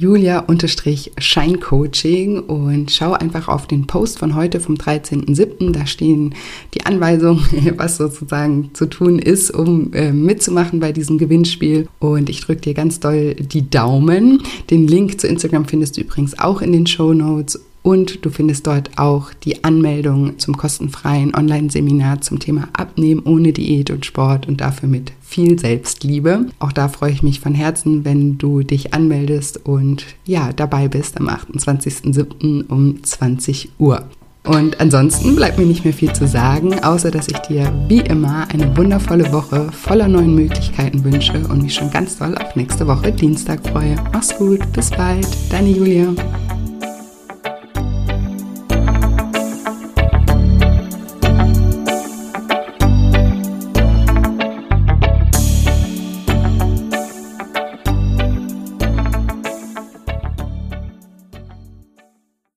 Julia-Scheincoaching 0.00 2.40
und 2.40 2.90
schau 2.90 3.12
einfach 3.12 3.48
auf 3.48 3.66
den 3.66 3.86
Post 3.86 4.18
von 4.18 4.34
heute 4.34 4.58
vom 4.58 4.76
13.07. 4.76 5.72
Da 5.72 5.84
stehen 5.84 6.34
die 6.72 6.86
Anweisungen, 6.86 7.74
was 7.76 7.98
sozusagen 7.98 8.70
zu 8.72 8.86
tun 8.86 9.18
ist, 9.18 9.50
um 9.50 9.92
äh, 9.92 10.10
mitzumachen 10.10 10.80
bei 10.80 10.92
diesem 10.92 11.18
Gewinnspiel. 11.18 11.86
Und 11.98 12.30
ich 12.30 12.40
drücke 12.40 12.62
dir 12.62 12.72
ganz 12.72 13.00
doll 13.00 13.34
die 13.34 13.68
Daumen. 13.68 14.42
Den 14.70 14.88
Link 14.88 15.20
zu 15.20 15.28
Instagram 15.28 15.66
findest 15.66 15.98
du 15.98 16.00
übrigens 16.00 16.38
auch 16.38 16.62
in 16.62 16.72
den 16.72 16.86
Show 16.86 17.12
Notes. 17.12 17.60
Und 17.82 18.24
du 18.24 18.30
findest 18.30 18.66
dort 18.66 18.98
auch 18.98 19.32
die 19.32 19.64
Anmeldung 19.64 20.38
zum 20.38 20.56
kostenfreien 20.56 21.34
Online-Seminar 21.34 22.20
zum 22.20 22.38
Thema 22.38 22.68
Abnehmen 22.74 23.22
ohne 23.24 23.52
Diät 23.52 23.90
und 23.90 24.04
Sport 24.04 24.46
und 24.46 24.60
dafür 24.60 24.88
mit 24.88 25.12
viel 25.22 25.58
Selbstliebe. 25.58 26.46
Auch 26.58 26.72
da 26.72 26.88
freue 26.88 27.12
ich 27.12 27.22
mich 27.22 27.40
von 27.40 27.54
Herzen, 27.54 28.04
wenn 28.04 28.36
du 28.36 28.62
dich 28.62 28.92
anmeldest 28.92 29.64
und 29.64 30.04
ja, 30.26 30.52
dabei 30.52 30.88
bist 30.88 31.18
am 31.18 31.28
28.07. 31.28 32.66
um 32.68 33.02
20 33.02 33.70
Uhr. 33.78 34.04
Und 34.44 34.80
ansonsten 34.80 35.36
bleibt 35.36 35.58
mir 35.58 35.66
nicht 35.66 35.84
mehr 35.84 35.92
viel 35.92 36.12
zu 36.12 36.26
sagen, 36.26 36.82
außer 36.82 37.10
dass 37.10 37.28
ich 37.28 37.36
dir 37.40 37.70
wie 37.88 38.00
immer 38.00 38.48
eine 38.50 38.74
wundervolle 38.76 39.32
Woche 39.32 39.70
voller 39.70 40.08
neuen 40.08 40.34
Möglichkeiten 40.34 41.04
wünsche 41.04 41.46
und 41.48 41.62
mich 41.62 41.74
schon 41.74 41.90
ganz 41.90 42.16
doll 42.16 42.34
auf 42.36 42.56
nächste 42.56 42.86
Woche 42.86 43.12
Dienstag 43.12 43.66
freue. 43.68 43.96
Mach's 44.12 44.34
gut, 44.36 44.60
bis 44.72 44.90
bald, 44.90 45.28
deine 45.50 45.68
Julia. 45.68 46.14